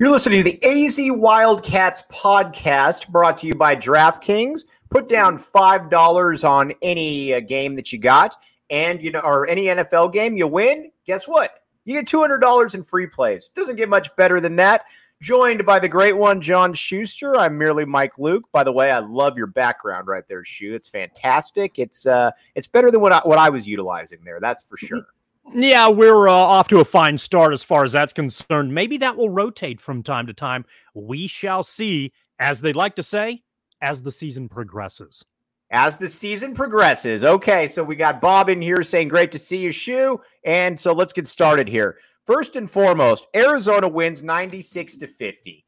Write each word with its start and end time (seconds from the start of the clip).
You're 0.00 0.10
listening 0.10 0.44
to 0.44 0.50
the 0.52 0.64
AZ 0.64 0.96
Wildcats 1.18 2.04
podcast 2.08 3.08
brought 3.08 3.36
to 3.38 3.48
you 3.48 3.56
by 3.56 3.74
DraftKings. 3.74 4.60
Put 4.90 5.08
down 5.08 5.36
$5 5.36 6.48
on 6.48 6.72
any 6.82 7.34
uh, 7.34 7.40
game 7.40 7.74
that 7.74 7.92
you 7.92 7.98
got 7.98 8.36
and 8.70 9.02
you 9.02 9.10
know 9.10 9.18
or 9.18 9.48
any 9.48 9.64
NFL 9.64 10.12
game 10.12 10.36
you 10.36 10.46
win, 10.46 10.92
guess 11.04 11.26
what? 11.26 11.64
You 11.84 11.94
get 11.94 12.06
$200 12.06 12.76
in 12.76 12.84
free 12.84 13.08
plays. 13.08 13.50
Doesn't 13.56 13.74
get 13.74 13.88
much 13.88 14.14
better 14.14 14.38
than 14.38 14.54
that. 14.54 14.84
Joined 15.20 15.66
by 15.66 15.80
the 15.80 15.88
great 15.88 16.16
one, 16.16 16.40
John 16.40 16.74
Schuster. 16.74 17.36
I'm 17.36 17.58
merely 17.58 17.84
Mike 17.84 18.16
Luke. 18.18 18.44
By 18.52 18.62
the 18.62 18.70
way, 18.70 18.92
I 18.92 19.00
love 19.00 19.36
your 19.36 19.48
background 19.48 20.06
right 20.06 20.22
there, 20.28 20.44
Shu. 20.44 20.76
It's 20.76 20.88
fantastic. 20.88 21.80
It's 21.80 22.06
uh, 22.06 22.30
it's 22.54 22.68
better 22.68 22.92
than 22.92 23.00
what 23.00 23.10
I, 23.10 23.18
what 23.24 23.38
I 23.38 23.50
was 23.50 23.66
utilizing 23.66 24.20
there. 24.22 24.38
That's 24.38 24.62
for 24.62 24.76
sure. 24.76 25.08
Yeah, 25.54 25.88
we're 25.88 26.28
uh, 26.28 26.32
off 26.32 26.68
to 26.68 26.80
a 26.80 26.84
fine 26.84 27.18
start 27.18 27.52
as 27.52 27.62
far 27.62 27.84
as 27.84 27.92
that's 27.92 28.12
concerned. 28.12 28.74
Maybe 28.74 28.98
that 28.98 29.16
will 29.16 29.30
rotate 29.30 29.80
from 29.80 30.02
time 30.02 30.26
to 30.26 30.34
time. 30.34 30.64
We 30.94 31.26
shall 31.26 31.62
see, 31.62 32.12
as 32.38 32.60
they 32.60 32.72
like 32.72 32.96
to 32.96 33.02
say, 33.02 33.42
as 33.80 34.02
the 34.02 34.12
season 34.12 34.48
progresses. 34.48 35.24
As 35.70 35.96
the 35.96 36.08
season 36.08 36.54
progresses. 36.54 37.24
Okay, 37.24 37.66
so 37.66 37.84
we 37.84 37.96
got 37.96 38.20
Bob 38.20 38.48
in 38.48 38.60
here 38.60 38.82
saying, 38.82 39.08
Great 39.08 39.32
to 39.32 39.38
see 39.38 39.58
you, 39.58 39.70
Shu. 39.70 40.20
And 40.44 40.78
so 40.78 40.92
let's 40.92 41.12
get 41.12 41.26
started 41.26 41.68
here. 41.68 41.98
First 42.26 42.56
and 42.56 42.70
foremost, 42.70 43.26
Arizona 43.34 43.88
wins 43.88 44.22
96 44.22 44.98
to 44.98 45.06
50. 45.06 45.64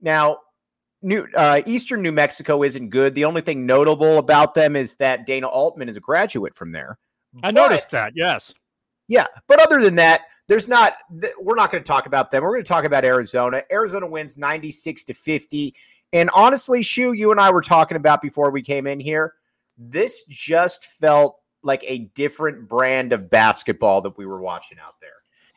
Now, 0.00 0.38
New 1.02 1.26
uh, 1.36 1.62
Eastern 1.66 2.02
New 2.02 2.12
Mexico 2.12 2.62
isn't 2.62 2.90
good. 2.90 3.14
The 3.14 3.24
only 3.24 3.42
thing 3.42 3.66
notable 3.66 4.18
about 4.18 4.54
them 4.54 4.74
is 4.74 4.94
that 4.96 5.26
Dana 5.26 5.46
Altman 5.46 5.88
is 5.88 5.96
a 5.96 6.00
graduate 6.00 6.56
from 6.56 6.72
there. 6.72 6.98
I 7.42 7.48
but, 7.48 7.54
noticed 7.54 7.90
that. 7.90 8.12
Yes. 8.16 8.52
Yeah, 9.08 9.26
but 9.46 9.60
other 9.60 9.80
than 9.80 9.94
that, 9.96 10.22
there's 10.48 10.68
not. 10.68 10.96
We're 11.40 11.54
not 11.54 11.72
going 11.72 11.82
to 11.82 11.88
talk 11.88 12.06
about 12.06 12.30
them. 12.30 12.42
We're 12.42 12.52
going 12.52 12.64
to 12.64 12.68
talk 12.68 12.84
about 12.84 13.04
Arizona. 13.04 13.62
Arizona 13.72 14.06
wins 14.06 14.36
96 14.36 15.04
to 15.04 15.14
50. 15.14 15.74
And 16.12 16.30
honestly, 16.34 16.82
Shu, 16.82 17.12
you 17.12 17.30
and 17.30 17.40
I 17.40 17.50
were 17.50 17.62
talking 17.62 17.96
about 17.96 18.22
before 18.22 18.50
we 18.50 18.62
came 18.62 18.86
in 18.86 19.00
here. 19.00 19.34
This 19.76 20.24
just 20.28 20.84
felt 20.84 21.36
like 21.62 21.84
a 21.86 22.10
different 22.14 22.68
brand 22.68 23.12
of 23.12 23.30
basketball 23.30 24.00
that 24.02 24.16
we 24.16 24.26
were 24.26 24.40
watching 24.40 24.78
out 24.78 24.94
there. 25.00 25.10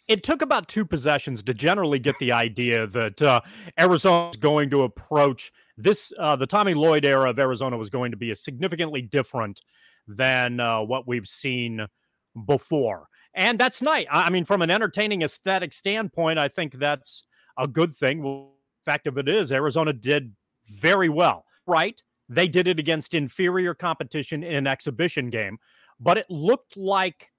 It 0.07 0.23
took 0.23 0.41
about 0.41 0.67
two 0.67 0.83
possessions 0.83 1.41
to 1.43 1.53
generally 1.53 1.99
get 1.99 2.17
the 2.19 2.33
idea 2.33 2.87
that 2.87 3.21
uh, 3.21 3.41
Arizona 3.79 4.31
is 4.31 4.37
going 4.37 4.69
to 4.71 4.83
approach 4.83 5.51
this. 5.77 6.11
Uh, 6.19 6.35
the 6.35 6.47
Tommy 6.47 6.73
Lloyd 6.73 7.05
era 7.05 7.29
of 7.29 7.39
Arizona 7.39 7.77
was 7.77 7.89
going 7.89 8.11
to 8.11 8.17
be 8.17 8.31
a 8.31 8.35
significantly 8.35 9.01
different 9.01 9.61
than 10.07 10.59
uh, 10.59 10.81
what 10.81 11.07
we've 11.07 11.27
seen 11.27 11.85
before. 12.45 13.07
And 13.33 13.59
that's 13.59 13.81
nice. 13.81 14.05
I 14.11 14.29
mean, 14.29 14.45
from 14.45 14.61
an 14.61 14.69
entertaining 14.69 15.21
aesthetic 15.21 15.73
standpoint, 15.73 16.37
I 16.37 16.47
think 16.47 16.77
that's 16.79 17.23
a 17.57 17.67
good 17.67 17.95
thing. 17.95 18.23
Well, 18.23 18.53
fact 18.83 19.07
of 19.07 19.17
it 19.17 19.29
is, 19.29 19.51
Arizona 19.51 19.93
did 19.93 20.35
very 20.67 21.09
well, 21.09 21.45
right? 21.65 22.01
They 22.29 22.47
did 22.47 22.67
it 22.67 22.79
against 22.79 23.13
inferior 23.13 23.73
competition 23.73 24.43
in 24.43 24.55
an 24.55 24.67
exhibition 24.67 25.29
game, 25.29 25.59
but 25.99 26.17
it 26.17 26.25
looked 26.29 26.77
like 26.77 27.29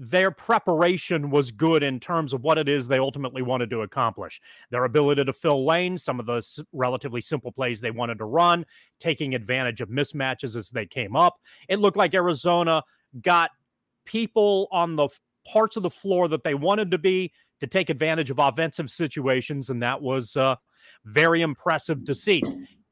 their 0.00 0.30
preparation 0.30 1.28
was 1.28 1.50
good 1.50 1.82
in 1.82 1.98
terms 1.98 2.32
of 2.32 2.42
what 2.42 2.56
it 2.56 2.68
is 2.68 2.86
they 2.86 2.98
ultimately 2.98 3.42
wanted 3.42 3.68
to 3.70 3.82
accomplish. 3.82 4.40
Their 4.70 4.84
ability 4.84 5.24
to 5.24 5.32
fill 5.32 5.66
lanes, 5.66 6.04
some 6.04 6.20
of 6.20 6.26
the 6.26 6.64
relatively 6.72 7.20
simple 7.20 7.50
plays 7.50 7.80
they 7.80 7.90
wanted 7.90 8.18
to 8.18 8.24
run, 8.24 8.64
taking 9.00 9.34
advantage 9.34 9.80
of 9.80 9.88
mismatches 9.88 10.54
as 10.54 10.70
they 10.70 10.86
came 10.86 11.16
up. 11.16 11.40
It 11.68 11.80
looked 11.80 11.96
like 11.96 12.14
Arizona 12.14 12.84
got 13.22 13.50
people 14.08 14.66
on 14.72 14.96
the 14.96 15.08
parts 15.46 15.76
of 15.76 15.82
the 15.82 15.90
floor 15.90 16.28
that 16.28 16.42
they 16.42 16.54
wanted 16.54 16.90
to 16.90 16.98
be 16.98 17.32
to 17.60 17.66
take 17.66 17.90
advantage 17.90 18.30
of 18.30 18.38
offensive 18.38 18.90
situations, 18.90 19.70
and 19.70 19.82
that 19.82 20.00
was 20.00 20.36
uh, 20.36 20.56
very 21.04 21.42
impressive 21.42 22.04
to 22.04 22.14
see. 22.14 22.42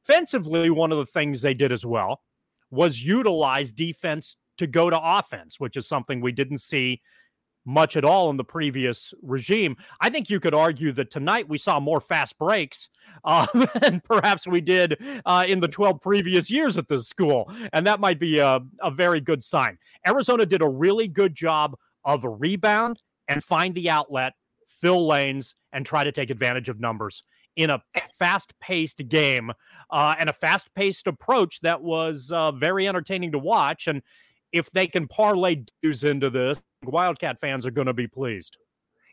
Defensively, 0.06 0.70
one 0.70 0.92
of 0.92 0.98
the 0.98 1.06
things 1.06 1.40
they 1.40 1.54
did 1.54 1.72
as 1.72 1.84
well 1.84 2.22
was 2.70 3.04
utilize 3.04 3.72
defense 3.72 4.36
to 4.58 4.66
go 4.66 4.90
to 4.90 4.98
offense, 5.00 5.58
which 5.58 5.76
is 5.76 5.88
something 5.88 6.20
we 6.20 6.32
didn't 6.32 6.58
see 6.58 7.00
much 7.66 7.96
at 7.96 8.04
all 8.04 8.30
in 8.30 8.36
the 8.36 8.44
previous 8.44 9.12
regime. 9.22 9.76
I 10.00 10.08
think 10.08 10.30
you 10.30 10.40
could 10.40 10.54
argue 10.54 10.92
that 10.92 11.10
tonight 11.10 11.48
we 11.48 11.58
saw 11.58 11.80
more 11.80 12.00
fast 12.00 12.38
breaks 12.38 12.88
uh, 13.24 13.46
than 13.80 14.00
perhaps 14.00 14.46
we 14.46 14.60
did 14.60 15.02
uh, 15.26 15.44
in 15.46 15.60
the 15.60 15.68
12 15.68 16.00
previous 16.00 16.50
years 16.50 16.78
at 16.78 16.88
this 16.88 17.08
school. 17.08 17.50
And 17.72 17.86
that 17.86 17.98
might 17.98 18.20
be 18.20 18.38
a, 18.38 18.60
a 18.80 18.90
very 18.90 19.20
good 19.20 19.42
sign. 19.42 19.78
Arizona 20.06 20.46
did 20.46 20.62
a 20.62 20.68
really 20.68 21.08
good 21.08 21.34
job 21.34 21.76
of 22.04 22.24
a 22.24 22.28
rebound 22.28 23.02
and 23.28 23.42
find 23.42 23.74
the 23.74 23.90
outlet, 23.90 24.34
fill 24.80 25.06
lanes, 25.06 25.54
and 25.72 25.84
try 25.84 26.04
to 26.04 26.12
take 26.12 26.30
advantage 26.30 26.68
of 26.68 26.78
numbers 26.78 27.24
in 27.56 27.70
a 27.70 27.82
fast 28.18 28.52
paced 28.60 29.08
game 29.08 29.50
uh, 29.90 30.14
and 30.18 30.28
a 30.28 30.32
fast 30.32 30.72
paced 30.74 31.06
approach 31.06 31.60
that 31.62 31.82
was 31.82 32.30
uh, 32.32 32.52
very 32.52 32.86
entertaining 32.86 33.32
to 33.32 33.38
watch. 33.38 33.86
And 33.86 34.02
if 34.52 34.70
they 34.70 34.86
can 34.86 35.08
parlay 35.08 35.64
dues 35.82 36.04
into 36.04 36.30
this, 36.30 36.60
Wildcat 36.84 37.40
fans 37.40 37.66
are 37.66 37.70
going 37.70 37.86
to 37.86 37.92
be 37.92 38.06
pleased. 38.06 38.56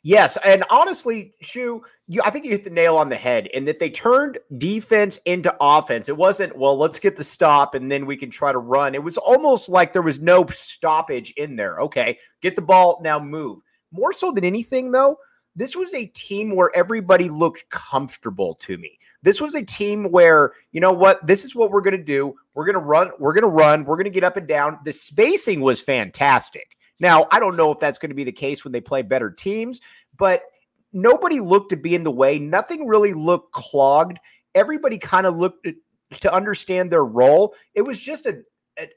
Yes, 0.06 0.38
and 0.44 0.66
honestly, 0.69 1.34
Shu, 1.41 1.81
you, 2.09 2.22
I 2.25 2.29
think 2.29 2.44
you 2.44 2.51
hit 2.51 2.66
the 2.66 2.69
nail 2.69 2.97
on 2.97 3.07
the 3.07 3.16
head 3.16 3.47
in 3.47 3.63
that 3.66 3.79
they 3.79 3.90
turned 3.90 4.38
defense 4.57 5.16
into 5.25 5.56
offense. 5.62 6.09
It 6.09 6.18
wasn't, 6.18 6.57
well, 6.57 6.78
let's 6.78 7.00
get 7.00 7.16
the 7.16 7.23
stop 7.23 7.73
and 7.73 7.90
then 7.90 8.06
we 8.06 8.18
can 8.18 8.29
try 8.29 8.52
to 8.52 8.57
run. 8.57 8.96
It 8.96 9.03
was 9.03 9.18
almost 9.18 9.69
like 9.69 9.94
there 9.94 10.02
was 10.02 10.19
no 10.19 10.46
stoppage 10.47 11.31
in 11.38 11.56
there. 11.56 11.79
Okay, 11.79 12.18
get 12.41 12.57
the 12.57 12.62
ball, 12.62 13.00
now 13.02 13.18
move. 13.18 13.59
More 13.91 14.12
so 14.12 14.34
than 14.34 14.44
anything, 14.44 14.91
though, 14.91 15.16
this 15.56 15.73
was 15.73 15.94
a 15.94 16.07
team 16.07 16.53
where 16.53 16.75
everybody 16.75 17.29
looked 17.29 17.69
comfortable 17.69 18.56
to 18.56 18.78
me. 18.78 18.97
This 19.22 19.40
was 19.40 19.55
a 19.55 19.64
team 19.64 20.11
where, 20.11 20.52
you 20.73 20.82
know 20.82 20.91
what, 20.91 21.26
this 21.26 21.46
is 21.46 21.55
what 21.55 21.72
we're 21.72 21.82
going 21.82 21.97
to 21.97 22.03
do. 22.03 22.35
We're 22.55 22.66
going 22.66 22.76
to 22.76 22.82
run, 22.82 23.11
we're 23.20 23.34
going 23.34 23.43
to 23.43 23.47
run, 23.47 23.85
we're 23.85 23.96
going 23.96 24.03
to 24.03 24.09
get 24.09 24.26
up 24.26 24.35
and 24.35 24.47
down. 24.47 24.79
The 24.84 24.91
spacing 24.91 25.61
was 25.61 25.79
fantastic. 25.79 26.76
Now, 27.03 27.28
I 27.32 27.40
don't 27.41 27.58
know 27.58 27.70
if 27.70 27.79
that's 27.79 27.97
going 27.97 28.11
to 28.11 28.16
be 28.16 28.23
the 28.23 28.32
case 28.32 28.64
when 28.64 28.72
they 28.72 28.79
play 28.79 29.02
better 29.02 29.29
teams, 29.29 29.82
but 30.17 30.44
nobody 30.94 31.41
looked 31.41 31.72
to 31.72 31.76
be 31.76 31.96
in 31.96 32.03
the 32.03 32.11
way. 32.11 32.40
Nothing 32.40 32.88
really 32.88 33.11
looked 33.11 33.52
clogged. 33.52 34.20
Everybody 34.55 34.97
kind 34.97 35.28
of 35.28 35.35
looked 35.35 35.67
to 36.22 36.34
understand 36.34 36.91
their 36.91 37.03
role. 37.03 37.55
It 37.76 37.82
was 37.82 38.00
just 38.00 38.26
a, 38.26 38.40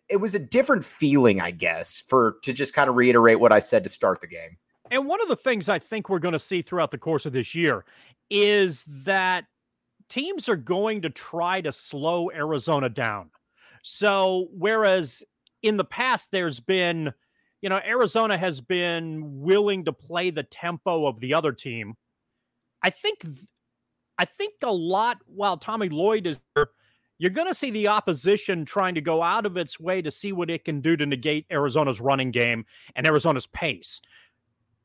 it 0.08 0.20
was 0.20 0.37
a 0.37 0.38
different 0.38 0.85
feeling, 0.85 1.41
I 1.41 1.50
guess, 1.50 2.05
for 2.06 2.37
to 2.44 2.53
just 2.53 2.75
kind 2.75 2.88
of 2.88 2.94
reiterate 2.94 3.41
what 3.41 3.50
I 3.50 3.58
said 3.58 3.82
to 3.82 3.91
start 3.91 4.20
the 4.20 4.29
game. 4.29 4.56
And 4.93 5.06
one 5.06 5.20
of 5.20 5.26
the 5.26 5.35
things 5.35 5.69
I 5.69 5.81
think 5.81 6.09
we're 6.09 6.20
going 6.20 6.31
to 6.31 6.38
see 6.38 6.62
throughout 6.62 6.93
the 6.93 6.99
course 6.99 7.26
of 7.26 7.32
this 7.32 7.56
year 7.56 7.85
is 8.31 8.85
that 8.85 9.47
teams 10.09 10.49
are 10.49 10.55
going 10.55 11.02
to 11.02 11.11
try 11.11 11.61
to 11.61 11.73
slow 11.73 12.31
Arizona 12.31 12.88
down. 12.88 13.31
So, 13.82 14.47
whereas 14.52 15.25
in 15.64 15.76
the 15.76 15.85
past, 15.85 16.31
there's 16.31 16.61
been, 16.61 17.12
you 17.66 17.70
know, 17.70 17.80
Arizona 17.84 18.38
has 18.38 18.60
been 18.60 19.40
willing 19.40 19.86
to 19.86 19.92
play 19.92 20.30
the 20.30 20.44
tempo 20.44 21.04
of 21.04 21.18
the 21.18 21.34
other 21.34 21.50
team. 21.50 21.96
I 22.80 22.90
think 22.90 23.26
I 24.18 24.24
think 24.24 24.52
a 24.62 24.70
lot 24.70 25.18
while 25.26 25.56
Tommy 25.56 25.88
Lloyd 25.88 26.28
is 26.28 26.40
there, 26.54 26.68
you're 27.18 27.32
going 27.32 27.48
to 27.48 27.54
see 27.56 27.72
the 27.72 27.88
opposition 27.88 28.66
trying 28.66 28.94
to 28.94 29.00
go 29.00 29.20
out 29.20 29.46
of 29.46 29.56
its 29.56 29.80
way 29.80 30.00
to 30.00 30.12
see 30.12 30.30
what 30.30 30.48
it 30.48 30.64
can 30.64 30.80
do 30.80 30.96
to 30.96 31.06
negate 31.06 31.44
Arizona's 31.50 32.00
running 32.00 32.30
game 32.30 32.64
and 32.94 33.04
Arizona's 33.04 33.48
pace. 33.48 34.00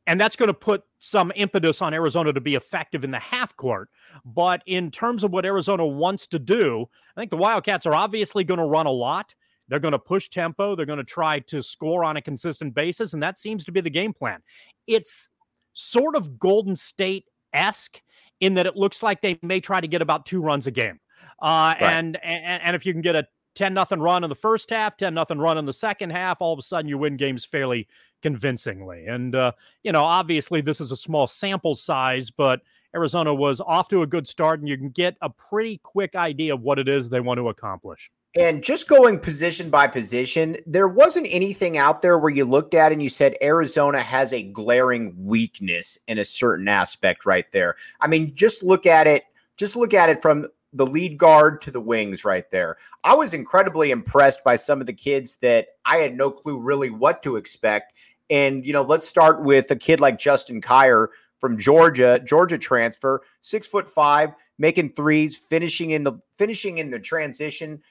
And 0.07 0.19
that's 0.19 0.35
going 0.35 0.47
to 0.47 0.53
put 0.55 0.83
some 0.97 1.31
impetus 1.35 1.83
on 1.83 1.93
Arizona 1.93 2.33
to 2.33 2.41
be 2.41 2.55
effective 2.55 3.03
in 3.03 3.11
the 3.11 3.19
half 3.19 3.55
court. 3.57 3.89
But 4.25 4.63
in 4.65 4.89
terms 4.89 5.23
of 5.23 5.29
what 5.29 5.45
Arizona 5.45 5.85
wants 5.85 6.25
to 6.25 6.39
do, 6.39 6.87
I 7.15 7.21
think 7.21 7.29
the 7.29 7.37
Wildcats 7.37 7.85
are 7.85 7.93
obviously 7.93 8.43
going 8.43 8.59
to 8.59 8.65
run 8.65 8.87
a 8.87 8.91
lot. 8.91 9.35
They're 9.71 9.79
going 9.79 9.93
to 9.93 9.99
push 9.99 10.27
tempo. 10.27 10.75
They're 10.75 10.85
going 10.85 10.97
to 10.97 11.05
try 11.05 11.39
to 11.39 11.63
score 11.63 12.03
on 12.03 12.17
a 12.17 12.21
consistent 12.21 12.75
basis. 12.75 13.13
And 13.13 13.23
that 13.23 13.39
seems 13.39 13.63
to 13.63 13.71
be 13.71 13.79
the 13.79 13.89
game 13.89 14.11
plan. 14.11 14.41
It's 14.85 15.29
sort 15.71 16.17
of 16.17 16.37
Golden 16.37 16.75
State 16.75 17.23
esque 17.53 18.01
in 18.41 18.55
that 18.55 18.65
it 18.65 18.75
looks 18.75 19.01
like 19.01 19.21
they 19.21 19.39
may 19.41 19.61
try 19.61 19.79
to 19.79 19.87
get 19.87 20.01
about 20.01 20.25
two 20.25 20.41
runs 20.41 20.67
a 20.67 20.71
game. 20.71 20.99
Uh, 21.41 21.73
right. 21.79 21.83
and, 21.83 22.21
and 22.21 22.61
and 22.63 22.75
if 22.75 22.85
you 22.85 22.91
can 22.91 23.01
get 23.01 23.15
a 23.15 23.25
10 23.55 23.73
nothing 23.73 24.01
run 24.01 24.25
in 24.25 24.29
the 24.29 24.35
first 24.35 24.69
half, 24.69 24.97
10 24.97 25.13
nothing 25.13 25.39
run 25.39 25.57
in 25.57 25.65
the 25.65 25.73
second 25.73 26.09
half, 26.09 26.41
all 26.41 26.51
of 26.51 26.59
a 26.59 26.61
sudden 26.61 26.89
you 26.89 26.97
win 26.97 27.15
games 27.15 27.45
fairly 27.45 27.87
convincingly. 28.21 29.05
And 29.07 29.33
uh, 29.33 29.53
you 29.83 29.93
know, 29.93 30.03
obviously 30.03 30.59
this 30.59 30.81
is 30.81 30.91
a 30.91 30.97
small 30.97 31.27
sample 31.27 31.75
size, 31.75 32.29
but 32.29 32.59
Arizona 32.93 33.33
was 33.33 33.61
off 33.61 33.87
to 33.87 34.01
a 34.01 34.07
good 34.07 34.27
start 34.27 34.59
and 34.59 34.67
you 34.67 34.77
can 34.77 34.89
get 34.89 35.15
a 35.21 35.29
pretty 35.29 35.79
quick 35.81 36.13
idea 36.13 36.53
of 36.53 36.61
what 36.61 36.77
it 36.77 36.89
is 36.89 37.07
they 37.07 37.21
want 37.21 37.37
to 37.37 37.47
accomplish. 37.47 38.11
And 38.33 38.63
just 38.63 38.87
going 38.87 39.19
position 39.19 39.69
by 39.69 39.87
position, 39.87 40.55
there 40.65 40.87
wasn't 40.87 41.27
anything 41.29 41.77
out 41.77 42.01
there 42.01 42.17
where 42.17 42.29
you 42.29 42.45
looked 42.45 42.73
at 42.73 42.93
and 42.93 43.03
you 43.03 43.09
said 43.09 43.35
Arizona 43.41 44.01
has 44.01 44.31
a 44.31 44.41
glaring 44.41 45.13
weakness 45.17 45.97
in 46.07 46.17
a 46.17 46.23
certain 46.23 46.69
aspect 46.69 47.25
right 47.25 47.51
there. 47.51 47.75
I 47.99 48.07
mean, 48.07 48.33
just 48.33 48.63
look 48.63 48.85
at 48.85 49.05
it, 49.05 49.23
just 49.57 49.75
look 49.75 49.93
at 49.93 50.07
it 50.07 50.21
from 50.21 50.47
the 50.71 50.85
lead 50.85 51.17
guard 51.17 51.59
to 51.61 51.71
the 51.71 51.81
wings 51.81 52.23
right 52.23 52.49
there. 52.51 52.77
I 53.03 53.15
was 53.15 53.33
incredibly 53.33 53.91
impressed 53.91 54.45
by 54.45 54.55
some 54.55 54.79
of 54.79 54.87
the 54.87 54.93
kids 54.93 55.35
that 55.37 55.67
I 55.83 55.97
had 55.97 56.15
no 56.15 56.31
clue 56.31 56.57
really 56.57 56.89
what 56.89 57.21
to 57.23 57.35
expect. 57.35 57.91
And, 58.29 58.65
you 58.65 58.71
know, 58.71 58.83
let's 58.83 59.05
start 59.05 59.43
with 59.43 59.69
a 59.71 59.75
kid 59.75 59.99
like 59.99 60.17
Justin 60.17 60.61
Kier 60.61 61.07
from 61.37 61.57
Georgia, 61.57 62.21
Georgia 62.23 62.57
transfer, 62.57 63.23
six 63.41 63.67
foot 63.67 63.89
five, 63.89 64.29
making 64.57 64.93
threes, 64.93 65.35
finishing 65.35 65.91
in 65.91 66.03
the 66.03 66.13
finishing 66.37 66.77
in 66.77 66.91
the 66.91 66.99
transition 66.99 67.81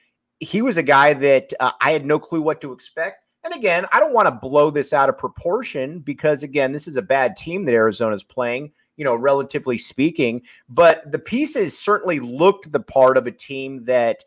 he 0.41 0.61
was 0.61 0.77
a 0.77 0.83
guy 0.83 1.13
that 1.13 1.53
uh, 1.59 1.71
I 1.79 1.91
had 1.91 2.05
no 2.05 2.19
clue 2.19 2.41
what 2.41 2.59
to 2.61 2.73
expect. 2.73 3.23
And 3.43 3.53
again, 3.53 3.85
I 3.91 3.99
don't 3.99 4.13
want 4.13 4.27
to 4.27 4.31
blow 4.31 4.69
this 4.71 4.91
out 4.91 5.07
of 5.07 5.17
proportion 5.17 5.99
because, 5.99 6.43
again, 6.43 6.71
this 6.71 6.87
is 6.87 6.97
a 6.97 7.01
bad 7.01 7.35
team 7.35 7.63
that 7.63 7.73
Arizona's 7.73 8.23
playing, 8.23 8.71
you 8.97 9.05
know, 9.05 9.15
relatively 9.15 9.77
speaking. 9.77 10.41
But 10.67 11.11
the 11.11 11.19
pieces 11.19 11.77
certainly 11.77 12.19
looked 12.19 12.71
the 12.71 12.79
part 12.79 13.17
of 13.17 13.27
a 13.27 13.31
team 13.31 13.85
that 13.85 14.23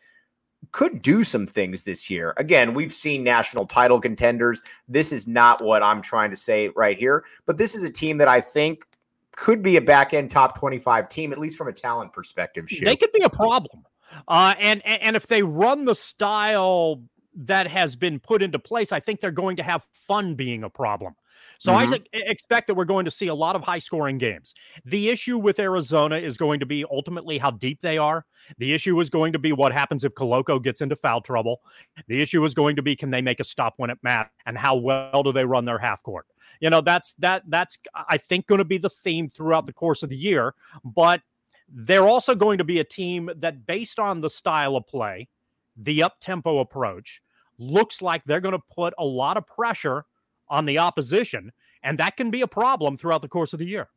could 0.72 1.02
do 1.02 1.24
some 1.24 1.46
things 1.46 1.82
this 1.82 2.08
year. 2.08 2.32
Again, 2.36 2.74
we've 2.74 2.92
seen 2.92 3.22
national 3.22 3.66
title 3.66 4.00
contenders. 4.00 4.62
This 4.88 5.12
is 5.12 5.28
not 5.28 5.62
what 5.62 5.82
I'm 5.82 6.00
trying 6.00 6.30
to 6.30 6.36
say 6.36 6.70
right 6.74 6.98
here, 6.98 7.24
but 7.44 7.58
this 7.58 7.74
is 7.74 7.84
a 7.84 7.90
team 7.90 8.18
that 8.18 8.28
I 8.28 8.40
think 8.40 8.84
could 9.32 9.62
be 9.62 9.76
a 9.76 9.80
back 9.80 10.14
end 10.14 10.30
top 10.30 10.58
25 10.58 11.08
team, 11.08 11.32
at 11.32 11.38
least 11.38 11.58
from 11.58 11.68
a 11.68 11.72
talent 11.72 12.12
perspective. 12.12 12.66
They 12.84 12.96
could 12.96 13.12
be 13.12 13.22
a 13.24 13.30
problem. 13.30 13.84
Uh, 14.28 14.54
and, 14.58 14.84
and 14.86 15.16
if 15.16 15.26
they 15.26 15.42
run 15.42 15.84
the 15.84 15.94
style 15.94 17.02
that 17.34 17.66
has 17.66 17.96
been 17.96 18.20
put 18.20 18.42
into 18.42 18.58
place, 18.58 18.92
I 18.92 19.00
think 19.00 19.20
they're 19.20 19.30
going 19.30 19.56
to 19.56 19.62
have 19.62 19.86
fun 20.06 20.34
being 20.34 20.64
a 20.64 20.70
problem. 20.70 21.14
So 21.58 21.72
mm-hmm. 21.72 21.94
I 21.94 22.20
expect 22.26 22.66
that 22.66 22.74
we're 22.74 22.84
going 22.84 23.04
to 23.04 23.10
see 23.10 23.28
a 23.28 23.34
lot 23.34 23.56
of 23.56 23.62
high 23.62 23.78
scoring 23.78 24.18
games. 24.18 24.54
The 24.84 25.08
issue 25.08 25.38
with 25.38 25.58
Arizona 25.58 26.16
is 26.16 26.36
going 26.36 26.60
to 26.60 26.66
be 26.66 26.84
ultimately 26.90 27.38
how 27.38 27.52
deep 27.52 27.80
they 27.80 27.98
are. 27.98 28.26
The 28.58 28.72
issue 28.72 28.98
is 29.00 29.08
going 29.08 29.32
to 29.32 29.38
be 29.38 29.52
what 29.52 29.72
happens 29.72 30.04
if 30.04 30.14
Koloko 30.14 30.62
gets 30.62 30.80
into 30.80 30.96
foul 30.96 31.20
trouble. 31.20 31.60
The 32.08 32.20
issue 32.20 32.44
is 32.44 32.54
going 32.54 32.76
to 32.76 32.82
be 32.82 32.96
can 32.96 33.10
they 33.10 33.22
make 33.22 33.40
a 33.40 33.44
stop 33.44 33.74
when 33.76 33.90
it 33.90 33.98
matters 34.02 34.30
and 34.46 34.58
how 34.58 34.76
well 34.76 35.22
do 35.22 35.32
they 35.32 35.44
run 35.44 35.64
their 35.64 35.78
half 35.78 36.02
court. 36.02 36.26
You 36.60 36.70
know, 36.70 36.80
that's 36.80 37.14
that 37.14 37.42
that's 37.48 37.78
I 37.94 38.18
think 38.18 38.46
going 38.46 38.58
to 38.58 38.64
be 38.64 38.78
the 38.78 38.90
theme 38.90 39.28
throughout 39.28 39.66
the 39.66 39.72
course 39.72 40.02
of 40.02 40.10
the 40.10 40.16
year, 40.16 40.54
but 40.84 41.20
they're 41.68 42.06
also 42.06 42.34
going 42.34 42.58
to 42.58 42.64
be 42.64 42.80
a 42.80 42.84
team 42.84 43.30
that, 43.36 43.66
based 43.66 43.98
on 43.98 44.20
the 44.20 44.30
style 44.30 44.76
of 44.76 44.86
play, 44.86 45.28
the 45.76 46.02
up 46.02 46.16
tempo 46.20 46.60
approach, 46.60 47.22
looks 47.58 48.02
like 48.02 48.24
they're 48.24 48.40
going 48.40 48.52
to 48.52 48.62
put 48.74 48.94
a 48.98 49.04
lot 49.04 49.36
of 49.36 49.46
pressure 49.46 50.04
on 50.48 50.66
the 50.66 50.78
opposition, 50.78 51.52
and 51.82 51.98
that 51.98 52.16
can 52.16 52.30
be 52.30 52.42
a 52.42 52.46
problem 52.46 52.96
throughout 52.96 53.22
the 53.22 53.28
course 53.28 53.52
of 53.52 53.58
the 53.58 53.66
year. 53.66 53.88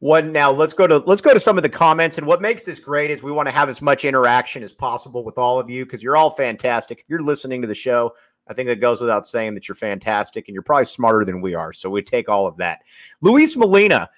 One 0.00 0.30
now, 0.30 0.52
let's 0.52 0.72
go 0.72 0.86
to 0.86 0.98
let's 0.98 1.20
go 1.20 1.34
to 1.34 1.40
some 1.40 1.56
of 1.56 1.62
the 1.62 1.68
comments. 1.68 2.18
And 2.18 2.26
what 2.26 2.40
makes 2.40 2.64
this 2.64 2.78
great 2.78 3.10
is 3.10 3.22
we 3.22 3.32
want 3.32 3.48
to 3.48 3.54
have 3.54 3.68
as 3.68 3.82
much 3.82 4.04
interaction 4.04 4.62
as 4.62 4.72
possible 4.72 5.24
with 5.24 5.38
all 5.38 5.58
of 5.58 5.68
you 5.68 5.84
because 5.84 6.04
you're 6.04 6.16
all 6.16 6.30
fantastic. 6.30 7.00
If 7.00 7.08
you're 7.08 7.22
listening 7.22 7.60
to 7.62 7.68
the 7.68 7.74
show, 7.74 8.14
I 8.46 8.54
think 8.54 8.68
it 8.68 8.80
goes 8.80 9.00
without 9.00 9.26
saying 9.26 9.54
that 9.54 9.68
you're 9.68 9.74
fantastic 9.74 10.46
and 10.46 10.54
you're 10.54 10.62
probably 10.62 10.84
smarter 10.84 11.24
than 11.24 11.40
we 11.40 11.54
are. 11.54 11.72
So 11.72 11.90
we 11.90 12.00
take 12.02 12.28
all 12.28 12.46
of 12.46 12.56
that. 12.58 12.82
Luis 13.22 13.56
Molina 13.56 14.08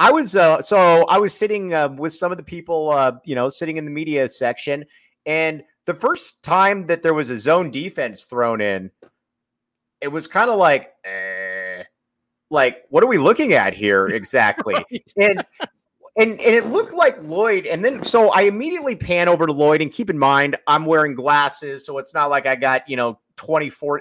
I 0.00 0.10
was 0.10 0.34
uh, 0.34 0.62
so 0.62 1.04
I 1.04 1.18
was 1.18 1.34
sitting 1.34 1.74
uh, 1.74 1.90
with 1.90 2.14
some 2.14 2.32
of 2.32 2.38
the 2.38 2.42
people, 2.42 2.88
uh, 2.88 3.12
you 3.22 3.34
know, 3.34 3.50
sitting 3.50 3.76
in 3.76 3.84
the 3.84 3.90
media 3.90 4.26
section, 4.30 4.86
and 5.26 5.62
the 5.84 5.92
first 5.92 6.42
time 6.42 6.86
that 6.86 7.02
there 7.02 7.12
was 7.12 7.28
a 7.28 7.36
zone 7.36 7.70
defense 7.70 8.24
thrown 8.24 8.62
in, 8.62 8.90
it 10.00 10.08
was 10.08 10.26
kind 10.26 10.48
of 10.48 10.58
like, 10.58 10.94
eh, 11.04 11.82
like 12.48 12.84
what 12.88 13.04
are 13.04 13.08
we 13.08 13.18
looking 13.18 13.52
at 13.52 13.74
here 13.74 14.06
exactly? 14.08 14.74
and 15.18 15.44
and 16.16 16.30
and 16.30 16.40
it 16.40 16.68
looked 16.68 16.94
like 16.94 17.22
Lloyd. 17.22 17.66
And 17.66 17.84
then 17.84 18.02
so 18.02 18.30
I 18.30 18.42
immediately 18.42 18.96
pan 18.96 19.28
over 19.28 19.46
to 19.46 19.52
Lloyd, 19.52 19.82
and 19.82 19.92
keep 19.92 20.08
in 20.08 20.18
mind 20.18 20.56
I'm 20.66 20.86
wearing 20.86 21.14
glasses, 21.14 21.84
so 21.84 21.98
it's 21.98 22.14
not 22.14 22.30
like 22.30 22.46
I 22.46 22.56
got 22.56 22.88
you 22.88 22.96
know 22.96 23.18
24. 23.36 24.00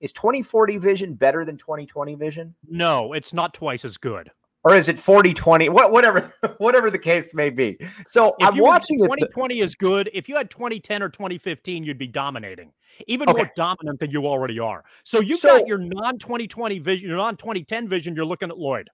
Is 0.00 0.12
2040 0.12 0.78
vision 0.78 1.14
better 1.14 1.44
than 1.44 1.58
2020 1.58 2.14
vision? 2.14 2.54
No, 2.68 3.14
it's 3.14 3.32
not 3.32 3.52
twice 3.52 3.84
as 3.84 3.96
good 3.98 4.30
or 4.64 4.74
is 4.74 4.88
it 4.88 4.98
40 4.98 5.34
20 5.34 5.68
what, 5.68 5.90
whatever 5.92 6.32
whatever 6.58 6.90
the 6.90 6.98
case 6.98 7.34
may 7.34 7.50
be. 7.50 7.78
So 8.06 8.34
if 8.38 8.48
i'm 8.48 8.58
watching 8.58 8.98
2020 8.98 9.60
is 9.60 9.74
good 9.74 10.10
if 10.12 10.28
you 10.28 10.36
had 10.36 10.50
2010 10.50 11.02
or 11.02 11.08
2015 11.08 11.84
you'd 11.84 11.98
be 11.98 12.06
dominating. 12.06 12.72
Even 13.06 13.28
okay. 13.28 13.42
more 13.42 13.50
dominant 13.56 14.00
than 14.00 14.10
you 14.10 14.26
already 14.26 14.58
are. 14.58 14.84
So 15.04 15.20
you've 15.20 15.38
so, 15.38 15.58
got 15.58 15.66
your 15.66 15.78
non 15.78 16.18
2020 16.18 16.78
vision 16.78 17.08
your 17.08 17.18
non 17.18 17.36
2010 17.36 17.88
vision 17.88 18.14
you're 18.14 18.24
looking 18.24 18.50
at 18.50 18.58
lloyd. 18.58 18.88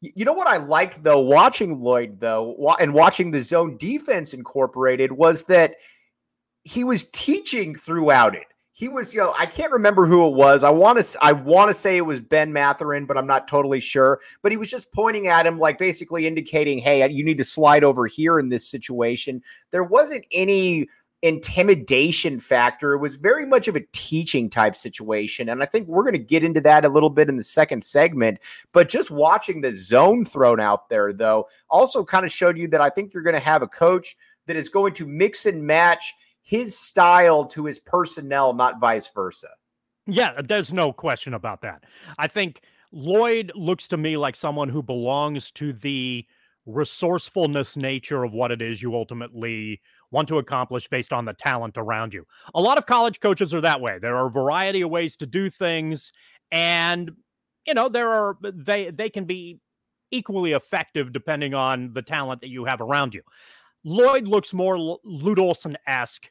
You 0.00 0.24
know 0.24 0.32
what 0.32 0.46
I 0.48 0.56
liked 0.56 1.04
though, 1.04 1.20
watching 1.20 1.78
Lloyd 1.78 2.20
though, 2.20 2.74
and 2.80 2.94
watching 2.94 3.30
the 3.30 3.40
zone 3.40 3.76
defense 3.76 4.32
incorporated 4.32 5.12
was 5.12 5.44
that 5.44 5.74
he 6.64 6.84
was 6.84 7.04
teaching 7.10 7.74
throughout 7.74 8.34
it 8.34 8.46
he 8.80 8.88
was, 8.88 9.12
you 9.12 9.20
know, 9.20 9.34
I 9.38 9.44
can't 9.44 9.70
remember 9.70 10.06
who 10.06 10.26
it 10.26 10.32
was. 10.32 10.64
I 10.64 10.70
want 10.70 11.04
to, 11.04 11.18
I 11.22 11.32
want 11.32 11.68
to 11.68 11.74
say 11.74 11.98
it 11.98 12.06
was 12.06 12.18
Ben 12.18 12.50
Mathurin, 12.50 13.04
but 13.04 13.18
I'm 13.18 13.26
not 13.26 13.46
totally 13.46 13.78
sure. 13.78 14.20
But 14.40 14.52
he 14.52 14.56
was 14.56 14.70
just 14.70 14.90
pointing 14.90 15.26
at 15.26 15.44
him, 15.44 15.58
like 15.58 15.76
basically 15.76 16.26
indicating, 16.26 16.78
"Hey, 16.78 17.06
you 17.10 17.22
need 17.22 17.36
to 17.36 17.44
slide 17.44 17.84
over 17.84 18.06
here 18.06 18.38
in 18.38 18.48
this 18.48 18.66
situation." 18.66 19.42
There 19.70 19.84
wasn't 19.84 20.24
any 20.32 20.88
intimidation 21.20 22.40
factor. 22.40 22.94
It 22.94 23.00
was 23.00 23.16
very 23.16 23.44
much 23.44 23.68
of 23.68 23.76
a 23.76 23.84
teaching 23.92 24.48
type 24.48 24.74
situation. 24.74 25.50
And 25.50 25.62
I 25.62 25.66
think 25.66 25.86
we're 25.86 26.02
going 26.02 26.14
to 26.14 26.18
get 26.18 26.42
into 26.42 26.62
that 26.62 26.86
a 26.86 26.88
little 26.88 27.10
bit 27.10 27.28
in 27.28 27.36
the 27.36 27.44
second 27.44 27.84
segment. 27.84 28.38
But 28.72 28.88
just 28.88 29.10
watching 29.10 29.60
the 29.60 29.72
zone 29.72 30.24
thrown 30.24 30.58
out 30.58 30.88
there, 30.88 31.12
though, 31.12 31.48
also 31.68 32.02
kind 32.02 32.24
of 32.24 32.32
showed 32.32 32.56
you 32.56 32.66
that 32.68 32.80
I 32.80 32.88
think 32.88 33.12
you're 33.12 33.22
going 33.22 33.36
to 33.36 33.42
have 33.42 33.60
a 33.60 33.68
coach 33.68 34.16
that 34.46 34.56
is 34.56 34.70
going 34.70 34.94
to 34.94 35.06
mix 35.06 35.44
and 35.44 35.62
match 35.62 36.14
his 36.50 36.76
style 36.76 37.44
to 37.44 37.64
his 37.64 37.78
personnel, 37.78 38.52
not 38.52 38.80
vice 38.80 39.08
versa. 39.14 39.50
Yeah, 40.08 40.40
there's 40.42 40.72
no 40.72 40.92
question 40.92 41.32
about 41.32 41.62
that. 41.62 41.84
I 42.18 42.26
think 42.26 42.62
Lloyd 42.90 43.52
looks 43.54 43.86
to 43.86 43.96
me 43.96 44.16
like 44.16 44.34
someone 44.34 44.68
who 44.68 44.82
belongs 44.82 45.52
to 45.52 45.72
the 45.72 46.26
resourcefulness 46.66 47.76
nature 47.76 48.24
of 48.24 48.32
what 48.32 48.50
it 48.50 48.60
is 48.60 48.82
you 48.82 48.96
ultimately 48.96 49.80
want 50.10 50.26
to 50.26 50.38
accomplish 50.38 50.88
based 50.88 51.12
on 51.12 51.24
the 51.24 51.34
talent 51.34 51.78
around 51.78 52.12
you. 52.12 52.24
A 52.52 52.60
lot 52.60 52.78
of 52.78 52.86
college 52.86 53.20
coaches 53.20 53.54
are 53.54 53.60
that 53.60 53.80
way. 53.80 54.00
There 54.00 54.16
are 54.16 54.26
a 54.26 54.30
variety 54.30 54.80
of 54.80 54.90
ways 54.90 55.14
to 55.16 55.26
do 55.26 55.50
things 55.50 56.10
and 56.50 57.12
you 57.64 57.74
know 57.74 57.88
there 57.88 58.10
are 58.10 58.36
they 58.42 58.90
they 58.90 59.08
can 59.08 59.24
be 59.24 59.60
equally 60.10 60.50
effective 60.50 61.12
depending 61.12 61.54
on 61.54 61.92
the 61.92 62.02
talent 62.02 62.40
that 62.40 62.48
you 62.48 62.64
have 62.64 62.80
around 62.80 63.14
you. 63.14 63.22
Lloyd 63.84 64.26
looks 64.26 64.52
more 64.52 64.98
Lute 65.04 65.38
Olson-esque 65.38 66.28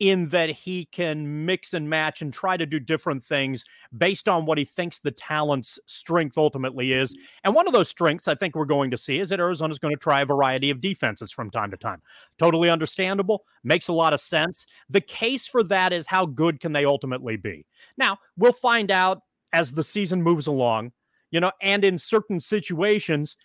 in 0.00 0.30
that 0.30 0.48
he 0.48 0.86
can 0.86 1.44
mix 1.44 1.74
and 1.74 1.88
match 1.88 2.22
and 2.22 2.32
try 2.32 2.56
to 2.56 2.64
do 2.64 2.80
different 2.80 3.22
things 3.22 3.66
based 3.96 4.28
on 4.28 4.46
what 4.46 4.56
he 4.56 4.64
thinks 4.64 4.98
the 4.98 5.10
talent's 5.10 5.78
strength 5.84 6.38
ultimately 6.38 6.92
is. 6.92 7.14
And 7.44 7.54
one 7.54 7.66
of 7.66 7.74
those 7.74 7.90
strengths 7.90 8.26
I 8.26 8.34
think 8.34 8.56
we're 8.56 8.64
going 8.64 8.90
to 8.92 8.98
see 8.98 9.18
is 9.18 9.28
that 9.28 9.40
Arizona's 9.40 9.78
going 9.78 9.94
to 9.94 10.00
try 10.00 10.22
a 10.22 10.26
variety 10.26 10.70
of 10.70 10.80
defenses 10.80 11.30
from 11.30 11.50
time 11.50 11.70
to 11.70 11.76
time. 11.76 12.00
Totally 12.38 12.70
understandable, 12.70 13.44
makes 13.62 13.88
a 13.88 13.92
lot 13.92 14.14
of 14.14 14.20
sense. 14.20 14.66
The 14.88 15.02
case 15.02 15.46
for 15.46 15.62
that 15.64 15.92
is 15.92 16.06
how 16.06 16.24
good 16.24 16.60
can 16.60 16.72
they 16.72 16.86
ultimately 16.86 17.36
be? 17.36 17.66
Now, 17.98 18.18
we'll 18.38 18.52
find 18.52 18.90
out 18.90 19.20
as 19.52 19.72
the 19.72 19.84
season 19.84 20.22
moves 20.22 20.46
along, 20.46 20.92
you 21.30 21.40
know, 21.40 21.52
and 21.60 21.84
in 21.84 21.98
certain 21.98 22.40
situations, 22.40 23.36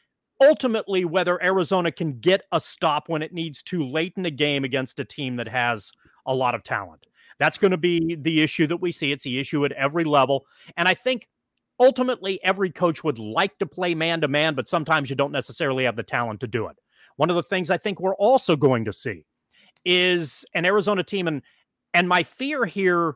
ultimately 0.42 1.04
whether 1.04 1.42
Arizona 1.44 1.92
can 1.92 2.20
get 2.20 2.44
a 2.54 2.62
stop 2.62 3.10
when 3.10 3.22
it 3.22 3.34
needs 3.34 3.62
to 3.64 3.84
late 3.84 4.14
in 4.16 4.24
the 4.24 4.32
game 4.32 4.64
against 4.64 5.00
a 5.00 5.06
team 5.06 5.36
that 5.36 5.48
has 5.50 5.92
a 6.26 6.34
lot 6.34 6.56
of 6.56 6.64
talent. 6.64 7.06
That's 7.40 7.58
going 7.58 7.72
to 7.72 7.78
be 7.78 8.16
the 8.16 8.42
issue 8.42 8.68
that 8.68 8.78
we 8.78 8.92
see. 8.92 9.12
It's 9.12 9.24
the 9.24 9.40
issue 9.40 9.66
at 9.66 9.72
every 9.74 10.06
level. 10.06 10.46
And 10.78 10.88
I 10.88 10.94
think 10.94 11.28
ultimately 11.80 12.42
every 12.44 12.72
coach 12.72 13.04
would 13.04 13.20
like 13.20 13.58
to 13.60 13.66
play 13.66 13.94
man 13.94 14.22
to 14.22 14.28
man, 14.28 14.56
but 14.56 14.68
sometimes 14.68 15.10
you 15.10 15.16
don't 15.16 15.32
necessarily 15.32 15.84
have 15.84 15.96
the 15.96 16.04
talent 16.04 16.40
to 16.42 16.48
do 16.48 16.68
it. 16.68 16.78
One 17.18 17.30
of 17.30 17.36
the 17.36 17.44
things 17.44 17.70
I 17.70 17.78
think 17.78 18.00
we're 18.00 18.16
also 18.16 18.56
going 18.56 18.86
to 18.86 18.94
see 18.94 19.26
is 19.84 20.46
an 20.54 20.66
Arizona 20.66 21.04
team 21.04 21.28
and 21.28 21.42
and 21.94 22.10
my 22.10 22.24
fear 22.24 22.66
here 22.66 23.16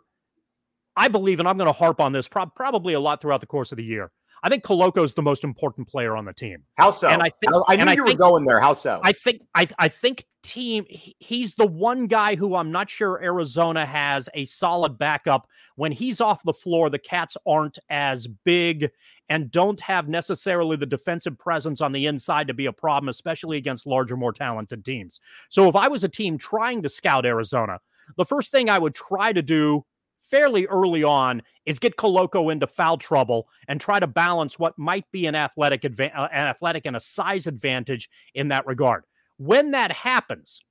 I 0.95 1.07
believe 1.07 1.39
and 1.39 1.47
I'm 1.47 1.57
going 1.57 1.67
to 1.67 1.73
harp 1.73 1.99
on 1.99 2.11
this 2.11 2.27
pro- 2.27 2.45
probably 2.45 2.93
a 2.93 2.99
lot 2.99 3.21
throughout 3.21 3.41
the 3.41 3.47
course 3.47 3.71
of 3.71 3.77
the 3.77 3.83
year 3.83 4.11
I 4.43 4.49
think 4.49 4.63
Koloko 4.63 5.03
is 5.03 5.13
the 5.13 5.21
most 5.21 5.43
important 5.43 5.87
player 5.87 6.15
on 6.15 6.25
the 6.25 6.33
team. 6.33 6.63
How 6.75 6.91
so? 6.91 7.09
And 7.09 7.21
I 7.21 7.29
think 7.29 7.53
I 7.67 7.75
knew 7.75 7.91
you 7.91 8.05
I 8.05 8.11
were 8.11 8.17
going 8.17 8.45
there. 8.45 8.59
How 8.59 8.73
so? 8.73 8.99
I 9.03 9.11
think 9.11 9.41
I 9.55 9.67
I 9.77 9.87
think 9.87 10.25
team 10.41 10.85
he's 10.87 11.53
the 11.55 11.67
one 11.67 12.07
guy 12.07 12.35
who 12.35 12.55
I'm 12.55 12.71
not 12.71 12.89
sure 12.89 13.21
Arizona 13.21 13.85
has 13.85 14.29
a 14.33 14.45
solid 14.45 14.97
backup 14.97 15.47
when 15.75 15.91
he's 15.91 16.21
off 16.21 16.41
the 16.43 16.53
floor. 16.53 16.89
The 16.89 16.99
Cats 16.99 17.35
aren't 17.45 17.79
as 17.89 18.27
big 18.45 18.89
and 19.29 19.51
don't 19.51 19.79
have 19.81 20.07
necessarily 20.07 20.75
the 20.75 20.85
defensive 20.85 21.37
presence 21.37 21.81
on 21.81 21.91
the 21.91 22.07
inside 22.07 22.47
to 22.47 22.53
be 22.53 22.65
a 22.65 22.73
problem, 22.73 23.09
especially 23.09 23.57
against 23.57 23.85
larger, 23.85 24.17
more 24.17 24.33
talented 24.33 24.83
teams. 24.83 25.19
So 25.49 25.69
if 25.69 25.75
I 25.75 25.87
was 25.87 26.03
a 26.03 26.09
team 26.09 26.37
trying 26.37 26.81
to 26.83 26.89
scout 26.89 27.25
Arizona, 27.25 27.79
the 28.17 28.25
first 28.25 28.51
thing 28.51 28.69
I 28.69 28.79
would 28.79 28.95
try 28.95 29.31
to 29.31 29.41
do 29.41 29.85
fairly 30.29 30.65
early 30.67 31.03
on 31.03 31.41
is 31.65 31.79
get 31.79 31.97
Koloko 31.97 32.51
into 32.51 32.67
foul 32.67 32.97
trouble 32.97 33.47
and 33.67 33.79
try 33.79 33.99
to 33.99 34.07
balance 34.07 34.57
what 34.57 34.77
might 34.77 35.09
be 35.11 35.25
an 35.25 35.35
athletic 35.35 35.81
adva- 35.83 36.17
uh, 36.17 36.27
an 36.31 36.45
athletic 36.45 36.85
and 36.85 36.95
a 36.95 36.99
size 36.99 37.47
advantage 37.47 38.09
in 38.33 38.47
that 38.49 38.65
regard. 38.65 39.03
When 39.37 39.71
that 39.71 39.91
happens, 39.91 40.61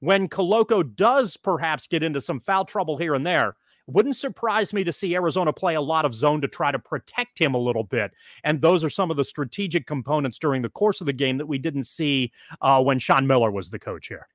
when 0.00 0.28
Koloko 0.28 0.82
does 0.96 1.36
perhaps 1.36 1.86
get 1.86 2.02
into 2.02 2.20
some 2.20 2.40
foul 2.40 2.64
trouble 2.64 2.96
here 2.96 3.14
and 3.14 3.26
there, 3.26 3.56
wouldn't 3.86 4.16
surprise 4.16 4.72
me 4.72 4.84
to 4.84 4.92
see 4.92 5.14
Arizona 5.14 5.52
play 5.52 5.74
a 5.74 5.80
lot 5.80 6.04
of 6.04 6.14
zone 6.14 6.40
to 6.40 6.48
try 6.48 6.70
to 6.70 6.78
protect 6.78 7.38
him 7.38 7.54
a 7.54 7.58
little 7.58 7.82
bit. 7.82 8.12
And 8.44 8.60
those 8.60 8.84
are 8.84 8.90
some 8.90 9.10
of 9.10 9.16
the 9.16 9.24
strategic 9.24 9.86
components 9.86 10.38
during 10.38 10.62
the 10.62 10.68
course 10.68 11.00
of 11.00 11.06
the 11.06 11.12
game 11.12 11.38
that 11.38 11.46
we 11.46 11.58
didn't 11.58 11.84
see 11.84 12.32
uh, 12.60 12.80
when 12.82 12.98
Sean 12.98 13.26
Miller 13.26 13.50
was 13.50 13.70
the 13.70 13.78
coach 13.78 14.06
here. 14.06 14.28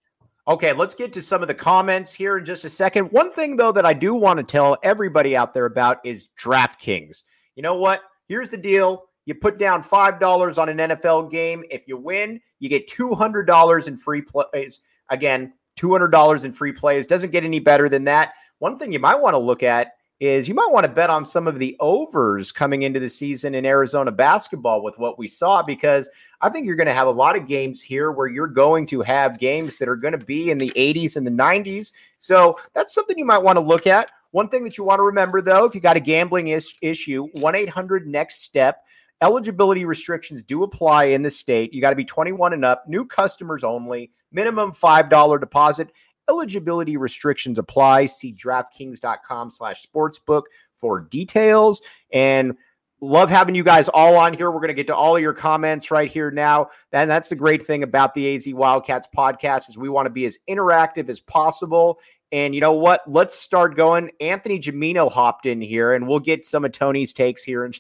Okay, 0.48 0.74
let's 0.74 0.94
get 0.94 1.12
to 1.14 1.24
some 1.24 1.42
of 1.42 1.48
the 1.48 1.56
comments 1.56 2.14
here 2.14 2.38
in 2.38 2.46
just 2.46 2.66
a 2.66 2.70
second. 2.70 3.12
One 3.12 3.32
thing, 3.32 3.56
though, 3.56 3.72
that 3.72 3.86
I 3.86 3.94
do 3.94 4.14
want 4.14 4.38
to 4.38 4.44
tell 4.44 4.78
everybody 4.84 5.36
out 5.36 5.56
there 5.56 5.66
about 5.66 5.98
is 6.06 6.30
DraftKings. 6.40 7.24
You 7.56 7.64
know 7.64 7.76
what? 7.76 8.02
Here's 8.28 8.50
the 8.50 8.58
deal. 8.58 9.06
You 9.26 9.34
put 9.34 9.58
down 9.58 9.82
$5 9.82 10.58
on 10.60 10.70
an 10.70 10.78
NFL 10.78 11.32
game. 11.32 11.64
If 11.72 11.88
you 11.88 11.98
win, 11.98 12.40
you 12.60 12.70
get 12.70 12.88
$200 12.88 13.88
in 13.88 13.98
free 13.98 14.22
plays. 14.22 14.82
Again, 15.10 15.52
$200 15.80 16.46
in 16.46 16.52
free 16.52 16.72
plays. 16.72 17.08
Doesn't 17.08 17.32
get 17.32 17.44
any 17.44 17.60
better 17.60 17.90
than 17.90 18.04
that. 18.04 18.34
One 18.60 18.78
thing 18.78 18.94
you 18.94 19.00
might 19.00 19.20
want 19.20 19.34
to 19.34 19.40
look 19.40 19.64
at 19.64 19.94
is 20.20 20.48
you 20.48 20.54
might 20.54 20.72
want 20.72 20.86
to 20.86 20.92
bet 20.92 21.10
on 21.10 21.26
some 21.26 21.48
of 21.48 21.60
the 21.60 21.76
overs 21.80 22.52
coming 22.52 22.84
into 22.84 23.00
the 23.00 23.10
season 23.10 23.54
in 23.54 23.66
Arizona 23.66 24.12
basketball 24.12 24.82
with 24.82 24.98
what 24.98 25.20
we 25.20 25.28
saw, 25.28 25.62
because 25.62 26.10
I 26.42 26.50
think 26.50 26.66
you're 26.66 26.78
going 26.78 26.88
to 26.88 26.94
have 26.94 27.08
a 27.08 27.12
lot 27.12 27.36
of 27.36 27.48
games 27.48 27.82
here 27.82 28.12
where 28.12 28.28
you're 28.28 28.48
going 28.48 28.86
to 28.88 29.02
have 29.02 29.40
games 29.40 29.78
that 29.78 29.90
are 29.90 29.98
going 29.98 30.18
to 30.18 30.26
be 30.26 30.52
in 30.52 30.58
the 30.58 30.72
80s 30.76 31.18
and 31.18 31.28
the 31.28 31.32
90s. 31.32 31.92
So 32.20 32.58
that's 32.74 32.94
something 32.94 33.18
you 33.18 33.26
might 33.26 33.44
want 33.44 33.58
to 33.58 33.62
look 33.62 33.88
at. 33.88 34.10
One 34.32 34.48
thing 34.48 34.64
that 34.64 34.78
you 34.78 34.84
want 34.84 35.00
to 35.00 35.04
remember, 35.04 35.42
though, 35.42 35.66
if 35.66 35.76
you 35.76 35.82
got 35.82 35.98
a 35.98 36.02
gambling 36.02 36.50
is- 36.50 36.76
issue, 36.82 37.28
1 37.34 37.56
800 37.56 38.08
next 38.08 38.42
step. 38.42 38.84
Eligibility 39.22 39.86
restrictions 39.86 40.42
do 40.42 40.64
apply 40.64 41.06
in 41.06 41.22
the 41.22 41.32
state. 41.32 41.74
You 41.74 41.80
got 41.80 41.92
to 41.92 41.96
be 41.96 42.04
21 42.04 42.52
and 42.52 42.66
up, 42.66 42.84
new 42.88 43.06
customers 43.06 43.64
only, 43.64 44.12
minimum 44.32 44.74
$5 44.74 45.40
deposit. 45.40 45.90
Eligibility 46.30 46.98
restrictions 46.98 47.60
apply. 47.60 48.08
See 48.08 48.34
DraftKings.com 48.34 49.50
slash 49.50 49.86
sportsbook 49.86 50.44
for 50.78 51.02
details. 51.02 51.82
And 52.12 52.56
love 53.02 53.30
having 53.30 53.56
you 53.56 53.64
guys 53.64 53.90
all 53.90 54.18
on 54.18 54.34
here. 54.34 54.50
We're 54.50 54.60
going 54.60 54.70
to 54.70 54.74
get 54.74 54.88
to 54.88 54.96
all 54.96 55.16
of 55.16 55.22
your 55.22 55.34
comments 55.34 55.92
right 55.92 56.10
here 56.10 56.32
now. 56.32 56.70
And 56.92 57.10
that's 57.10 57.30
the 57.30 57.36
great 57.36 57.64
thing 57.64 57.84
about 57.84 58.14
the 58.14 58.34
AZ 58.34 58.48
Wildcats 58.48 59.08
podcast 59.16 59.70
is 59.70 59.78
we 59.78 59.90
want 59.90 60.06
to 60.06 60.12
be 60.12 60.26
as 60.26 60.38
interactive 60.50 61.10
as 61.10 61.20
possible. 61.20 62.00
And 62.32 62.56
you 62.56 62.62
know 62.62 62.74
what? 62.74 63.02
Let's 63.08 63.36
start 63.36 63.76
going. 63.76 64.12
Anthony 64.20 64.60
Gimino 64.60 65.12
hopped 65.12 65.46
in 65.46 65.62
here, 65.62 65.94
and 65.94 66.08
we'll 66.08 66.20
get 66.20 66.46
some 66.46 66.66
of 66.66 66.72
Tony's 66.72 67.14
takes 67.14 67.44
here. 67.44 67.64
And 67.64 67.80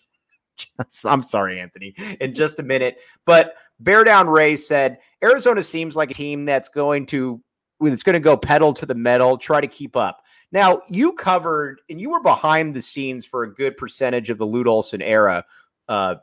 I'm 1.06 1.24
sorry, 1.24 1.60
Anthony, 1.60 1.94
in 2.20 2.34
just 2.34 2.60
a 2.60 2.64
minute. 2.64 3.00
But 3.26 3.56
Bear 3.80 4.04
Down 4.04 4.28
Ray 4.28 4.56
said 4.56 5.00
Arizona 5.24 5.64
seems 5.64 5.96
like 5.96 6.12
a 6.12 6.14
team 6.14 6.46
that's 6.46 6.70
going 6.70 7.08
to 7.08 7.42
it's 7.82 8.04
going 8.04 8.14
to 8.14 8.20
go 8.20 8.38
pedal 8.38 8.74
to 8.74 8.86
the 8.86 8.96
metal, 8.96 9.38
try 9.38 9.62
to 9.62 9.68
keep 9.68 9.96
up. 9.96 10.22
Now, 10.52 10.82
you 10.88 11.14
covered 11.14 11.82
and 11.90 12.00
you 12.00 12.12
were 12.12 12.22
behind 12.22 12.74
the 12.74 12.82
scenes 12.82 13.26
for 13.26 13.44
a 13.44 13.54
good 13.54 13.78
percentage 13.78 14.30
of 14.30 14.38
the 14.38 14.46
Lute 14.46 14.68
Olson 14.68 15.02
era, 15.02 15.44
uh, 15.90 16.16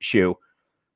shoe. 0.00 0.36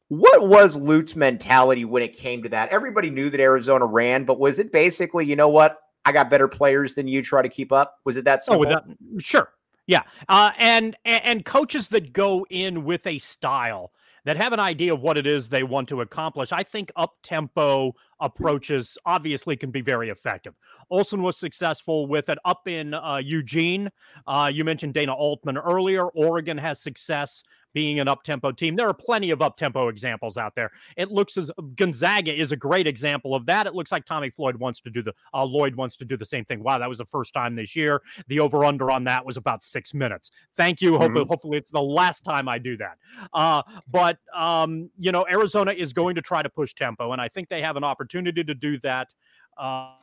What 0.09 0.49
was 0.49 0.76
Lute's 0.76 1.16
mentality 1.16 1.87
when 1.87 2.02
it 2.02 2.12
came 2.12 2.42
to 2.42 2.49
that? 2.50 2.69
Everybody 2.69 3.09
knew 3.09 3.31
that 3.31 3.40
Arizona 3.40 3.87
ran, 3.87 4.25
but 4.25 4.38
was 4.38 4.59
it 4.59 4.71
basically, 4.71 5.25
you 5.25 5.37
know 5.37 5.49
what? 5.49 5.78
I 6.04 6.12
got 6.12 6.28
better 6.28 6.49
players 6.49 6.95
than 6.95 7.09
you. 7.09 7.23
Try 7.23 7.42
to 7.42 7.49
keep 7.49 7.73
up. 7.73 7.97
Was 8.04 8.16
it 8.16 8.25
that 8.25 8.40
oh, 8.49 8.62
simple? 8.62 8.76
Oh, 8.76 9.19
sure. 9.19 9.49
Yeah. 9.87 10.02
Uh, 10.28 10.50
and 10.59 10.97
and 11.04 11.45
coaches 11.45 11.88
that 11.88 12.12
go 12.12 12.47
in 12.50 12.85
with 12.85 13.07
a 13.07 13.19
style 13.19 13.92
that 14.25 14.37
have 14.37 14.52
an 14.52 14.61
idea 14.61 14.93
of 14.95 15.00
what 15.00 15.19
it 15.19 15.26
is 15.26 15.49
they 15.49 15.62
want 15.62 15.88
to 15.88 16.00
accomplish. 16.00 16.52
I 16.52 16.62
think 16.62 16.93
up 16.97 17.17
tempo 17.23 17.95
approaches 18.21 18.97
obviously 19.05 19.57
can 19.57 19.71
be 19.71 19.81
very 19.81 20.11
effective. 20.11 20.55
Olson 20.91 21.23
was 21.23 21.37
successful 21.37 22.07
with 22.07 22.29
it 22.29 22.38
up 22.45 22.69
in 22.69 22.95
uh, 22.95 23.17
Eugene. 23.17 23.91
Uh, 24.26 24.50
you 24.52 24.64
mentioned 24.64 24.95
Dana 24.95 25.12
Altman 25.14 25.59
earlier. 25.59 26.07
Oregon 26.07 26.59
has 26.59 26.81
success 26.81 27.43
being 27.73 28.00
an 28.00 28.09
up-tempo 28.09 28.52
team. 28.52 28.76
There 28.76 28.88
are 28.88 28.95
plenty 28.95 29.31
of 29.31 29.43
up-tempo 29.43 29.88
examples 29.88 30.37
out 30.37 30.55
there. 30.55 30.71
It 30.97 31.11
looks 31.11 31.37
as 31.37 31.50
Gonzaga 31.76 32.35
is 32.35 32.52
a 32.52 32.57
great 32.57 32.87
example 32.87 33.35
of 33.35 33.47
that. 33.47 33.67
It 33.67 33.75
looks 33.75 33.93
like 33.93 34.05
Tommy 34.05 34.31
Floyd 34.31 34.57
wants 34.57 34.81
to 34.81 34.91
do 34.91 35.02
the 35.02 35.12
uh, 35.35 35.45
Lloyd 35.45 35.75
wants 35.75 35.97
to 35.97 36.05
do 36.05 36.17
the 36.17 36.25
same 36.25 36.45
thing. 36.45 36.62
Wow, 36.62 36.79
that 36.79 36.88
was 36.88 36.99
the 36.99 37.07
first 37.07 37.35
time 37.35 37.57
this 37.57 37.75
year. 37.76 38.02
The 38.29 38.41
over/under 38.41 38.91
on 38.91 39.05
that 39.05 39.25
was 39.25 39.37
about 39.37 39.62
six 39.62 39.95
minutes. 39.95 40.31
Thank 40.57 40.81
you. 40.81 40.93
Mm-hmm. 40.93 41.02
Hopefully, 41.02 41.26
hopefully, 41.29 41.59
it's 41.59 41.71
the 41.71 41.83
last 41.83 42.23
time 42.23 42.49
I 42.49 42.59
do 42.59 42.76
that. 42.79 42.99
Uh, 43.33 43.62
but 43.91 44.19
um, 44.35 44.91
you 44.99 45.12
know, 45.12 45.25
Arizona 45.31 45.73
is 45.73 45.93
going 45.93 46.14
to 46.14 46.23
try 46.23 46.43
to 46.43 46.49
push 46.49 46.75
tempo, 46.75 47.12
and 47.12 47.21
I 47.21 47.29
think 47.29 47.49
they 47.49 47.62
have 47.62 47.76
an 47.76 47.85
opportunity 47.85 48.45
to 48.45 48.55
do 48.55 48.79
that 48.81 49.14
uh, 49.59 49.95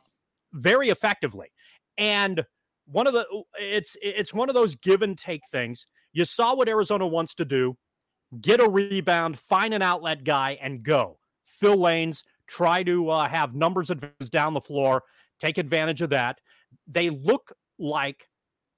very 0.52 0.88
effectively. 0.88 1.52
And 1.98 2.44
one 2.86 3.06
of 3.06 3.12
the 3.12 3.26
it's 3.58 3.96
it's 4.02 4.34
one 4.34 4.48
of 4.48 4.54
those 4.54 4.74
give 4.74 5.02
and 5.02 5.16
take 5.16 5.42
things 5.52 5.86
you 6.12 6.24
saw 6.24 6.54
what 6.54 6.68
Arizona 6.68 7.06
wants 7.06 7.34
to 7.34 7.44
do 7.44 7.76
get 8.40 8.60
a 8.60 8.68
rebound, 8.68 9.38
find 9.38 9.74
an 9.74 9.82
outlet 9.82 10.24
guy, 10.24 10.58
and 10.62 10.82
go. 10.82 11.18
Fill 11.42 11.76
lanes, 11.76 12.22
try 12.46 12.82
to 12.84 13.10
uh, 13.10 13.28
have 13.28 13.54
numbers 13.54 13.90
advance 13.90 14.28
down 14.30 14.54
the 14.54 14.60
floor, 14.60 15.02
take 15.38 15.58
advantage 15.58 16.00
of 16.00 16.10
that. 16.10 16.38
They 16.86 17.10
look 17.10 17.52
like 17.78 18.28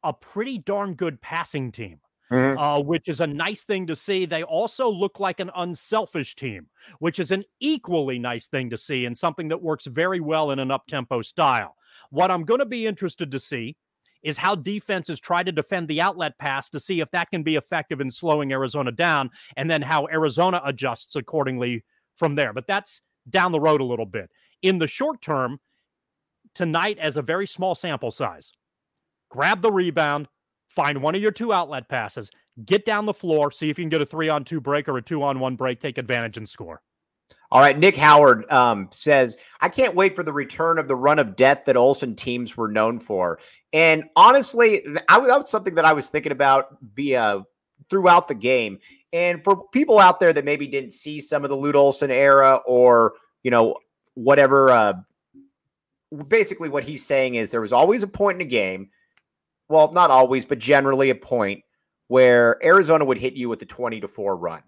a 0.03 0.13
pretty 0.13 0.59
darn 0.59 0.95
good 0.95 1.21
passing 1.21 1.71
team. 1.73 2.01
Mm-hmm. 2.31 2.59
Uh, 2.59 2.81
which 2.81 3.09
is 3.09 3.21
a 3.21 3.27
nice 3.27 3.65
thing 3.65 3.87
to 3.89 3.95
see. 3.95 4.25
They 4.25 4.43
also 4.43 4.89
look 4.89 5.21
like 5.21 5.39
an 5.39 5.51
unselfish 5.55 6.35
team, 6.35 6.69
which 6.99 7.19
is 7.19 7.31
an 7.31 7.45
equally 7.61 8.19
nice 8.19 8.47
thing 8.47 8.71
to 8.71 8.79
see 8.79 9.05
and 9.05 9.15
something 9.15 9.49
that 9.49 9.61
works 9.61 9.85
very 9.85 10.19
well 10.19 10.51
in 10.51 10.59
an 10.59 10.71
up 10.71 10.87
tempo 10.87 11.21
style. 11.21 11.77
What 12.09 12.31
I'm 12.31 12.45
going 12.45 12.61
to 12.61 12.65
be 12.65 12.87
interested 12.87 13.31
to 13.33 13.39
see 13.39 13.77
is 14.23 14.39
how 14.39 14.55
defenses 14.55 15.21
try 15.21 15.43
to 15.43 15.53
defend 15.53 15.89
the 15.89 16.01
outlet 16.01 16.39
pass 16.39 16.69
to 16.71 16.81
see 16.81 17.01
if 17.01 17.11
that 17.11 17.31
can 17.31 17.43
be 17.43 17.57
effective 17.57 18.01
in 18.01 18.11
slowing 18.11 18.53
Arizona 18.53 18.93
down, 18.93 19.31
and 19.57 19.71
then 19.71 19.83
how 19.83 20.07
Arizona 20.09 20.61
adjusts 20.65 21.17
accordingly 21.17 21.85
from 22.15 22.35
there. 22.35 22.53
But 22.53 22.67
that's 22.67 23.01
down 23.29 23.53
the 23.53 23.61
road 23.61 23.81
a 23.81 23.85
little 23.85 24.07
bit. 24.07 24.31
In 24.63 24.79
the 24.79 24.87
short 24.87 25.21
term, 25.23 25.59
tonight, 26.55 26.99
as 26.99 27.17
a 27.17 27.23
very 27.23 27.47
small 27.47 27.75
sample 27.75 28.11
size, 28.11 28.53
grab 29.31 29.61
the 29.61 29.73
rebound, 29.73 30.29
find 30.69 31.03
one 31.03 31.15
of 31.15 31.23
your 31.23 31.33
two 31.33 31.53
outlet 31.53 31.89
passes, 31.89 32.31
get 32.65 32.85
down 32.85 33.07
the 33.07 33.13
floor, 33.13 33.51
see 33.51 33.71
if 33.71 33.79
you 33.79 33.85
can 33.85 33.91
get 33.91 34.03
a 34.03 34.07
three 34.07 34.29
on 34.29 34.45
two 34.45 34.61
break 34.61 34.89
or 34.89 34.99
a 34.99 35.03
two 35.03 35.23
on 35.23 35.41
one 35.41 35.57
break, 35.57 35.81
take 35.81 35.99
advantage 35.99 36.37
and 36.37 36.49
score. 36.49 36.83
All 37.53 37.61
right, 37.61 37.79
Nick 37.79 37.97
Howard 37.97 38.51
um, 38.51 38.89
says, 38.91 39.37
I 39.61 39.69
can't 39.69 39.95
wait 39.95 40.17
for 40.17 40.23
the 40.23 40.33
return 40.33 40.79
of 40.79 40.89
the 40.89 40.97
run 40.97 41.19
of 41.19 41.37
death 41.37 41.65
that 41.67 41.77
Olson 41.77 42.17
teams 42.17 42.57
were 42.57 42.67
known 42.67 42.99
for. 42.99 43.41
And 43.75 44.05
honestly, 44.17 44.83
I, 45.11 45.21
that 45.21 45.39
was 45.39 45.51
something 45.51 45.75
that 45.75 45.85
I 45.85 45.93
was 45.93 46.09
thinking 46.09 46.33
about 46.33 46.79
via 46.95 47.45
throughout 47.91 48.27
the 48.27 48.35
game. 48.35 48.79
And 49.13 49.45
for 49.45 49.69
people 49.69 49.99
out 49.99 50.19
there 50.19 50.33
that 50.33 50.47
maybe 50.47 50.67
didn't 50.67 50.95
see 50.95 51.21
some 51.21 51.45
of 51.45 51.51
the 51.51 51.57
Lute 51.57 51.77
Olson 51.77 52.11
era 52.11 52.59
or, 52.65 53.17
you 53.43 53.51
know, 53.51 53.77
whatever, 54.15 54.71
uh, 54.71 54.95
basically 56.29 56.71
what 56.71 56.85
he's 56.85 57.05
saying 57.05 57.35
is 57.35 57.51
there 57.51 57.61
was 57.61 57.75
always 57.75 58.03
a 58.03 58.09
point 58.09 58.41
in 58.41 58.47
a 58.47 58.51
game, 58.51 58.89
well, 59.69 59.93
not 59.93 60.11
always, 60.11 60.47
but 60.47 60.59
generally 60.59 61.11
a 61.11 61.15
point 61.15 61.63
where 62.09 62.59
Arizona 62.65 63.05
would 63.05 63.19
hit 63.19 63.35
you 63.35 63.51
with 63.51 63.61
a 63.61 63.67
20 63.67 64.01
to 64.01 64.09
4 64.09 64.39
run 64.39 64.63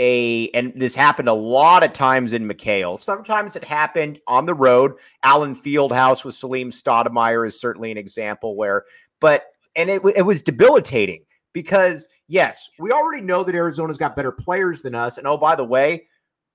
a, 0.00 0.48
and 0.50 0.72
this 0.74 0.94
happened 0.94 1.28
a 1.28 1.34
lot 1.34 1.84
of 1.84 1.92
times 1.92 2.32
in 2.32 2.48
McKale. 2.48 2.98
Sometimes 2.98 3.54
it 3.54 3.62
happened 3.62 4.18
on 4.26 4.46
the 4.46 4.54
road. 4.54 4.94
Allen 5.22 5.54
Fieldhouse 5.54 6.24
with 6.24 6.34
Salim 6.34 6.70
Stoudamire 6.70 7.46
is 7.46 7.60
certainly 7.60 7.92
an 7.92 7.98
example 7.98 8.56
where, 8.56 8.84
but, 9.20 9.44
and 9.76 9.90
it, 9.90 10.00
it 10.16 10.22
was 10.22 10.40
debilitating 10.40 11.22
because, 11.52 12.08
yes, 12.28 12.70
we 12.78 12.92
already 12.92 13.20
know 13.20 13.44
that 13.44 13.54
Arizona's 13.54 13.98
got 13.98 14.16
better 14.16 14.32
players 14.32 14.80
than 14.80 14.94
us. 14.94 15.18
And 15.18 15.26
oh, 15.26 15.36
by 15.36 15.54
the 15.54 15.64
way, 15.64 16.06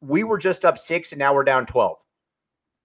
we 0.02 0.24
were 0.24 0.40
just 0.40 0.66
up 0.66 0.80
six 0.80 1.12
and 1.12 1.20
now 1.20 1.36
we're 1.36 1.44
down 1.44 1.68
12. 1.68 1.98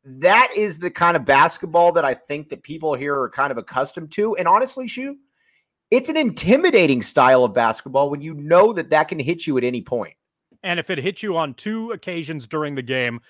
That 0.05 0.51
is 0.55 0.79
the 0.79 0.91
kind 0.91 1.17
of 1.17 1.25
basketball 1.25 1.93
that 1.93 2.05
I 2.05 2.13
think 2.13 2.51
that 2.51 2.63
people 2.63 2.93
here 2.95 3.19
are 3.19 3.31
kind 3.31 3.51
of 3.51 3.57
accustomed 3.57 4.13
to. 4.13 4.37
And 4.37 4.47
honestly, 4.47 4.87
Shu, 4.87 5.17
it's 5.91 6.11
an 6.11 6.19
intimidating 6.19 7.01
style 7.01 7.45
of 7.45 7.55
basketball 7.55 8.11
when 8.11 8.21
you 8.21 8.35
know 8.35 8.75
that 8.75 8.91
that 8.91 9.09
can 9.09 9.19
hit 9.19 9.47
you 9.47 9.57
at 9.57 9.65
any 9.65 9.81
point. 9.81 10.15
And 10.63 10.79
if 10.79 10.91
it 10.91 10.99
hits 10.99 11.23
you 11.23 11.37
on 11.37 11.55
two 11.55 11.93
occasions 11.93 12.47
during 12.47 12.75
the 12.75 12.83
game, 12.83 13.21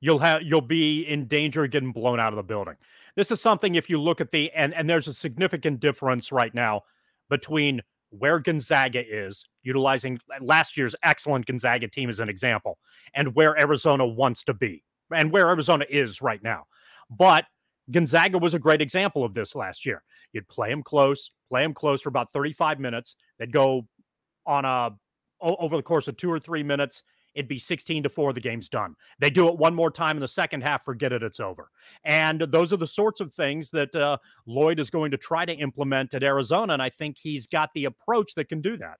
you'll 0.00 0.18
have 0.18 0.42
you'll 0.42 0.60
be 0.60 1.02
in 1.02 1.26
danger 1.26 1.64
of 1.64 1.70
getting 1.70 1.92
blown 1.92 2.20
out 2.20 2.32
of 2.32 2.36
the 2.36 2.42
building. 2.42 2.74
This 3.16 3.30
is 3.30 3.40
something 3.40 3.74
if 3.74 3.88
you 3.88 4.00
look 4.00 4.20
at 4.20 4.30
the 4.30 4.50
and 4.52 4.74
and 4.74 4.88
there's 4.88 5.08
a 5.08 5.14
significant 5.14 5.80
difference 5.80 6.30
right 6.32 6.54
now 6.54 6.82
between 7.30 7.80
where 8.10 8.38
Gonzaga 8.38 9.02
is, 9.04 9.44
utilizing 9.62 10.20
last 10.40 10.76
year's 10.76 10.94
excellent 11.02 11.46
Gonzaga 11.46 11.88
team 11.88 12.08
as 12.08 12.20
an 12.20 12.28
example, 12.28 12.78
and 13.14 13.34
where 13.34 13.58
Arizona 13.58 14.06
wants 14.06 14.44
to 14.44 14.54
be, 14.54 14.84
and 15.10 15.32
where 15.32 15.48
Arizona 15.48 15.84
is 15.88 16.22
right 16.22 16.42
now. 16.42 16.64
But 17.10 17.46
Gonzaga 17.90 18.38
was 18.38 18.54
a 18.54 18.58
great 18.58 18.80
example 18.80 19.24
of 19.24 19.34
this 19.34 19.54
last 19.54 19.84
year. 19.84 20.02
You'd 20.32 20.48
play 20.48 20.70
them 20.70 20.82
close, 20.82 21.30
play 21.48 21.62
them 21.62 21.74
close 21.74 22.02
for 22.02 22.08
about 22.08 22.32
35 22.32 22.78
minutes. 22.78 23.16
They'd 23.38 23.52
go 23.52 23.86
on 24.46 24.64
a 24.64 24.90
over 25.44 25.76
the 25.76 25.82
course 25.82 26.08
of 26.08 26.16
two 26.16 26.30
or 26.30 26.40
three 26.40 26.62
minutes. 26.62 27.02
It'd 27.34 27.48
be 27.48 27.58
16 27.58 28.04
to 28.04 28.08
4, 28.08 28.32
the 28.32 28.40
game's 28.40 28.68
done. 28.68 28.94
They 29.18 29.28
do 29.28 29.48
it 29.48 29.58
one 29.58 29.74
more 29.74 29.90
time 29.90 30.16
in 30.16 30.20
the 30.20 30.28
second 30.28 30.62
half, 30.62 30.84
forget 30.84 31.12
it, 31.12 31.22
it's 31.22 31.40
over. 31.40 31.70
And 32.04 32.40
those 32.48 32.72
are 32.72 32.76
the 32.76 32.86
sorts 32.86 33.20
of 33.20 33.34
things 33.34 33.70
that 33.70 33.94
uh, 33.96 34.18
Lloyd 34.46 34.78
is 34.78 34.88
going 34.88 35.10
to 35.10 35.16
try 35.16 35.44
to 35.44 35.52
implement 35.52 36.14
at 36.14 36.22
Arizona. 36.22 36.74
And 36.74 36.82
I 36.82 36.90
think 36.90 37.16
he's 37.20 37.48
got 37.48 37.70
the 37.74 37.86
approach 37.86 38.34
that 38.36 38.48
can 38.48 38.60
do 38.60 38.76
that. 38.76 38.98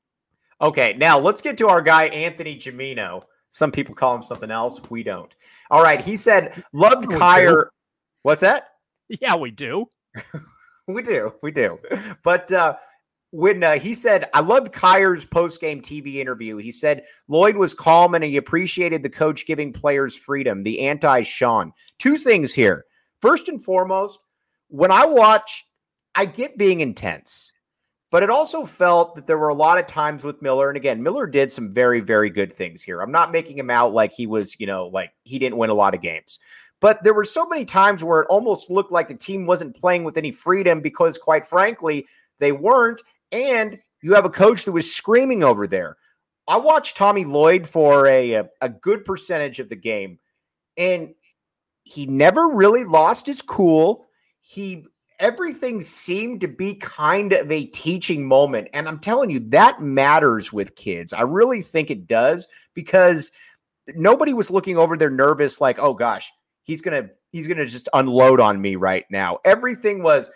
Okay, 0.60 0.94
now 0.98 1.18
let's 1.18 1.42
get 1.42 1.56
to 1.58 1.68
our 1.68 1.80
guy, 1.80 2.06
Anthony 2.06 2.56
Gimino. 2.56 3.22
Some 3.50 3.70
people 3.70 3.94
call 3.94 4.16
him 4.16 4.22
something 4.22 4.50
else. 4.50 4.80
We 4.90 5.04
don't. 5.04 5.32
All 5.70 5.82
right. 5.82 6.00
He 6.00 6.16
said, 6.16 6.60
loved 6.72 7.06
Kier. 7.06 7.66
What's 8.22 8.40
that? 8.40 8.68
Yeah, 9.08 9.36
we 9.36 9.52
do. 9.52 9.86
we 10.88 11.02
do. 11.02 11.34
We 11.42 11.52
do. 11.52 11.78
But 12.24 12.50
uh, 12.50 12.76
when 13.34 13.64
uh, 13.64 13.80
he 13.80 13.94
said, 13.94 14.30
I 14.32 14.40
loved 14.40 14.72
Kier's 14.72 15.24
post 15.24 15.60
game 15.60 15.80
TV 15.80 16.16
interview. 16.16 16.56
He 16.56 16.70
said 16.70 17.02
Lloyd 17.26 17.56
was 17.56 17.74
calm 17.74 18.14
and 18.14 18.22
he 18.22 18.36
appreciated 18.36 19.02
the 19.02 19.10
coach 19.10 19.44
giving 19.44 19.72
players 19.72 20.16
freedom, 20.16 20.62
the 20.62 20.78
anti 20.80 21.22
Sean. 21.22 21.72
Two 21.98 22.16
things 22.16 22.54
here. 22.54 22.84
First 23.20 23.48
and 23.48 23.62
foremost, 23.62 24.20
when 24.68 24.92
I 24.92 25.04
watch, 25.04 25.66
I 26.14 26.26
get 26.26 26.56
being 26.56 26.80
intense, 26.80 27.52
but 28.12 28.22
it 28.22 28.30
also 28.30 28.64
felt 28.64 29.16
that 29.16 29.26
there 29.26 29.38
were 29.38 29.48
a 29.48 29.54
lot 29.54 29.78
of 29.78 29.86
times 29.86 30.22
with 30.22 30.40
Miller. 30.40 30.68
And 30.68 30.76
again, 30.76 31.02
Miller 31.02 31.26
did 31.26 31.50
some 31.50 31.74
very, 31.74 31.98
very 31.98 32.30
good 32.30 32.52
things 32.52 32.84
here. 32.84 33.00
I'm 33.00 33.10
not 33.10 33.32
making 33.32 33.58
him 33.58 33.68
out 33.70 33.92
like 33.92 34.12
he 34.12 34.28
was, 34.28 34.54
you 34.60 34.68
know, 34.68 34.86
like 34.86 35.10
he 35.24 35.40
didn't 35.40 35.58
win 35.58 35.70
a 35.70 35.74
lot 35.74 35.94
of 35.94 36.00
games. 36.00 36.38
But 36.80 37.02
there 37.02 37.14
were 37.14 37.24
so 37.24 37.46
many 37.46 37.64
times 37.64 38.04
where 38.04 38.20
it 38.20 38.28
almost 38.30 38.70
looked 38.70 38.92
like 38.92 39.08
the 39.08 39.14
team 39.14 39.44
wasn't 39.44 39.74
playing 39.74 40.04
with 40.04 40.16
any 40.16 40.30
freedom 40.30 40.80
because, 40.80 41.18
quite 41.18 41.44
frankly, 41.44 42.06
they 42.38 42.52
weren't. 42.52 43.00
And 43.34 43.80
you 44.00 44.14
have 44.14 44.24
a 44.24 44.30
coach 44.30 44.64
that 44.64 44.72
was 44.72 44.94
screaming 44.94 45.42
over 45.42 45.66
there. 45.66 45.96
I 46.46 46.56
watched 46.56 46.96
Tommy 46.96 47.24
Lloyd 47.24 47.66
for 47.66 48.06
a, 48.06 48.44
a, 48.60 48.68
good 48.68 49.04
percentage 49.04 49.58
of 49.58 49.68
the 49.68 49.76
game, 49.76 50.20
and 50.76 51.14
he 51.82 52.06
never 52.06 52.48
really 52.48 52.84
lost 52.84 53.26
his 53.26 53.42
cool. 53.42 54.06
He 54.40 54.86
everything 55.18 55.80
seemed 55.80 56.42
to 56.42 56.48
be 56.48 56.74
kind 56.74 57.32
of 57.32 57.50
a 57.50 57.64
teaching 57.66 58.24
moment. 58.26 58.68
And 58.72 58.86
I'm 58.86 59.00
telling 59.00 59.30
you, 59.30 59.40
that 59.50 59.80
matters 59.80 60.52
with 60.52 60.76
kids. 60.76 61.12
I 61.12 61.22
really 61.22 61.60
think 61.62 61.90
it 61.90 62.06
does 62.06 62.46
because 62.74 63.32
nobody 63.96 64.32
was 64.32 64.50
looking 64.50 64.78
over 64.78 64.96
there 64.96 65.10
nervous, 65.10 65.60
like, 65.60 65.80
oh 65.80 65.94
gosh, 65.94 66.30
he's 66.62 66.82
gonna 66.82 67.08
he's 67.32 67.48
gonna 67.48 67.66
just 67.66 67.88
unload 67.94 68.38
on 68.38 68.60
me 68.60 68.76
right 68.76 69.06
now. 69.10 69.38
Everything 69.44 70.04
was, 70.04 70.30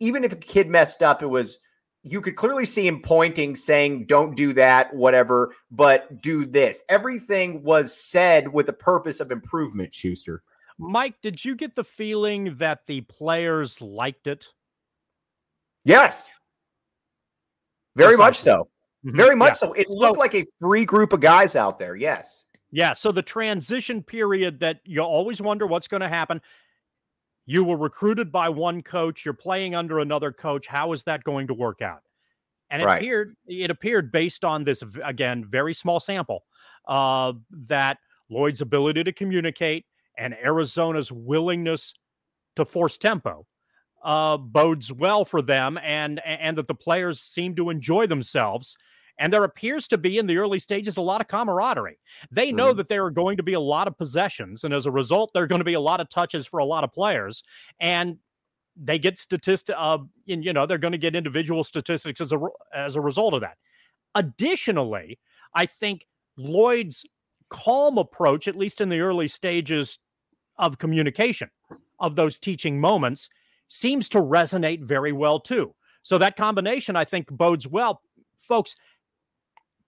even 0.00 0.24
if 0.24 0.32
a 0.32 0.36
kid 0.36 0.68
messed 0.68 1.04
up, 1.04 1.22
it 1.22 1.28
was 1.28 1.60
you 2.04 2.20
could 2.20 2.34
clearly 2.34 2.64
see 2.64 2.86
him 2.86 3.00
pointing, 3.00 3.54
saying, 3.54 4.06
Don't 4.06 4.36
do 4.36 4.52
that, 4.54 4.94
whatever, 4.94 5.54
but 5.70 6.20
do 6.20 6.44
this. 6.44 6.82
Everything 6.88 7.62
was 7.62 7.96
said 7.96 8.52
with 8.52 8.66
the 8.66 8.72
purpose 8.72 9.20
of 9.20 9.30
improvement, 9.30 9.94
Schuster. 9.94 10.42
Mike, 10.78 11.14
did 11.22 11.44
you 11.44 11.54
get 11.54 11.74
the 11.74 11.84
feeling 11.84 12.56
that 12.56 12.80
the 12.86 13.02
players 13.02 13.80
liked 13.80 14.26
it? 14.26 14.48
Yes. 15.84 16.30
Very 17.94 18.16
much 18.16 18.36
so. 18.36 18.68
Mm-hmm. 19.04 19.16
Very 19.16 19.36
much 19.36 19.50
yeah. 19.50 19.54
so. 19.54 19.72
It 19.74 19.88
looked 19.88 20.16
so, 20.16 20.20
like 20.20 20.34
a 20.34 20.44
free 20.60 20.84
group 20.84 21.12
of 21.12 21.20
guys 21.20 21.56
out 21.56 21.78
there. 21.78 21.94
Yes. 21.94 22.44
Yeah. 22.70 22.94
So 22.94 23.12
the 23.12 23.22
transition 23.22 24.02
period 24.02 24.60
that 24.60 24.80
you 24.84 25.00
always 25.00 25.40
wonder 25.40 25.66
what's 25.66 25.88
going 25.88 26.00
to 26.00 26.08
happen. 26.08 26.40
You 27.46 27.64
were 27.64 27.76
recruited 27.76 28.30
by 28.30 28.48
one 28.48 28.82
coach, 28.82 29.24
you're 29.24 29.34
playing 29.34 29.74
under 29.74 29.98
another 29.98 30.32
coach. 30.32 30.66
How 30.66 30.92
is 30.92 31.02
that 31.04 31.24
going 31.24 31.48
to 31.48 31.54
work 31.54 31.82
out? 31.82 32.02
And 32.70 32.80
it 32.80 32.86
right. 32.86 32.96
appeared 32.96 33.36
it 33.46 33.70
appeared 33.70 34.12
based 34.12 34.44
on 34.44 34.64
this 34.64 34.82
again 35.04 35.44
very 35.44 35.74
small 35.74 36.00
sample 36.00 36.44
uh, 36.88 37.32
that 37.68 37.98
Lloyd's 38.30 38.60
ability 38.60 39.04
to 39.04 39.12
communicate 39.12 39.84
and 40.16 40.34
Arizona's 40.34 41.12
willingness 41.12 41.92
to 42.56 42.64
force 42.64 42.96
tempo 42.96 43.46
uh, 44.02 44.36
bodes 44.36 44.92
well 44.92 45.24
for 45.24 45.42
them, 45.42 45.78
and 45.82 46.20
and 46.24 46.58
that 46.58 46.68
the 46.68 46.74
players 46.74 47.20
seem 47.20 47.54
to 47.56 47.70
enjoy 47.70 48.06
themselves 48.06 48.76
and 49.18 49.32
there 49.32 49.44
appears 49.44 49.86
to 49.88 49.98
be 49.98 50.18
in 50.18 50.26
the 50.26 50.38
early 50.38 50.58
stages 50.58 50.96
a 50.96 51.02
lot 51.02 51.20
of 51.20 51.28
camaraderie. 51.28 51.98
They 52.30 52.52
know 52.52 52.68
mm-hmm. 52.68 52.78
that 52.78 52.88
there 52.88 53.04
are 53.04 53.10
going 53.10 53.36
to 53.36 53.42
be 53.42 53.52
a 53.52 53.60
lot 53.60 53.86
of 53.86 53.96
possessions. 53.96 54.64
And 54.64 54.72
as 54.72 54.86
a 54.86 54.90
result, 54.90 55.30
there 55.32 55.42
are 55.42 55.48
going 55.48 55.60
to 55.60 55.64
be 55.64 55.74
a 55.74 55.80
lot 55.80 56.00
of 56.00 56.08
touches 56.08 56.46
for 56.46 56.58
a 56.58 56.64
lot 56.64 56.84
of 56.84 56.92
players. 56.92 57.42
And 57.78 58.18
they 58.76 58.98
get 58.98 59.18
statistic, 59.18 59.76
uh, 59.78 59.98
you 60.24 60.52
know, 60.52 60.66
they're 60.66 60.78
going 60.78 60.92
to 60.92 60.98
get 60.98 61.14
individual 61.14 61.62
statistics 61.62 62.20
as 62.20 62.32
a 62.32 62.38
as 62.74 62.96
a 62.96 63.00
result 63.00 63.34
of 63.34 63.42
that. 63.42 63.58
Additionally, 64.14 65.18
I 65.54 65.66
think 65.66 66.06
Lloyd's 66.36 67.04
calm 67.50 67.98
approach, 67.98 68.48
at 68.48 68.56
least 68.56 68.80
in 68.80 68.88
the 68.88 69.00
early 69.00 69.28
stages 69.28 69.98
of 70.58 70.78
communication 70.78 71.50
of 72.00 72.16
those 72.16 72.38
teaching 72.38 72.80
moments, 72.80 73.28
seems 73.68 74.08
to 74.08 74.18
resonate 74.18 74.82
very 74.82 75.12
well 75.12 75.38
too. 75.38 75.74
So 76.02 76.18
that 76.18 76.36
combination, 76.36 76.96
I 76.96 77.04
think, 77.04 77.28
bodes 77.30 77.68
well, 77.68 78.00
folks 78.48 78.74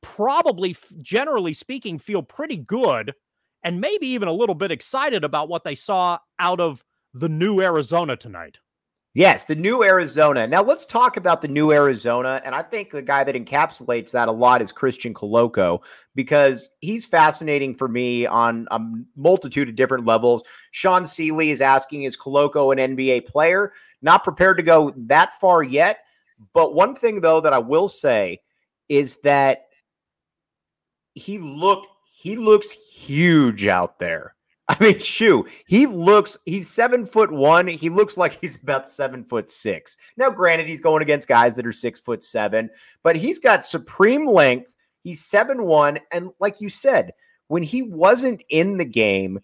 probably, 0.04 0.76
generally 1.00 1.54
speaking, 1.54 1.98
feel 1.98 2.22
pretty 2.22 2.56
good 2.56 3.14
and 3.62 3.80
maybe 3.80 4.06
even 4.08 4.28
a 4.28 4.32
little 4.32 4.54
bit 4.54 4.70
excited 4.70 5.24
about 5.24 5.48
what 5.48 5.64
they 5.64 5.74
saw 5.74 6.18
out 6.38 6.60
of 6.60 6.84
the 7.14 7.28
new 7.28 7.62
Arizona 7.62 8.14
tonight. 8.14 8.58
Yes, 9.14 9.44
the 9.44 9.54
new 9.54 9.84
Arizona. 9.84 10.46
Now 10.46 10.62
let's 10.62 10.84
talk 10.84 11.16
about 11.16 11.40
the 11.40 11.48
new 11.48 11.70
Arizona. 11.70 12.42
And 12.44 12.54
I 12.54 12.62
think 12.62 12.90
the 12.90 13.00
guy 13.00 13.22
that 13.24 13.36
encapsulates 13.36 14.10
that 14.10 14.26
a 14.28 14.32
lot 14.32 14.60
is 14.60 14.72
Christian 14.72 15.14
Koloko 15.14 15.82
because 16.16 16.68
he's 16.80 17.06
fascinating 17.06 17.74
for 17.74 17.88
me 17.88 18.26
on 18.26 18.66
a 18.72 18.80
multitude 19.16 19.68
of 19.68 19.76
different 19.76 20.04
levels. 20.04 20.42
Sean 20.72 21.04
Seeley 21.04 21.50
is 21.50 21.60
asking, 21.60 22.02
is 22.02 22.16
Koloko 22.16 22.72
an 22.72 22.96
NBA 22.96 23.26
player? 23.26 23.72
Not 24.02 24.24
prepared 24.24 24.56
to 24.56 24.64
go 24.64 24.92
that 24.96 25.32
far 25.40 25.62
yet. 25.62 26.00
But 26.52 26.74
one 26.74 26.96
thing, 26.96 27.20
though, 27.20 27.40
that 27.40 27.52
I 27.52 27.58
will 27.58 27.88
say 27.88 28.40
is 28.88 29.16
that 29.18 29.66
he 31.14 31.38
looked 31.38 31.88
he 32.16 32.36
looks 32.36 32.70
huge 32.70 33.66
out 33.66 33.98
there. 33.98 34.34
I 34.68 34.76
mean, 34.82 34.98
shoo, 34.98 35.46
he 35.66 35.86
looks 35.86 36.38
he's 36.46 36.68
seven 36.68 37.04
foot 37.04 37.30
one. 37.30 37.66
He 37.66 37.90
looks 37.90 38.16
like 38.16 38.40
he's 38.40 38.62
about 38.62 38.88
seven 38.88 39.22
foot 39.22 39.50
six. 39.50 39.96
Now, 40.16 40.30
granted, 40.30 40.66
he's 40.66 40.80
going 40.80 41.02
against 41.02 41.28
guys 41.28 41.56
that 41.56 41.66
are 41.66 41.72
six 41.72 42.00
foot 42.00 42.22
seven, 42.22 42.70
but 43.02 43.16
he's 43.16 43.38
got 43.38 43.64
supreme 43.64 44.26
length. 44.26 44.76
He's 45.02 45.22
seven 45.22 45.64
one, 45.64 45.98
and 46.12 46.30
like 46.40 46.62
you 46.62 46.70
said, 46.70 47.12
when 47.48 47.62
he 47.62 47.82
wasn't 47.82 48.42
in 48.48 48.78
the 48.78 48.86
game, 48.86 49.40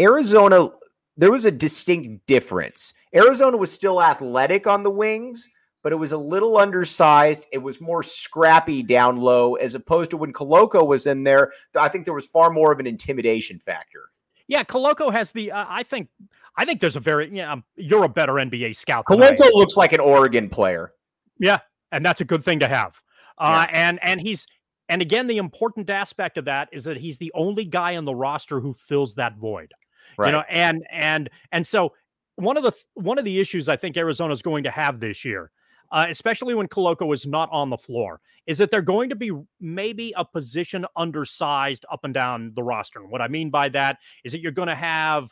Arizona 0.00 0.68
there 1.16 1.32
was 1.32 1.46
a 1.46 1.50
distinct 1.50 2.26
difference. 2.26 2.94
Arizona 3.14 3.56
was 3.56 3.72
still 3.72 4.02
athletic 4.02 4.66
on 4.66 4.82
the 4.82 4.90
wings, 4.90 5.48
but 5.86 5.92
it 5.92 5.96
was 6.00 6.10
a 6.10 6.18
little 6.18 6.56
undersized. 6.56 7.46
It 7.52 7.58
was 7.58 7.80
more 7.80 8.02
scrappy 8.02 8.82
down 8.82 9.18
low 9.18 9.54
as 9.54 9.76
opposed 9.76 10.10
to 10.10 10.16
when 10.16 10.32
Koloko 10.32 10.84
was 10.84 11.06
in 11.06 11.22
there. 11.22 11.52
I 11.76 11.88
think 11.88 12.04
there 12.04 12.12
was 12.12 12.26
far 12.26 12.50
more 12.50 12.72
of 12.72 12.80
an 12.80 12.88
intimidation 12.88 13.60
factor. 13.60 14.10
Yeah, 14.48 14.64
Koloko 14.64 15.12
has 15.12 15.30
the. 15.30 15.52
Uh, 15.52 15.64
I 15.68 15.84
think. 15.84 16.08
I 16.56 16.64
think 16.64 16.80
there's 16.80 16.96
a 16.96 17.00
very. 17.00 17.32
Yeah, 17.32 17.52
um, 17.52 17.62
you're 17.76 18.02
a 18.02 18.08
better 18.08 18.32
NBA 18.32 18.74
scout. 18.74 19.04
Koloko 19.04 19.48
looks 19.52 19.76
like 19.76 19.92
an 19.92 20.00
Oregon 20.00 20.48
player. 20.48 20.92
Yeah, 21.38 21.58
and 21.92 22.04
that's 22.04 22.20
a 22.20 22.24
good 22.24 22.42
thing 22.42 22.58
to 22.58 22.66
have. 22.66 23.00
Uh, 23.38 23.68
yeah. 23.70 23.88
And 23.88 24.00
and 24.02 24.20
he's 24.20 24.44
And 24.88 25.00
again, 25.00 25.28
the 25.28 25.36
important 25.36 25.88
aspect 25.88 26.36
of 26.36 26.46
that 26.46 26.68
is 26.72 26.82
that 26.82 26.96
he's 26.96 27.18
the 27.18 27.30
only 27.32 27.64
guy 27.64 27.94
on 27.94 28.04
the 28.04 28.12
roster 28.12 28.58
who 28.58 28.74
fills 28.74 29.14
that 29.14 29.36
void. 29.36 29.72
Right. 30.18 30.30
You 30.30 30.32
know, 30.32 30.42
and 30.48 30.84
and 30.90 31.30
and 31.52 31.64
so 31.64 31.92
one 32.34 32.56
of 32.56 32.64
the 32.64 32.72
one 32.94 33.18
of 33.18 33.24
the 33.24 33.38
issues 33.38 33.68
I 33.68 33.76
think 33.76 33.96
Arizona 33.96 34.32
is 34.32 34.42
going 34.42 34.64
to 34.64 34.72
have 34.72 34.98
this 34.98 35.24
year, 35.24 35.52
uh, 35.90 36.06
especially 36.08 36.54
when 36.54 36.68
Koloko 36.68 37.12
is 37.14 37.26
not 37.26 37.48
on 37.52 37.70
the 37.70 37.76
floor, 37.76 38.20
is 38.46 38.58
that 38.58 38.70
they're 38.70 38.82
going 38.82 39.08
to 39.10 39.16
be 39.16 39.32
maybe 39.60 40.12
a 40.16 40.24
position 40.24 40.86
undersized 40.96 41.84
up 41.90 42.04
and 42.04 42.14
down 42.14 42.52
the 42.54 42.62
roster. 42.62 43.00
And 43.00 43.10
what 43.10 43.20
I 43.20 43.28
mean 43.28 43.50
by 43.50 43.68
that 43.70 43.98
is 44.24 44.32
that 44.32 44.40
you're 44.40 44.52
going 44.52 44.68
to 44.68 44.74
have 44.74 45.30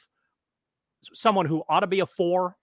someone 1.12 1.46
who 1.46 1.62
ought 1.68 1.80
to 1.80 1.86
be 1.86 2.00
a 2.00 2.06
four 2.06 2.56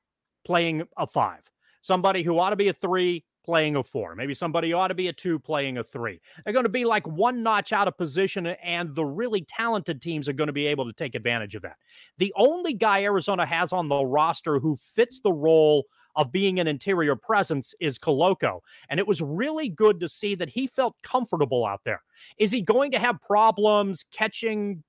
playing 0.46 0.84
a 0.98 1.08
five, 1.08 1.50
somebody 1.82 2.24
who 2.24 2.38
ought 2.40 2.50
to 2.50 2.56
be 2.56 2.68
a 2.68 2.74
three 2.74 3.24
playing 3.44 3.76
a 3.76 3.84
four. 3.84 4.16
Maybe 4.16 4.34
somebody 4.34 4.74
ought 4.74 4.90
to 4.90 4.94
be 4.94 5.08
a 5.08 5.14
two 5.14 5.40
playing 5.40 5.78
a 5.78 5.84
three. 5.84 6.22
They're 6.44 6.54
going 6.54 6.66
to 6.66 6.70
be 6.70 6.86
like 6.86 7.08
one 7.08 7.44
notch 7.44 7.74
out 7.74 7.88
of 7.88 7.98
position, 7.98 8.48
and 8.48 8.94
the 8.94 9.06
really 9.06 9.42
talented 9.42 10.02
teams 10.02 10.28
are 10.28 10.34
going 10.34 10.48
to 10.48 10.54
be 10.54 10.68
able 10.68 10.86
to 10.86 10.94
take 10.94 11.16
advantage 11.16 11.56
of 11.56 11.64
that. 11.64 11.78
The 12.18 12.34
only 12.36 12.74
guy 12.74 13.04
Arizona 13.04 13.46
has 13.46 13.74
on 13.74 13.88
the 13.88 14.04
roster 14.04 14.60
who 14.60 14.78
fits 14.94 15.22
the 15.22 15.34
role 15.34 15.86
of 16.16 16.32
being 16.32 16.60
an 16.60 16.68
interior 16.68 17.16
presence 17.16 17.74
is 17.80 17.98
Koloko. 17.98 18.60
And 18.90 19.00
it 19.00 19.08
was 19.08 19.22
really 19.22 19.70
good 19.70 20.00
to 20.00 20.08
see 20.08 20.36
that 20.36 20.50
he 20.50 20.68
felt 20.68 20.96
comfortable 21.04 21.66
out 21.66 21.82
there. 21.86 22.02
Is 22.38 22.52
he 22.52 22.62
going 22.62 22.92
to 22.92 23.00
have 23.00 23.22
problems 23.22 24.06
catching 24.12 24.84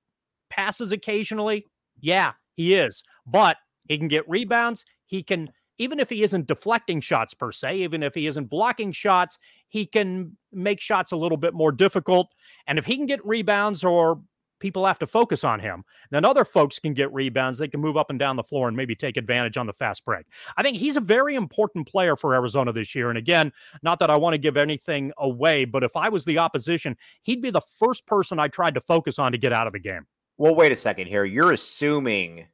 passes 0.49 0.91
occasionally? 0.91 1.65
Yeah, 1.99 2.33
he 2.53 2.75
is. 2.75 3.03
But 3.25 3.57
he 3.87 3.97
can 3.97 4.07
get 4.07 4.27
rebounds. 4.29 4.85
He 5.05 5.23
can 5.23 5.49
even 5.79 5.99
if 5.99 6.09
he 6.09 6.23
isn't 6.23 6.47
deflecting 6.47 7.01
shots 7.01 7.33
per 7.33 7.51
se, 7.51 7.77
even 7.77 8.03
if 8.03 8.13
he 8.13 8.27
isn't 8.27 8.45
blocking 8.45 8.91
shots, 8.91 9.39
he 9.69 9.85
can 9.85 10.37
make 10.51 10.79
shots 10.79 11.11
a 11.11 11.17
little 11.17 11.37
bit 11.37 11.53
more 11.53 11.71
difficult. 11.71 12.31
And 12.67 12.77
if 12.77 12.85
he 12.85 12.95
can 12.95 13.07
get 13.07 13.25
rebounds 13.25 13.83
or 13.83 14.21
people 14.63 14.87
have 14.87 14.97
to 14.97 15.05
focus 15.05 15.43
on 15.43 15.59
him, 15.59 15.83
then 16.09 16.23
other 16.23 16.45
folks 16.45 16.79
can 16.79 16.93
get 16.93 17.13
rebounds. 17.13 17.59
They 17.59 17.67
can 17.67 17.81
move 17.81 17.97
up 17.97 18.09
and 18.09 18.17
down 18.17 18.37
the 18.37 18.43
floor 18.43 18.69
and 18.69 18.77
maybe 18.77 18.95
take 18.95 19.17
advantage 19.17 19.57
on 19.57 19.67
the 19.67 19.73
fast 19.73 20.05
break. 20.05 20.25
I 20.55 20.63
think 20.63 20.77
he's 20.77 20.95
a 20.95 21.01
very 21.01 21.35
important 21.35 21.85
player 21.85 22.15
for 22.15 22.33
Arizona 22.33 22.71
this 22.71 22.95
year. 22.95 23.09
And 23.09 23.17
again, 23.17 23.51
not 23.83 23.99
that 23.99 24.09
I 24.09 24.15
want 24.15 24.35
to 24.35 24.37
give 24.37 24.55
anything 24.55 25.11
away, 25.17 25.65
but 25.65 25.83
if 25.83 25.97
I 25.97 26.07
was 26.07 26.23
the 26.23 26.39
opposition, 26.39 26.95
he'd 27.23 27.41
be 27.41 27.51
the 27.51 27.61
first 27.77 28.05
person 28.05 28.39
I 28.39 28.47
tried 28.47 28.73
to 28.75 28.81
focus 28.81 29.19
on 29.19 29.33
to 29.33 29.37
get 29.37 29.51
out 29.51 29.67
of 29.67 29.73
the 29.73 29.79
game. 29.79 30.07
Well, 30.37 30.55
wait 30.55 30.71
a 30.71 30.77
second 30.77 31.07
here. 31.07 31.25
You're 31.25 31.51
assuming 31.51 32.45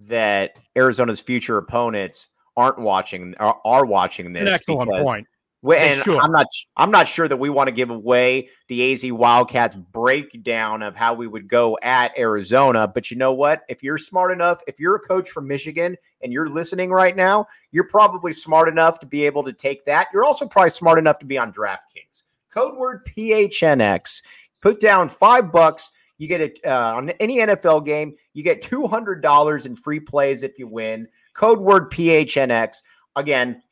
that 0.00 0.56
Arizona's 0.74 1.20
future 1.20 1.58
opponents 1.58 2.28
aren't 2.56 2.78
watching 2.78 3.34
are, 3.38 3.60
are 3.66 3.84
watching 3.84 4.32
this. 4.32 4.42
An 4.42 4.48
excellent 4.48 4.90
point. 5.04 5.26
And 5.72 6.02
sure. 6.02 6.20
I'm 6.20 6.30
not 6.30 6.46
I'm 6.76 6.90
not 6.90 7.08
sure 7.08 7.26
that 7.26 7.36
we 7.36 7.48
want 7.48 7.68
to 7.68 7.72
give 7.72 7.90
away 7.90 8.48
the 8.68 8.92
AZ 8.92 9.10
Wildcats 9.10 9.74
breakdown 9.74 10.82
of 10.82 10.94
how 10.94 11.14
we 11.14 11.26
would 11.26 11.48
go 11.48 11.78
at 11.82 12.16
Arizona. 12.18 12.86
But 12.86 13.10
you 13.10 13.16
know 13.16 13.32
what? 13.32 13.62
If 13.68 13.82
you're 13.82 13.98
smart 13.98 14.30
enough, 14.32 14.60
if 14.66 14.78
you're 14.78 14.96
a 14.96 15.00
coach 15.00 15.30
from 15.30 15.48
Michigan 15.48 15.96
and 16.22 16.32
you're 16.32 16.50
listening 16.50 16.90
right 16.90 17.16
now, 17.16 17.46
you're 17.70 17.88
probably 17.88 18.32
smart 18.32 18.68
enough 18.68 19.00
to 19.00 19.06
be 19.06 19.24
able 19.24 19.42
to 19.44 19.52
take 19.52 19.84
that. 19.86 20.08
You're 20.12 20.24
also 20.24 20.46
probably 20.46 20.70
smart 20.70 20.98
enough 20.98 21.18
to 21.20 21.26
be 21.26 21.38
on 21.38 21.52
DraftKings. 21.52 22.24
Code 22.50 22.76
word 22.76 23.06
PHNX. 23.06 24.22
Put 24.60 24.80
down 24.80 25.08
five 25.08 25.50
bucks. 25.50 25.92
You 26.18 26.28
get 26.28 26.40
it 26.40 26.60
uh, 26.64 26.94
on 26.96 27.10
any 27.10 27.38
NFL 27.38 27.84
game. 27.84 28.14
You 28.34 28.42
get 28.42 28.62
two 28.62 28.86
hundred 28.86 29.22
dollars 29.22 29.66
in 29.66 29.76
free 29.76 30.00
plays 30.00 30.42
if 30.42 30.58
you 30.58 30.68
win. 30.68 31.08
Code 31.34 31.58
word 31.58 31.90
PHNX. 31.90 32.82
Again, 33.16 33.62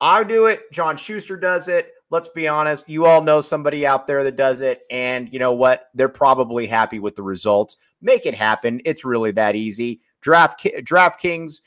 I 0.00 0.24
do 0.24 0.46
it. 0.46 0.70
John 0.72 0.96
Schuster 0.96 1.36
does 1.36 1.68
it. 1.68 1.92
Let's 2.10 2.28
be 2.28 2.48
honest. 2.48 2.88
You 2.88 3.06
all 3.06 3.22
know 3.22 3.40
somebody 3.40 3.86
out 3.86 4.06
there 4.06 4.24
that 4.24 4.36
does 4.36 4.62
it. 4.62 4.82
And 4.90 5.32
you 5.32 5.38
know 5.38 5.52
what? 5.52 5.90
They're 5.94 6.08
probably 6.08 6.66
happy 6.66 6.98
with 6.98 7.14
the 7.14 7.22
results. 7.22 7.76
Make 8.02 8.26
it 8.26 8.34
happen. 8.34 8.80
It's 8.84 9.04
really 9.04 9.30
that 9.32 9.54
easy. 9.54 10.00
Draft 10.20 10.64
DraftKings, 10.64 11.60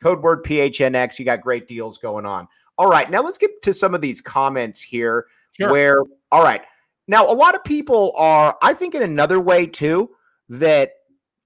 code 0.00 0.22
word 0.22 0.44
PHNX. 0.44 1.18
You 1.18 1.24
got 1.24 1.40
great 1.40 1.66
deals 1.66 1.98
going 1.98 2.26
on. 2.26 2.46
All 2.76 2.88
right. 2.88 3.10
Now 3.10 3.22
let's 3.22 3.38
get 3.38 3.60
to 3.62 3.74
some 3.74 3.94
of 3.94 4.00
these 4.00 4.20
comments 4.20 4.80
here 4.80 5.26
sure. 5.52 5.70
where, 5.70 6.02
all 6.30 6.44
right. 6.44 6.62
Now, 7.08 7.26
a 7.26 7.32
lot 7.32 7.54
of 7.54 7.64
people 7.64 8.12
are, 8.16 8.56
I 8.62 8.74
think, 8.74 8.94
in 8.94 9.02
another 9.02 9.40
way 9.40 9.66
too, 9.66 10.10
that, 10.50 10.92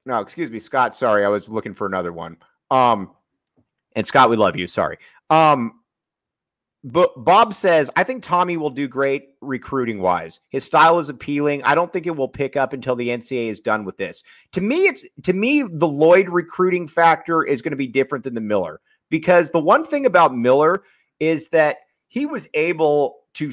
no, 0.05 0.21
excuse 0.21 0.51
me, 0.51 0.59
Scott. 0.59 0.95
Sorry. 0.95 1.25
I 1.25 1.29
was 1.29 1.49
looking 1.49 1.73
for 1.73 1.87
another 1.87 2.13
one. 2.13 2.37
Um, 2.71 3.13
and 3.95 4.07
Scott, 4.07 4.29
we 4.29 4.37
love 4.37 4.57
you. 4.57 4.67
Sorry. 4.67 4.99
Um, 5.31 5.81
but 6.85 7.25
Bob 7.25 7.55
says, 7.55 7.91
I 7.95 8.03
think 8.03 8.23
Tommy 8.23 8.57
will 8.57 8.71
do 8.71 8.89
great 8.89 9.29
recruiting 9.41 10.01
wise. 10.01 10.41
His 10.49 10.65
style 10.65 10.99
is 10.99 11.09
appealing. 11.09 11.63
I 11.63 11.77
don't 11.77 11.93
think 11.93 12.07
it 12.07 12.17
will 12.17 12.29
pick 12.29 12.57
up 12.57 12.73
until 12.73 12.97
the 12.97 13.09
NCAA 13.09 13.49
is 13.49 13.61
done 13.61 13.85
with 13.85 13.97
this. 13.97 14.25
To 14.53 14.61
me, 14.61 14.87
it's 14.87 15.05
to 15.23 15.33
me, 15.33 15.63
the 15.63 15.87
Lloyd 15.87 16.29
recruiting 16.29 16.89
factor 16.89 17.45
is 17.45 17.63
going 17.63 17.71
to 17.71 17.77
be 17.77 17.87
different 17.87 18.25
than 18.25 18.35
the 18.35 18.41
Miller 18.41 18.81
because 19.11 19.51
the 19.51 19.61
one 19.61 19.85
thing 19.85 20.07
about 20.07 20.37
Miller 20.37 20.83
is 21.21 21.49
that 21.51 21.79
he 22.09 22.27
was 22.27 22.49
able 22.55 23.21
to 23.35 23.53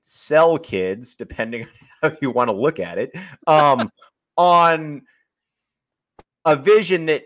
sell 0.00 0.56
kids, 0.58 1.14
depending 1.14 1.62
on 1.64 1.68
how 2.10 2.16
you 2.22 2.30
want 2.30 2.48
to 2.48 2.56
look 2.56 2.80
at 2.80 2.96
it, 2.96 3.12
um, 3.46 3.90
on 4.38 5.02
a 6.46 6.56
vision 6.56 7.04
that 7.06 7.24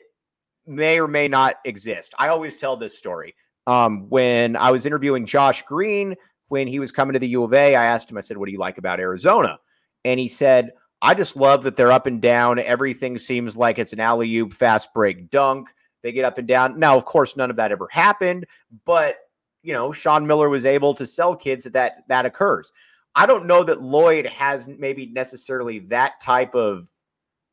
may 0.67 0.99
or 0.99 1.07
may 1.07 1.29
not 1.29 1.57
exist. 1.65 2.15
I 2.19 2.29
always 2.29 2.57
tell 2.57 2.77
this 2.77 2.99
story. 2.99 3.37
Um, 3.67 4.09
when 4.09 4.57
I 4.57 4.71
was 4.71 4.87
interviewing 4.87 5.27
Josh 5.27 5.63
Green 5.63 6.15
when 6.49 6.69
he 6.69 6.79
was 6.79 6.93
coming 6.93 7.15
to 7.15 7.19
the 7.19 7.29
U 7.29 7.43
of 7.43 7.53
A, 7.53 7.75
I 7.75 7.85
asked 7.85 8.11
him, 8.11 8.17
I 8.17 8.21
said, 8.21 8.37
What 8.37 8.47
do 8.47 8.53
you 8.53 8.59
like 8.59 8.79
about 8.79 9.01
Arizona? 9.01 9.59
And 10.05 10.21
he 10.21 10.29
said, 10.29 10.71
I 11.03 11.15
just 11.15 11.37
love 11.37 11.63
that 11.65 11.77
they're 11.77 11.93
up 11.93 12.07
and 12.07 12.23
down. 12.23 12.59
Everything 12.59 13.19
seems 13.19 13.57
like 13.57 13.79
it's 13.79 13.93
an 13.93 14.01
alley 14.01 14.35
oop 14.37 14.53
fast 14.53 14.95
break 14.95 15.31
dunk. 15.31 15.69
They 16.03 16.13
get 16.13 16.25
up 16.25 16.39
and 16.39 16.47
down. 16.47 16.79
Now, 16.79 16.97
of 16.97 17.05
course, 17.05 17.37
none 17.37 17.51
of 17.51 17.57
that 17.57 17.73
ever 17.73 17.89
happened, 17.91 18.47
but 18.85 19.17
you 19.63 19.73
know, 19.73 19.91
Sean 19.91 20.27
Miller 20.27 20.49
was 20.49 20.65
able 20.65 20.95
to 20.95 21.05
sell 21.05 21.35
kids 21.35 21.65
that 21.65 21.73
that, 21.73 22.05
that 22.09 22.25
occurs. 22.25 22.71
I 23.17 23.27
don't 23.27 23.47
know 23.47 23.65
that 23.65 23.83
Lloyd 23.83 24.27
has 24.27 24.69
maybe 24.69 25.07
necessarily 25.07 25.81
that 25.81 26.21
type 26.21 26.55
of 26.55 26.89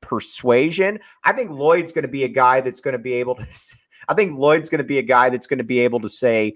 persuasion. 0.02 1.00
I 1.24 1.32
think 1.32 1.50
Lloyd's 1.50 1.92
going 1.92 2.04
to 2.04 2.10
be 2.10 2.26
a 2.26 2.28
guy 2.30 2.62
that's 2.62 2.82
going 2.82 2.92
to 2.92 3.00
be 3.00 3.14
able 3.14 3.36
to. 3.36 3.46
I 4.08 4.14
think 4.14 4.38
Lloyd's 4.38 4.70
going 4.70 4.80
to 4.80 4.84
be 4.84 5.00
a 5.00 5.04
guy 5.04 5.30
that's 5.30 5.48
going 5.48 5.58
to 5.58 5.64
be 5.64 5.80
able 5.80 6.00
to 6.02 6.10
say, 6.10 6.56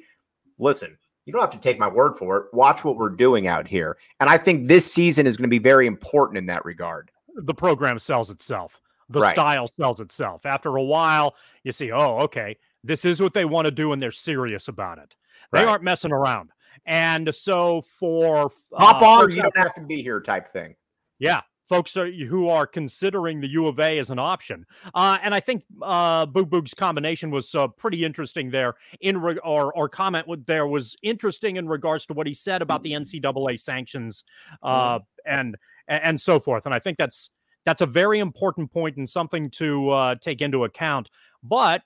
listen, 0.58 0.98
you 1.26 1.34
don't 1.34 1.42
have 1.42 1.52
to 1.52 1.60
take 1.60 1.78
my 1.78 1.88
word 1.88 2.16
for 2.16 2.38
it. 2.38 2.46
Watch 2.54 2.84
what 2.84 2.96
we're 2.96 3.10
doing 3.10 3.48
out 3.48 3.68
here. 3.68 3.98
And 4.20 4.30
I 4.30 4.38
think 4.38 4.68
this 4.68 4.92
season 4.92 5.28
is 5.28 5.36
going 5.36 5.44
to 5.44 5.50
be 5.50 5.60
very 5.60 5.86
important 5.86 6.38
in 6.38 6.46
that 6.46 6.64
regard. 6.64 7.12
The 7.36 7.54
program 7.54 8.00
sells 8.00 8.30
itself, 8.30 8.80
the 9.10 9.20
right. 9.20 9.36
style 9.36 9.68
sells 9.68 10.00
itself. 10.00 10.46
After 10.46 10.78
a 10.78 10.84
while, 10.84 11.36
you 11.64 11.72
see, 11.72 11.92
oh, 11.92 12.20
okay, 12.20 12.58
this 12.84 13.06
is 13.06 13.22
what 13.22 13.34
they 13.34 13.46
want 13.46 13.66
to 13.66 13.72
do, 13.72 13.92
and 13.92 14.02
they're 14.02 14.12
serious 14.12 14.70
about 14.70 15.00
it. 15.00 15.16
They 15.52 15.60
right. 15.60 15.68
aren't 15.68 15.84
messing 15.84 16.12
around. 16.12 16.52
And 16.86 17.34
so 17.36 17.84
for 18.00 18.52
hop 18.74 19.02
uh, 19.02 19.06
on, 19.06 19.32
you 19.32 19.42
don't 19.42 19.58
have 19.58 19.74
to 19.76 19.82
be 19.82 20.02
here 20.02 20.22
type 20.22 20.48
thing. 20.48 20.76
Yeah, 21.20 21.42
folks 21.68 21.98
are, 21.98 22.10
who 22.12 22.50
are 22.50 22.66
considering 22.66 23.42
the 23.42 23.48
U 23.50 23.68
of 23.68 23.80
A 23.80 24.00
as 24.00 24.10
an 24.10 24.20
option. 24.20 24.66
Uh, 24.94 25.18
and 25.22 25.34
I 25.34 25.40
think 25.40 25.64
uh, 25.82 26.26
Boog 26.26 26.50
Boog's 26.50 26.74
combination 26.74 27.32
was 27.32 27.54
uh, 27.56 27.68
pretty 27.68 28.04
interesting 28.06 28.50
there. 28.50 28.76
In 29.02 29.22
re- 29.22 29.40
or 29.44 29.74
or 29.74 29.90
comment 29.90 30.28
there 30.46 30.68
was 30.68 30.96
interesting 31.04 31.58
in 31.58 31.68
regards 31.68 32.06
to 32.08 32.14
what 32.14 32.28
he 32.28 32.34
said 32.34 32.62
about 32.62 32.84
the 32.84 32.94
NCAA 32.94 33.60
sanctions 33.60 34.24
uh, 34.64 35.00
and 35.26 35.58
and 35.88 36.20
so 36.20 36.40
forth. 36.40 36.66
And 36.66 36.74
I 36.74 36.80
think 36.80 36.98
that's 36.98 37.30
that's 37.66 37.82
a 37.82 37.86
very 37.86 38.20
important 38.20 38.72
point 38.72 38.98
and 38.98 39.10
something 39.10 39.50
to 39.52 39.90
uh, 39.90 40.16
take 40.16 40.42
into 40.42 40.64
account. 40.64 41.12
But 41.44 41.84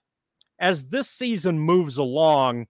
as 0.59 0.83
this 0.89 1.09
season 1.09 1.59
moves 1.59 1.97
along, 1.97 2.67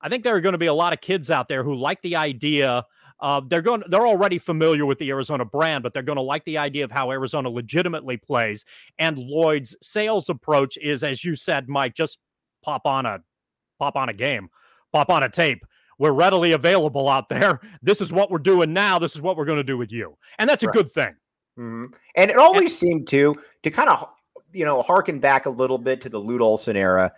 I 0.00 0.08
think 0.08 0.24
there 0.24 0.34
are 0.34 0.40
going 0.40 0.52
to 0.54 0.58
be 0.58 0.66
a 0.66 0.74
lot 0.74 0.92
of 0.92 1.00
kids 1.00 1.30
out 1.30 1.48
there 1.48 1.62
who 1.62 1.74
like 1.74 2.00
the 2.02 2.16
idea 2.16 2.84
uh, 3.20 3.40
they're 3.46 3.62
going. 3.62 3.82
They're 3.88 4.06
already 4.06 4.38
familiar 4.38 4.84
with 4.84 4.98
the 4.98 5.10
Arizona 5.10 5.44
brand, 5.44 5.82
but 5.82 5.94
they're 5.94 6.02
going 6.02 6.16
to 6.16 6.22
like 6.22 6.44
the 6.44 6.58
idea 6.58 6.84
of 6.84 6.90
how 6.90 7.10
Arizona 7.10 7.48
legitimately 7.48 8.16
plays. 8.16 8.64
And 8.98 9.18
Lloyd's 9.18 9.76
sales 9.80 10.28
approach 10.28 10.76
is, 10.76 11.04
as 11.04 11.24
you 11.24 11.36
said, 11.36 11.68
Mike, 11.68 11.94
just 11.94 12.18
pop 12.62 12.86
on 12.86 13.06
a 13.06 13.20
pop 13.78 13.96
on 13.96 14.08
a 14.08 14.12
game, 14.12 14.48
pop 14.92 15.10
on 15.10 15.22
a 15.22 15.28
tape. 15.28 15.64
We're 15.98 16.12
readily 16.12 16.52
available 16.52 17.08
out 17.08 17.28
there. 17.28 17.60
This 17.82 18.00
is 18.00 18.12
what 18.12 18.30
we're 18.30 18.38
doing 18.38 18.72
now. 18.72 18.98
This 18.98 19.14
is 19.14 19.20
what 19.20 19.36
we're 19.36 19.44
going 19.44 19.58
to 19.58 19.64
do 19.64 19.76
with 19.76 19.92
you, 19.92 20.16
and 20.38 20.48
that's 20.48 20.62
a 20.62 20.66
right. 20.66 20.74
good 20.74 20.90
thing. 20.90 21.14
Mm-hmm. 21.58 21.86
And 22.16 22.30
it 22.30 22.36
always 22.36 22.62
and, 22.62 22.70
seemed 22.70 23.08
to 23.08 23.36
to 23.62 23.70
kind 23.70 23.88
of 23.88 24.08
you 24.52 24.64
know 24.64 24.82
harken 24.82 25.20
back 25.20 25.46
a 25.46 25.50
little 25.50 25.78
bit 25.78 26.00
to 26.02 26.08
the 26.08 26.18
Lute 26.18 26.40
Olson 26.40 26.76
era. 26.76 27.12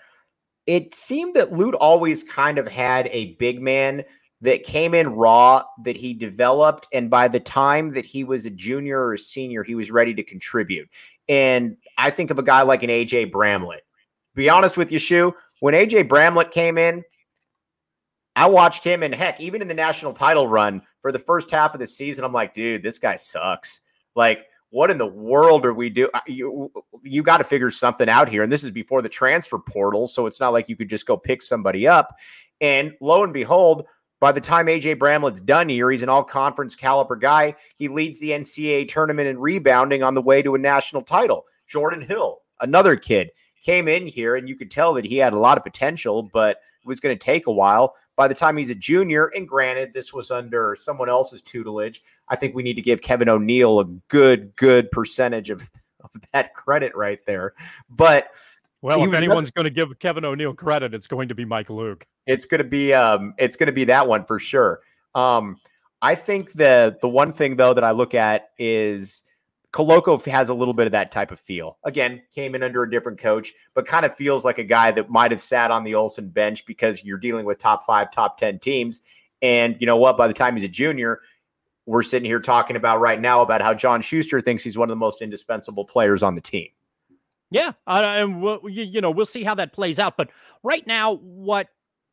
It 0.67 0.95
seemed 0.95 1.35
that 1.37 1.53
Lute 1.53 1.77
always 1.77 2.23
kind 2.25 2.59
of 2.59 2.67
had 2.67 3.07
a 3.13 3.35
big 3.35 3.63
man 3.63 4.05
that 4.43 4.65
came 4.65 4.95
in 4.95 5.09
raw 5.09 5.63
that 5.83 5.97
he 5.97 6.13
developed 6.13 6.87
and 6.93 7.09
by 7.09 7.27
the 7.27 7.41
time 7.41 7.91
that 7.91 8.05
he 8.05 8.23
was 8.23 8.47
a 8.47 8.51
junior 8.51 9.01
or 9.01 9.15
a 9.15 9.19
senior 9.19 9.63
he 9.63 9.75
was 9.75 9.91
ready 9.91 10.15
to 10.15 10.23
contribute 10.23 10.89
and 11.29 11.77
i 11.97 12.11
think 12.11 12.31
of 12.31 12.39
a 12.39 12.43
guy 12.43 12.63
like 12.63 12.83
an 12.83 12.91
aj 12.91 13.33
bramlett 13.33 13.81
be 14.35 14.51
honest 14.51 14.77
with 14.77 14.93
you 14.93 14.99
Shu 14.99 15.35
when 15.61 15.75
aj 15.75 16.07
bramlett 16.09 16.51
came 16.51 16.77
in 16.77 17.03
I 18.37 18.47
watched 18.47 18.85
him, 18.85 19.03
and 19.03 19.15
heck, 19.15 19.41
even 19.41 19.63
in 19.63 19.69
the 19.69 19.75
national 19.75 20.13
title 20.13 20.47
run 20.47 20.83
for 21.01 21.11
the 21.11 21.19
first 21.19 21.51
half 21.51 21.73
of 21.73 21.81
the 21.81 21.87
season, 21.87 22.23
I'm 22.23 22.35
like, 22.35 22.53
dude, 22.53 22.83
this 22.83 22.99
guy 22.99 23.17
sucks. 23.17 23.81
Like, 24.15 24.45
what 24.69 24.91
in 24.91 24.99
the 24.99 25.07
world 25.07 25.65
are 25.65 25.73
we 25.73 25.89
doing? 25.89 26.11
Uh, 26.13 26.21
you 26.27 26.71
you 27.03 27.23
got 27.23 27.39
to 27.39 27.45
figure 27.45 27.71
something 27.71 28.11
out 28.11 28.29
here. 28.29 28.43
And 28.43 28.53
this 28.53 28.63
is 28.63 28.71
before 28.71 29.01
the 29.01 29.09
transfer 29.09 29.59
portal, 29.59 30.07
so 30.07 30.27
it's 30.27 30.39
not 30.39 30.53
like 30.53 30.69
you 30.69 30.77
could 30.77 30.91
just 30.91 31.07
go 31.07 31.17
pick 31.17 31.41
somebody 31.41 31.89
up. 31.89 32.15
And 32.61 32.93
lo 33.01 33.25
and 33.25 33.33
behold, 33.33 33.87
by 34.21 34.33
the 34.33 34.41
time 34.41 34.67
AJ 34.67 34.99
Bramlett's 34.99 35.41
done 35.41 35.69
here, 35.69 35.91
he's 35.91 36.03
an 36.03 36.09
all 36.09 36.25
conference 36.25 36.75
caliber 36.75 37.17
guy. 37.17 37.55
He 37.77 37.89
leads 37.89 38.19
the 38.19 38.31
NCAA 38.31 38.89
tournament 38.89 39.29
in 39.29 39.39
rebounding 39.39 40.03
on 40.03 40.15
the 40.15 40.23
way 40.23 40.43
to 40.43 40.55
a 40.55 40.59
national 40.59 41.03
title. 41.03 41.45
Jordan 41.67 42.01
Hill, 42.01 42.41
another 42.61 42.97
kid, 42.97 43.31
came 43.63 43.89
in 43.89 44.07
here 44.07 44.37
and 44.37 44.49
you 44.49 44.57
could 44.57 44.71
tell 44.71 44.95
that 44.95 45.05
he 45.05 45.17
had 45.17 45.33
a 45.33 45.39
lot 45.39 45.59
of 45.59 45.65
potential, 45.65 46.23
but 46.23 46.61
it 46.83 46.89
was 46.89 47.01
going 47.01 47.17
to 47.17 47.25
take 47.25 47.47
a 47.47 47.53
while. 47.53 47.95
By 48.15 48.29
the 48.29 48.35
time 48.35 48.57
he's 48.57 48.71
a 48.71 48.75
junior, 48.75 49.27
and 49.35 49.47
granted, 49.47 49.93
this 49.93 50.13
was 50.13 50.31
under 50.31 50.77
someone 50.79 51.09
else's 51.09 51.43
tutelage, 51.43 52.03
I 52.29 52.37
think 52.37 52.55
we 52.55 52.63
need 52.63 52.77
to 52.77 52.83
give 52.83 53.03
Kevin 53.03 53.29
O'Neill 53.29 53.81
a 53.81 53.85
good, 54.09 54.55
good 54.57 54.91
percentage 54.93 55.51
of, 55.51 55.71
of 56.01 56.11
that 56.33 56.55
credit 56.55 56.95
right 56.95 57.19
there. 57.27 57.55
But 57.91 58.29
well, 58.83 59.03
if 59.03 59.15
anyone's 59.15 59.51
going 59.51 59.65
to 59.65 59.71
give 59.71 59.99
Kevin 59.99 60.25
O'Neill 60.25 60.55
credit, 60.55 60.95
it's 60.95 61.07
going 61.07 61.29
to 61.29 61.35
be 61.35 61.45
Mike 61.45 61.71
Luke. 61.71 62.07
It's 62.27 62.45
going 62.45 62.59
to 62.59 62.65
be 62.65 62.93
um, 62.93 63.35
it's 63.39 63.57
going 63.57 63.69
to 63.69 63.73
be 63.73 63.85
that 63.85 64.07
one 64.07 64.25
for 64.25 64.39
sure. 64.39 64.81
Um, 65.15 65.57
I 66.03 66.15
think 66.15 66.53
the 66.53 66.99
the 67.01 67.09
one 67.09 67.33
thing 67.33 67.57
though 67.57 67.75
that 67.75 67.85
I 67.85 67.93
look 67.93 68.15
at 68.15 68.51
is 68.59 69.23
Koloko 69.73 70.25
has 70.27 70.49
a 70.49 70.55
little 70.55 70.75
bit 70.75 70.87
of 70.87 70.93
that 70.93 71.11
type 71.11 71.31
of 71.31 71.41
feel. 71.41 71.79
Again, 71.85 72.23
came 72.35 72.55
in 72.55 72.63
under 72.63 72.83
a 72.83 72.91
different 72.91 73.19
coach, 73.19 73.53
but 73.75 73.87
kind 73.87 74.07
of 74.07 74.15
feels 74.15 74.45
like 74.45 74.59
a 74.59 74.65
guy 74.65 74.91
that 74.93 75.11
might 75.11 75.31
have 75.31 75.41
sat 75.41 75.71
on 75.71 75.85
the 75.85 75.95
Olson 75.95 76.29
bench 76.29 76.65
because 76.67 77.03
you're 77.05 77.19
dealing 77.19 77.45
with 77.45 77.59
top 77.59 77.85
five, 77.85 78.11
top 78.11 78.39
ten 78.39 78.59
teams. 78.59 79.01
And 79.43 79.77
you 79.81 79.87
know 79.87 79.97
what? 79.97 80.17
By 80.17 80.29
the 80.29 80.35
time 80.35 80.55
he's 80.55 80.65
a 80.65 80.69
junior, 80.69 81.21
we're 81.87 82.03
sitting 82.03 82.27
here 82.27 82.41
talking 82.41 82.77
about 82.77 83.01
right 83.01 83.21
now 83.21 83.43
about 83.43 83.63
how 83.63 83.75
John 83.75 84.01
Schuster 84.01 84.41
thinks 84.41 84.63
he's 84.63 84.79
one 84.79 84.89
of 84.89 84.91
the 84.91 84.97
most 84.97 85.23
indispensable 85.23 85.85
players 85.85 86.23
on 86.23 86.35
the 86.35 86.41
team. 86.41 86.69
Yeah, 87.51 87.73
and 87.87 88.43
we'll, 88.43 88.61
you, 88.69 88.83
you 88.83 89.01
know 89.01 89.11
we'll 89.11 89.27
see 89.27 89.45
how 89.45 89.55
that 89.55 89.73
plays 89.73 89.99
out. 89.99 90.17
But 90.17 90.31
right 90.63 90.87
now, 90.87 91.15
what 91.17 91.69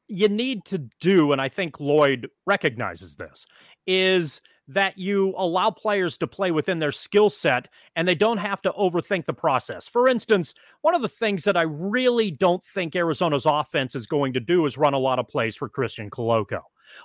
you 0.08 0.30
need 0.30 0.66
to 0.66 0.78
do, 1.00 1.32
and 1.32 1.42
I 1.42 1.50
think 1.50 1.80
Lloyd 1.80 2.30
recognizes 2.46 3.16
this, 3.16 3.46
is 3.88 4.42
that 4.68 4.98
you 4.98 5.34
allow 5.38 5.70
players 5.70 6.18
to 6.18 6.28
play 6.28 6.52
within 6.52 6.80
their 6.80 6.92
skill 6.92 7.30
set 7.30 7.68
and 7.96 8.08
they 8.08 8.16
don't 8.16 8.38
have 8.38 8.62
to 8.62 8.72
overthink 8.72 9.26
the 9.26 9.34
process. 9.34 9.88
For 9.90 10.08
instance, 10.08 10.54
one 10.82 10.96
of 10.96 11.02
the 11.02 11.10
things 11.10 11.44
that 11.44 11.58
I 11.58 11.64
really 11.64 12.32
don't 12.32 12.64
think 12.64 12.96
Arizona's 12.96 13.46
offense 13.46 13.94
is 13.94 14.08
going 14.08 14.34
to 14.34 14.40
do 14.40 14.66
is 14.66 14.78
run 14.78 14.94
a 14.94 15.00
lot 15.00 15.20
of 15.20 15.28
plays 15.28 15.58
for 15.58 15.68
Christian 15.68 16.10
Koloko. 16.10 16.62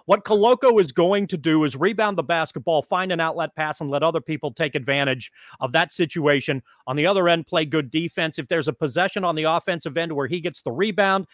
What 0.07 0.25
Koloko 0.25 0.81
is 0.81 0.93
going 0.93 1.27
to 1.29 1.37
do 1.37 1.65
is 1.65 1.77
rebound 1.77 2.19
the 2.19 2.23
basketball, 2.23 2.83
find 2.83 3.13
an 3.13 3.21
outlet 3.21 3.55
pass, 3.55 3.81
and 3.81 3.91
let 3.91 4.03
other 4.03 4.21
people 4.21 4.53
take 4.53 4.75
advantage 4.75 5.33
of 5.61 5.73
that 5.73 5.93
situation. 5.93 6.63
On 6.87 6.97
the 6.97 7.07
other 7.07 7.29
end, 7.29 7.47
play 7.47 7.65
good 7.65 7.91
defense. 7.91 8.39
If 8.39 8.49
there's 8.49 8.69
a 8.69 8.73
possession 8.73 9.25
on 9.25 9.35
the 9.35 9.45
offensive 9.45 9.97
end 9.97 10.13
where 10.13 10.27
he 10.27 10.41
gets 10.41 10.63
the 10.63 10.73
rebound, 10.73 11.27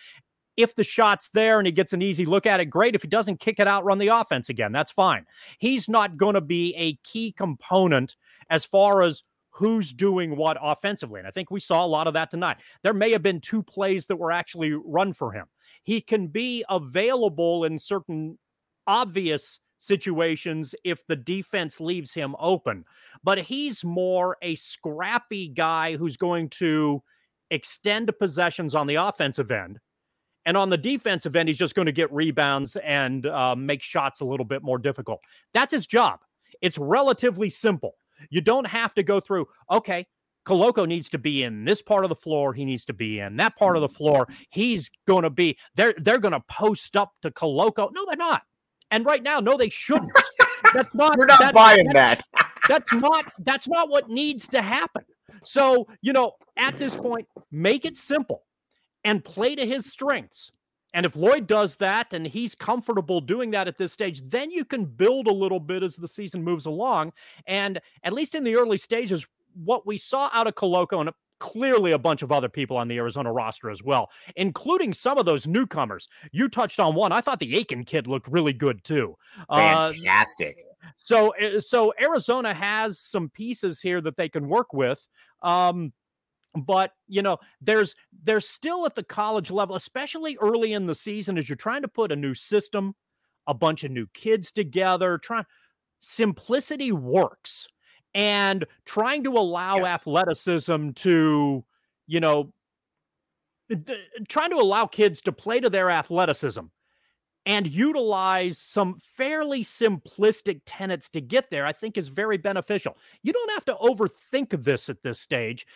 if 0.56 0.74
the 0.74 0.84
shot's 0.84 1.28
there 1.30 1.58
and 1.58 1.66
he 1.66 1.72
gets 1.72 1.92
an 1.92 2.02
easy 2.02 2.26
look 2.26 2.46
at 2.46 2.60
it, 2.60 2.66
great. 2.66 2.94
If 2.94 3.02
he 3.02 3.08
doesn't 3.08 3.40
kick 3.40 3.58
it 3.58 3.66
out, 3.66 3.84
run 3.84 3.98
the 3.98 4.08
offense 4.08 4.48
again. 4.48 4.72
That's 4.72 4.92
fine. 4.92 5.26
He's 5.58 5.88
not 5.88 6.16
going 6.16 6.34
to 6.34 6.40
be 6.40 6.74
a 6.76 6.94
key 7.02 7.32
component 7.32 8.16
as 8.50 8.64
far 8.64 9.02
as 9.02 9.24
who's 9.50 9.92
doing 9.92 10.36
what 10.36 10.56
offensively. 10.60 11.20
And 11.20 11.28
I 11.28 11.30
think 11.30 11.50
we 11.50 11.60
saw 11.60 11.84
a 11.84 11.86
lot 11.86 12.06
of 12.06 12.14
that 12.14 12.30
tonight. 12.30 12.56
There 12.82 12.92
may 12.92 13.12
have 13.12 13.22
been 13.22 13.40
two 13.40 13.62
plays 13.62 14.06
that 14.06 14.16
were 14.16 14.32
actually 14.32 14.72
run 14.72 15.12
for 15.12 15.32
him. 15.32 15.46
He 15.84 16.00
can 16.00 16.26
be 16.26 16.64
available 16.68 17.64
in 17.64 17.78
certain 17.78 18.38
obvious 18.86 19.58
situations 19.78 20.74
if 20.84 21.06
the 21.06 21.16
defense 21.16 21.80
leaves 21.80 22.14
him 22.14 22.34
open. 22.38 22.84
But 23.22 23.38
he's 23.38 23.84
more 23.84 24.36
a 24.42 24.54
scrappy 24.54 25.48
guy 25.48 25.96
who's 25.96 26.16
going 26.16 26.50
to 26.50 27.02
extend 27.50 28.10
possessions 28.18 28.74
on 28.74 28.86
the 28.86 28.96
offensive 28.96 29.50
end. 29.50 29.78
And 30.46 30.56
on 30.56 30.68
the 30.68 30.76
defensive 30.76 31.36
end, 31.36 31.48
he's 31.48 31.58
just 31.58 31.74
going 31.74 31.86
to 31.86 31.92
get 31.92 32.12
rebounds 32.12 32.76
and 32.76 33.26
uh, 33.26 33.54
make 33.56 33.82
shots 33.82 34.20
a 34.20 34.24
little 34.24 34.44
bit 34.44 34.62
more 34.62 34.78
difficult. 34.78 35.20
That's 35.54 35.72
his 35.72 35.86
job. 35.86 36.20
It's 36.60 36.78
relatively 36.78 37.48
simple. 37.48 37.94
You 38.30 38.40
don't 38.40 38.66
have 38.66 38.94
to 38.94 39.02
go 39.02 39.20
through, 39.20 39.46
okay, 39.70 40.06
Koloko 40.46 40.86
needs 40.86 41.08
to 41.10 41.18
be 41.18 41.42
in 41.42 41.64
this 41.64 41.80
part 41.80 42.04
of 42.04 42.10
the 42.10 42.14
floor. 42.14 42.52
He 42.52 42.64
needs 42.64 42.84
to 42.86 42.92
be 42.92 43.20
in 43.20 43.36
that 43.36 43.56
part 43.56 43.76
of 43.76 43.80
the 43.80 43.88
floor. 43.88 44.28
He's 44.50 44.90
going 45.06 45.22
to 45.22 45.30
be, 45.30 45.56
they're, 45.74 45.94
they're 45.96 46.18
going 46.18 46.32
to 46.32 46.44
post 46.48 46.96
up 46.96 47.12
to 47.22 47.30
Koloko. 47.30 47.90
No, 47.92 48.04
they're 48.06 48.16
not. 48.16 48.42
And 48.90 49.04
right 49.04 49.22
now, 49.22 49.40
no, 49.40 49.56
they 49.56 49.68
shouldn't. 49.68 50.10
That's 50.72 50.94
not. 50.94 51.16
We're 51.16 51.26
not 51.26 51.40
that's, 51.40 51.52
buying 51.52 51.86
that's, 51.92 52.24
that. 52.32 52.48
that's 52.68 52.92
not. 52.92 53.32
That's 53.38 53.68
not 53.68 53.90
what 53.90 54.08
needs 54.08 54.48
to 54.48 54.60
happen. 54.62 55.04
So 55.44 55.86
you 56.00 56.12
know, 56.12 56.32
at 56.56 56.78
this 56.78 56.96
point, 56.96 57.28
make 57.52 57.84
it 57.84 57.96
simple 57.96 58.42
and 59.04 59.24
play 59.24 59.54
to 59.54 59.64
his 59.64 59.86
strengths. 59.86 60.50
And 60.94 61.04
if 61.04 61.16
Lloyd 61.16 61.46
does 61.46 61.76
that 61.76 62.12
and 62.12 62.26
he's 62.26 62.54
comfortable 62.54 63.20
doing 63.20 63.50
that 63.50 63.68
at 63.68 63.76
this 63.76 63.92
stage, 63.92 64.22
then 64.28 64.50
you 64.50 64.64
can 64.64 64.84
build 64.84 65.26
a 65.26 65.32
little 65.32 65.60
bit 65.60 65.82
as 65.82 65.96
the 65.96 66.08
season 66.08 66.42
moves 66.42 66.66
along. 66.66 67.12
And 67.46 67.80
at 68.04 68.12
least 68.12 68.34
in 68.34 68.44
the 68.44 68.54
early 68.54 68.78
stages, 68.78 69.26
what 69.54 69.86
we 69.86 69.98
saw 69.98 70.30
out 70.32 70.46
of 70.46 70.54
Koloko 70.54 71.00
and 71.00 71.10
clearly 71.40 71.92
a 71.92 71.98
bunch 71.98 72.22
of 72.22 72.32
other 72.32 72.48
people 72.48 72.76
on 72.76 72.88
the 72.88 72.96
Arizona 72.96 73.32
roster 73.32 73.70
as 73.70 73.82
well, 73.82 74.10
including 74.36 74.92
some 74.92 75.18
of 75.18 75.26
those 75.26 75.46
newcomers. 75.46 76.08
You 76.32 76.48
touched 76.48 76.80
on 76.80 76.94
one. 76.94 77.12
I 77.12 77.20
thought 77.20 77.40
the 77.40 77.56
Aiken 77.56 77.84
kid 77.84 78.06
looked 78.06 78.28
really 78.28 78.52
good 78.52 78.84
too. 78.84 79.16
Fantastic. 79.52 80.58
Uh, 80.82 80.88
so, 80.96 81.30
eh, 81.30 81.60
so 81.60 81.92
Arizona 82.00 82.54
has 82.54 82.98
some 82.98 83.28
pieces 83.28 83.80
here 83.80 84.00
that 84.00 84.16
they 84.16 84.28
can 84.28 84.48
work 84.48 84.72
with. 84.72 85.06
Um, 85.42 85.92
but 86.54 86.92
you 87.08 87.22
know 87.22 87.36
there's 87.60 87.94
there's 88.22 88.48
still 88.48 88.86
at 88.86 88.94
the 88.94 89.02
college 89.02 89.50
level 89.50 89.74
especially 89.74 90.36
early 90.40 90.72
in 90.72 90.86
the 90.86 90.94
season 90.94 91.36
as 91.36 91.48
you're 91.48 91.56
trying 91.56 91.82
to 91.82 91.88
put 91.88 92.12
a 92.12 92.16
new 92.16 92.34
system 92.34 92.94
a 93.46 93.54
bunch 93.54 93.84
of 93.84 93.90
new 93.90 94.06
kids 94.14 94.52
together 94.52 95.18
trying 95.18 95.44
simplicity 96.00 96.92
works 96.92 97.66
and 98.14 98.64
trying 98.84 99.24
to 99.24 99.30
allow 99.30 99.78
yes. 99.78 99.86
athleticism 99.88 100.90
to, 100.90 101.64
you 102.06 102.20
know, 102.20 102.52
trying 104.28 104.50
to 104.50 104.56
allow 104.56 104.86
kids 104.86 105.20
to 105.22 105.32
play 105.32 105.60
to 105.60 105.70
their 105.70 105.90
athleticism 105.90 106.60
and 107.46 107.66
utilize 107.66 108.58
some 108.58 108.96
fairly 109.16 109.62
simplistic 109.62 110.60
tenets 110.64 111.08
to 111.10 111.20
get 111.20 111.50
there, 111.50 111.66
I 111.66 111.72
think 111.72 111.98
is 111.98 112.08
very 112.08 112.38
beneficial. 112.38 112.96
You 113.22 113.32
don't 113.32 113.50
have 113.52 113.64
to 113.66 113.74
overthink 113.74 114.64
this 114.64 114.88
at 114.88 115.02
this 115.02 115.20
stage. 115.20 115.66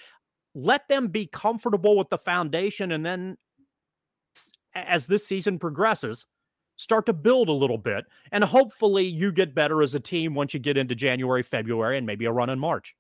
Let 0.55 0.89
them 0.89 1.09
be 1.09 1.27
comfortable 1.27 1.97
with 1.97 2.09
the 2.09 2.19
foundation. 2.19 2.93
And 2.93 3.05
then 3.05 3.37
as 4.75 5.07
this 5.07 5.27
season 5.27 5.59
progresses, 5.59 6.25
start 6.79 7.05
to 7.07 7.13
build 7.13 7.51
a 7.51 7.53
little 7.53 7.77
bit. 7.77 8.07
And 8.33 8.43
hopefully 8.43 9.05
you 9.05 9.31
get 9.31 9.55
better 9.55 9.83
as 9.83 9.95
a 9.95 10.01
team 10.01 10.35
once 10.35 10.55
you 10.55 10.61
get 10.61 10.79
into 10.79 10.95
January, 10.95 11.43
February, 11.43 11.99
and 11.99 12.07
maybe 12.07 12.25
a 12.25 12.33
run 12.33 12.49
in 12.49 12.59
March. 12.59 12.97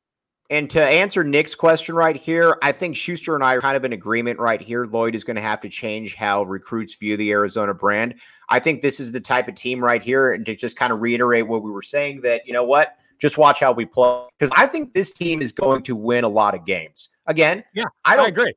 And 0.50 0.68
to 0.70 0.82
answer 0.82 1.22
Nick's 1.24 1.54
question 1.54 1.94
right 1.94 2.16
here, 2.16 2.56
I 2.62 2.72
think 2.72 2.96
Schuster 2.96 3.34
and 3.34 3.44
I 3.44 3.54
are 3.54 3.60
kind 3.60 3.76
of 3.76 3.84
in 3.84 3.92
agreement 3.92 4.38
right 4.38 4.60
here. 4.60 4.86
Lloyd 4.86 5.14
is 5.14 5.22
going 5.22 5.36
to 5.36 5.42
have 5.42 5.60
to 5.60 5.68
change 5.68 6.14
how 6.14 6.42
recruits 6.44 6.94
view 6.94 7.18
the 7.18 7.30
Arizona 7.32 7.74
brand. 7.74 8.14
I 8.48 8.58
think 8.58 8.80
this 8.80 8.98
is 8.98 9.12
the 9.12 9.20
type 9.20 9.48
of 9.48 9.56
team 9.56 9.84
right 9.84 10.02
here. 10.02 10.32
And 10.32 10.46
to 10.46 10.56
just 10.56 10.76
kind 10.76 10.90
of 10.90 11.00
reiterate 11.00 11.46
what 11.46 11.62
we 11.62 11.70
were 11.70 11.82
saying, 11.82 12.22
that, 12.22 12.46
you 12.46 12.54
know 12.54 12.64
what? 12.64 12.96
Just 13.18 13.36
watch 13.36 13.60
how 13.60 13.72
we 13.72 13.84
play. 13.84 14.22
Because 14.38 14.50
I 14.56 14.66
think 14.66 14.94
this 14.94 15.12
team 15.12 15.42
is 15.42 15.52
going 15.52 15.82
to 15.82 15.94
win 15.94 16.24
a 16.24 16.28
lot 16.28 16.54
of 16.54 16.64
games. 16.64 17.10
Again, 17.26 17.62
yeah, 17.74 17.84
I 18.06 18.16
don't 18.16 18.26
I 18.26 18.28
agree. 18.28 18.54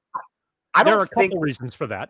I 0.73 0.84
don't 0.84 0.93
there 0.93 0.99
are 0.99 1.03
a 1.03 1.07
think, 1.07 1.34
couple 1.34 1.41
reasons 1.41 1.75
for 1.75 1.88
that. 1.88 2.10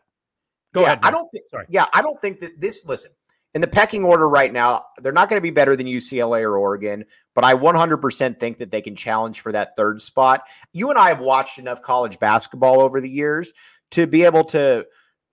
Go 0.74 0.82
yeah, 0.82 0.88
ahead. 0.88 1.00
I 1.04 1.12
don't 1.12 1.30
think. 1.32 1.46
Sorry. 1.52 1.66
Yeah, 1.70 1.86
I 1.94 2.02
don't 2.02 2.20
think 2.22 2.40
that 2.40 2.60
this. 2.60 2.86
Listen, 2.86 3.12
in 3.54 3.62
the 3.62 3.68
pecking 3.68 4.04
order 4.04 4.30
right 4.30 4.52
now, 4.52 4.86
they're 5.02 5.12
not 5.12 5.30
going 5.30 5.38
to 5.38 5.42
be 5.42 5.52
better 5.52 5.76
than 5.76 5.86
UCLA 5.86 6.42
or 6.42 6.58
Oregon, 6.58 7.06
but 7.36 7.44
I 7.44 7.54
100% 7.54 8.40
think 8.40 8.58
that 8.58 8.72
they 8.72 8.82
can 8.82 8.96
challenge 8.96 9.42
for 9.42 9.52
that 9.52 9.76
third 9.76 10.02
spot. 10.02 10.44
You 10.72 10.90
and 10.90 10.98
I 10.98 11.10
have 11.10 11.20
watched 11.20 11.60
enough 11.60 11.82
college 11.82 12.18
basketball 12.20 12.80
over 12.80 13.02
the 13.02 13.10
years 13.10 13.54
to 13.92 14.08
be 14.08 14.24
able 14.24 14.46
to 14.46 14.86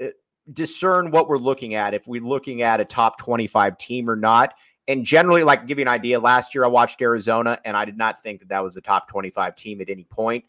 uh, 0.03 0.07
discern 0.53 1.13
what 1.13 1.29
we're 1.29 1.39
looking 1.39 1.75
at 1.75 1.95
if 1.95 2.09
we're 2.09 2.23
looking 2.23 2.63
at 2.63 2.81
a 2.81 2.85
top 2.85 3.19
25 3.19 3.79
team 3.79 4.11
or 4.11 4.17
not. 4.17 4.55
And 4.89 5.05
generally, 5.05 5.45
like 5.45 5.67
give 5.67 5.79
you 5.79 5.83
an 5.83 5.89
idea, 5.89 6.19
last 6.19 6.55
year 6.55 6.65
I 6.65 6.69
watched 6.69 7.01
Arizona 7.01 7.61
and 7.65 7.77
I 7.77 7.85
did 7.85 7.97
not 7.97 8.23
think 8.23 8.41
that 8.41 8.49
that 8.49 8.65
was 8.65 8.77
a 8.77 8.81
top 8.81 9.09
25 9.09 9.55
team 9.55 9.81
at 9.81 9.91
any 9.91 10.05
point. 10.05 10.45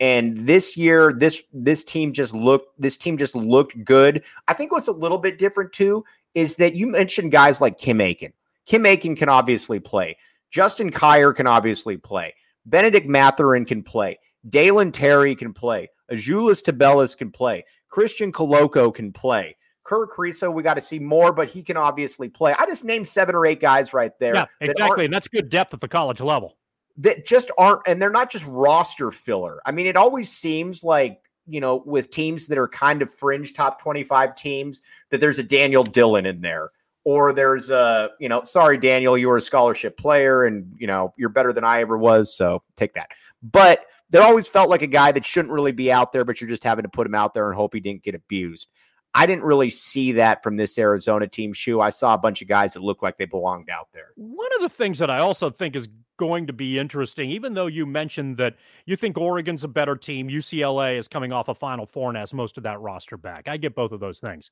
And 0.00 0.36
this 0.36 0.76
year, 0.76 1.12
this 1.12 1.42
this 1.52 1.84
team 1.84 2.12
just 2.12 2.34
looked 2.34 2.80
this 2.80 2.96
team 2.96 3.16
just 3.16 3.34
looked 3.34 3.84
good. 3.84 4.24
I 4.48 4.52
think 4.52 4.72
what's 4.72 4.88
a 4.88 4.92
little 4.92 5.18
bit 5.18 5.38
different 5.38 5.72
too 5.72 6.04
is 6.34 6.56
that 6.56 6.74
you 6.74 6.86
mentioned 6.86 7.30
guys 7.30 7.60
like 7.60 7.78
Kim 7.78 8.00
Aiken. 8.00 8.32
Kim 8.66 8.86
Aiken 8.86 9.14
can 9.14 9.28
obviously 9.28 9.78
play. 9.78 10.16
Justin 10.50 10.90
Kier 10.90 11.34
can 11.34 11.46
obviously 11.46 11.96
play. 11.96 12.34
Bennedict 12.66 13.06
Mathurin 13.06 13.64
can 13.64 13.82
play. 13.82 14.18
Dalen 14.48 14.92
Terry 14.92 15.34
can 15.36 15.52
play. 15.52 15.90
Azuolas 16.10 16.62
Tubelis 16.62 17.16
can 17.16 17.30
play. 17.30 17.64
Christian 17.88 18.32
Koloko 18.32 18.92
can 18.92 19.12
play. 19.12 19.56
Kerr 19.84 20.06
Kriisa, 20.06 20.52
we 20.52 20.62
got 20.62 20.74
to 20.74 20.80
see 20.80 20.98
more, 20.98 21.32
but 21.32 21.48
he 21.48 21.62
can 21.62 21.76
obviously 21.76 22.28
play. 22.28 22.54
I 22.58 22.66
just 22.66 22.84
named 22.84 23.06
seven 23.06 23.34
or 23.34 23.46
eight 23.46 23.60
guys 23.60 23.92
right 23.92 24.12
there. 24.18 24.34
Yeah, 24.34 24.46
exactly. 24.60 25.04
And 25.04 25.14
that's 25.14 25.28
good 25.28 25.50
depth 25.50 25.74
at 25.74 25.80
the 25.80 25.88
college 25.88 26.20
level. 26.20 26.56
That 26.98 27.26
just 27.26 27.50
aren't, 27.58 27.82
and 27.86 28.00
they're 28.00 28.10
not 28.10 28.30
just 28.30 28.46
roster 28.46 29.10
filler. 29.10 29.60
I 29.66 29.72
mean, 29.72 29.86
it 29.86 29.96
always 29.96 30.30
seems 30.30 30.84
like, 30.84 31.28
you 31.46 31.60
know, 31.60 31.82
with 31.84 32.10
teams 32.10 32.46
that 32.46 32.58
are 32.58 32.68
kind 32.68 33.02
of 33.02 33.12
fringe 33.12 33.52
top 33.52 33.82
25 33.82 34.34
teams, 34.34 34.80
that 35.10 35.18
there's 35.18 35.38
a 35.38 35.42
Daniel 35.42 35.82
Dillon 35.84 36.24
in 36.24 36.40
there. 36.40 36.70
Or 37.06 37.34
there's 37.34 37.68
a, 37.68 38.10
you 38.18 38.30
know, 38.30 38.44
sorry, 38.44 38.78
Daniel, 38.78 39.18
you 39.18 39.28
were 39.28 39.36
a 39.36 39.40
scholarship 39.42 39.98
player 39.98 40.44
and, 40.44 40.74
you 40.78 40.86
know, 40.86 41.12
you're 41.18 41.28
better 41.28 41.52
than 41.52 41.62
I 41.62 41.82
ever 41.82 41.98
was. 41.98 42.34
So 42.34 42.62
take 42.76 42.94
that. 42.94 43.10
But 43.42 43.84
there 44.08 44.22
always 44.22 44.48
felt 44.48 44.70
like 44.70 44.80
a 44.80 44.86
guy 44.86 45.12
that 45.12 45.24
shouldn't 45.24 45.52
really 45.52 45.72
be 45.72 45.92
out 45.92 46.12
there, 46.12 46.24
but 46.24 46.40
you're 46.40 46.48
just 46.48 46.64
having 46.64 46.84
to 46.84 46.88
put 46.88 47.06
him 47.06 47.14
out 47.14 47.34
there 47.34 47.46
and 47.48 47.56
hope 47.56 47.74
he 47.74 47.80
didn't 47.80 48.04
get 48.04 48.14
abused. 48.14 48.68
I 49.12 49.26
didn't 49.26 49.44
really 49.44 49.68
see 49.68 50.12
that 50.12 50.42
from 50.42 50.56
this 50.56 50.78
Arizona 50.78 51.26
team 51.26 51.52
shoe. 51.52 51.80
I 51.80 51.90
saw 51.90 52.14
a 52.14 52.18
bunch 52.18 52.40
of 52.40 52.48
guys 52.48 52.72
that 52.72 52.82
looked 52.82 53.02
like 53.02 53.18
they 53.18 53.26
belonged 53.26 53.68
out 53.68 53.88
there. 53.92 54.12
One 54.16 54.48
of 54.56 54.62
the 54.62 54.70
things 54.70 54.98
that 55.00 55.10
I 55.10 55.18
also 55.18 55.50
think 55.50 55.76
is 55.76 55.88
going 56.16 56.46
to 56.46 56.52
be 56.52 56.78
interesting, 56.78 57.30
even 57.30 57.54
though 57.54 57.66
you 57.66 57.86
mentioned 57.86 58.36
that 58.38 58.56
you 58.86 58.96
think 58.96 59.18
Oregon's 59.18 59.64
a 59.64 59.68
better 59.68 59.96
team, 59.96 60.28
UCLA 60.28 60.98
is 60.98 61.08
coming 61.08 61.32
off 61.32 61.48
a 61.48 61.54
Final 61.54 61.86
Four 61.86 62.10
and 62.10 62.18
has 62.18 62.32
most 62.32 62.56
of 62.56 62.62
that 62.64 62.80
roster 62.80 63.16
back. 63.16 63.48
I 63.48 63.56
get 63.56 63.74
both 63.74 63.92
of 63.92 64.00
those 64.00 64.20
things. 64.20 64.50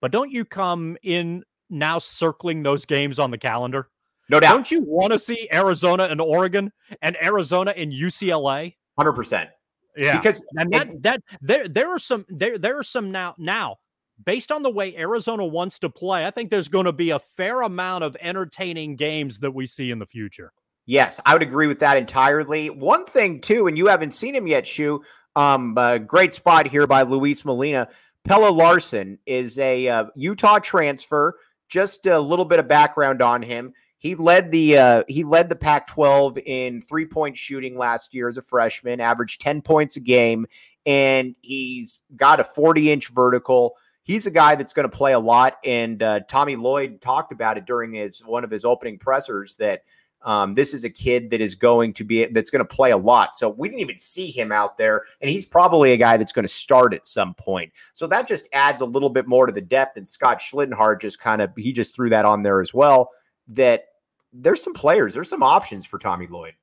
But 0.00 0.12
don't 0.12 0.30
you 0.30 0.44
come 0.44 0.96
in 1.02 1.44
now 1.68 1.98
circling 1.98 2.62
those 2.62 2.84
games 2.84 3.18
on 3.18 3.30
the 3.30 3.38
calendar? 3.38 3.88
No 4.28 4.40
doubt. 4.40 4.52
Don't 4.52 4.70
you 4.70 4.82
want 4.82 5.12
to 5.12 5.18
see 5.18 5.48
Arizona 5.52 6.04
and 6.04 6.20
Oregon 6.20 6.72
and 7.02 7.16
Arizona 7.22 7.72
and 7.76 7.92
UCLA? 7.92 8.76
Hundred 8.96 9.12
percent. 9.14 9.50
Yeah, 9.96 10.18
because 10.18 10.44
and 10.56 10.72
that 10.72 11.02
that 11.02 11.22
there 11.40 11.66
there 11.66 11.90
are 11.90 11.98
some 11.98 12.24
there 12.28 12.56
there 12.56 12.78
are 12.78 12.84
some 12.84 13.10
now 13.10 13.34
now 13.38 13.78
based 14.24 14.52
on 14.52 14.62
the 14.62 14.70
way 14.70 14.96
Arizona 14.96 15.44
wants 15.44 15.78
to 15.80 15.88
play, 15.88 16.26
I 16.26 16.30
think 16.30 16.50
there's 16.50 16.68
going 16.68 16.86
to 16.86 16.92
be 16.92 17.10
a 17.10 17.18
fair 17.18 17.62
amount 17.62 18.04
of 18.04 18.16
entertaining 18.20 18.96
games 18.96 19.38
that 19.40 19.52
we 19.52 19.66
see 19.66 19.90
in 19.90 19.98
the 19.98 20.06
future. 20.06 20.52
Yes, 20.90 21.20
I 21.24 21.34
would 21.34 21.42
agree 21.42 21.68
with 21.68 21.78
that 21.78 21.96
entirely. 21.96 22.68
One 22.68 23.04
thing 23.04 23.40
too, 23.40 23.68
and 23.68 23.78
you 23.78 23.86
haven't 23.86 24.12
seen 24.12 24.34
him 24.34 24.48
yet, 24.48 24.66
Shu. 24.66 25.04
Um, 25.36 25.78
great 26.04 26.32
spot 26.32 26.66
here 26.66 26.88
by 26.88 27.02
Luis 27.02 27.44
Molina. 27.44 27.86
Pelle 28.24 28.52
Larsson 28.52 29.16
is 29.24 29.56
a 29.60 29.86
uh, 29.86 30.06
Utah 30.16 30.58
transfer. 30.58 31.38
Just 31.68 32.06
a 32.06 32.18
little 32.18 32.44
bit 32.44 32.58
of 32.58 32.66
background 32.66 33.22
on 33.22 33.40
him. 33.40 33.72
He 33.98 34.16
led 34.16 34.50
the 34.50 34.78
uh, 34.78 35.04
he 35.06 35.22
led 35.22 35.48
the 35.48 35.54
Pac-12 35.54 36.42
in 36.44 36.80
three 36.80 37.06
point 37.06 37.36
shooting 37.36 37.78
last 37.78 38.12
year 38.12 38.26
as 38.26 38.36
a 38.36 38.42
freshman. 38.42 39.00
Averaged 39.00 39.40
ten 39.40 39.62
points 39.62 39.96
a 39.96 40.00
game, 40.00 40.44
and 40.86 41.36
he's 41.40 42.00
got 42.16 42.40
a 42.40 42.44
forty 42.44 42.90
inch 42.90 43.10
vertical 43.10 43.76
he's 44.02 44.26
a 44.26 44.30
guy 44.30 44.56
that's 44.56 44.72
going 44.72 44.90
to 44.90 44.96
play 44.96 45.12
a 45.12 45.20
lot. 45.20 45.58
And 45.64 46.02
uh, 46.02 46.20
Tommy 46.28 46.56
Lloyd 46.56 47.00
talked 47.00 47.32
about 47.32 47.58
it 47.58 47.64
during 47.64 47.92
his 47.94 48.18
one 48.24 48.42
of 48.42 48.50
his 48.50 48.64
opening 48.64 48.98
pressers 48.98 49.54
that 49.56 49.82
um, 50.22 50.54
this 50.54 50.74
is 50.74 50.84
a 50.84 50.90
kid 50.90 51.30
that 51.30 51.40
is 51.40 51.54
going 51.54 51.92
to 51.94 52.04
be 52.04 52.26
that's 52.26 52.50
going 52.50 52.60
to 52.60 52.64
play 52.64 52.90
a 52.90 52.96
lot. 52.96 53.36
So 53.36 53.48
we 53.48 53.68
didn't 53.68 53.80
even 53.80 53.98
see 53.98 54.30
him 54.30 54.52
out 54.52 54.76
there, 54.76 55.04
and 55.20 55.30
he's 55.30 55.46
probably 55.46 55.92
a 55.92 55.96
guy 55.96 56.16
that's 56.16 56.32
going 56.32 56.44
to 56.44 56.52
start 56.52 56.92
at 56.92 57.06
some 57.06 57.34
point. 57.34 57.72
So 57.94 58.06
that 58.08 58.26
just 58.26 58.48
adds 58.52 58.82
a 58.82 58.86
little 58.86 59.10
bit 59.10 59.26
more 59.26 59.46
to 59.46 59.52
the 59.52 59.60
depth. 59.60 59.96
And 59.96 60.08
Scott 60.08 60.38
Schlittenhardt 60.38 61.00
just 61.00 61.20
kind 61.20 61.40
of 61.40 61.50
he 61.56 61.72
just 61.72 61.94
threw 61.94 62.10
that 62.10 62.24
on 62.24 62.42
there 62.42 62.60
as 62.60 62.74
well. 62.74 63.10
That 63.48 63.84
there's 64.32 64.62
some 64.62 64.74
players, 64.74 65.14
there's 65.14 65.28
some 65.28 65.42
options 65.42 65.86
for 65.86 65.98
Tommy 65.98 66.26
Lloyd. 66.26 66.54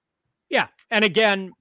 Yeah, 0.49 0.67
and 0.91 1.03
again, 1.03 1.51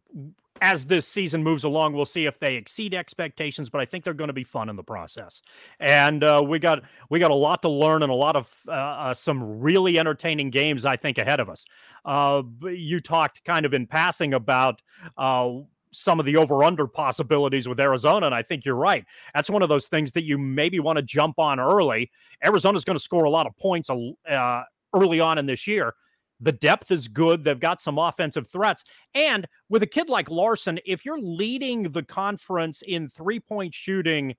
as 0.61 0.85
this 0.85 1.07
season 1.07 1.43
moves 1.43 1.65
along, 1.65 1.95
we'll 1.95 2.05
see 2.05 2.27
if 2.27 2.39
they 2.39 2.57
exceed 2.57 2.95
expectations. 2.95 3.69
But 3.69 3.81
I 3.81 3.85
think 3.85 4.05
they're 4.05 4.15
going 4.15 4.29
to 4.29 4.35
be 4.35 4.45
fun 4.45 4.69
in 4.69 4.77
the 4.77 4.83
process. 4.83 5.43
And 5.81 6.25
uh, 6.25 6.43
we 6.47 6.59
got 6.59 6.83
we 7.11 7.19
got 7.19 7.31
a 7.31 7.35
lot 7.35 7.63
to 7.63 7.69
learn 7.69 8.03
and 8.03 8.11
a 8.11 8.15
lot 8.15 8.37
of 8.37 8.49
uh, 8.69 8.73
uh, 8.73 9.15
some 9.15 9.61
really 9.61 9.99
entertaining 9.99 10.51
games 10.51 10.85
I 10.85 10.97
think 10.97 11.19
ahead 11.19 11.41
of 11.41 11.49
us. 11.49 11.65
Uh, 12.05 12.43
you 12.63 13.01
talked 13.01 13.45
kind 13.45 13.67
of 13.67 13.75
in 13.75 13.87
passing 13.87 14.35
about 14.35 14.81
uh, 15.19 15.51
some 15.93 16.21
of 16.21 16.27
the 16.27 16.37
over 16.37 16.63
under 16.63 16.87
possibilities 16.87 17.67
with 17.67 17.81
Arizona. 17.81 18.27
And 18.27 18.35
I 18.35 18.43
think 18.43 18.65
you're 18.65 18.75
right. 18.75 19.05
That's 19.35 19.49
one 19.49 19.63
of 19.63 19.69
those 19.69 19.89
things 19.89 20.13
that 20.13 20.25
you 20.25 20.37
maybe 20.37 20.79
want 20.79 20.97
to 20.97 21.03
jump 21.03 21.39
on 21.39 21.59
early. 21.59 22.11
Arizona's 22.45 22.85
going 22.85 22.99
to 22.99 23.03
score 23.03 23.25
a 23.25 23.31
lot 23.31 23.47
of 23.47 23.57
points 23.57 23.89
uh, 23.89 24.63
early 24.95 25.21
on 25.21 25.39
in 25.39 25.47
this 25.47 25.67
year. 25.67 25.95
The 26.41 26.53
depth 26.53 26.91
is 26.91 27.09
good. 27.09 27.45
They've 27.45 27.59
got 27.59 27.81
some 27.81 27.99
offensive 27.99 28.49
threats. 28.49 28.85
And 29.15 29.47
with 29.69 29.83
a 29.83 29.87
kid 29.87 30.09
like 30.09 30.31
Larsson, 30.31 30.79
if 30.85 31.05
you're 31.05 31.21
leading 31.21 31.85
the 31.85 32.03
conference 32.03 32.83
in 32.83 33.09
three 33.09 33.41
point 33.41 33.73
shooting 33.73 34.35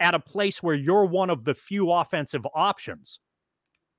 at 0.00 0.14
a 0.14 0.20
place 0.20 0.62
where 0.62 0.74
you're 0.74 1.04
one 1.04 1.30
of 1.30 1.44
the 1.44 1.54
few 1.54 1.90
offensive 1.92 2.46
options, 2.54 3.20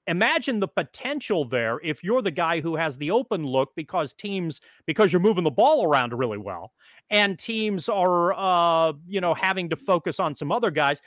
imagine 0.08 0.60
the 0.60 0.68
potential 0.68 1.46
there 1.46 1.80
if 1.84 2.04
you're 2.04 2.22
the 2.22 2.32
guy 2.32 2.60
who 2.60 2.76
has 2.76 2.98
the 2.98 3.12
open 3.12 3.44
look 3.44 3.70
because 3.76 4.14
teams, 4.14 4.60
because 4.88 5.14
you're 5.14 5.22
moving 5.22 5.44
the 5.44 5.52
ball 5.52 5.86
around 5.86 6.12
really 6.14 6.40
well 6.40 6.74
and 7.10 7.38
teams 7.38 7.88
are, 7.88 8.34
uh, 8.34 8.94
you 9.08 9.22
know, 9.22 9.34
having 9.34 9.70
to 9.70 9.76
focus 9.76 10.20
on 10.20 10.34
some 10.34 10.52
other 10.52 10.72
guys. 10.72 11.02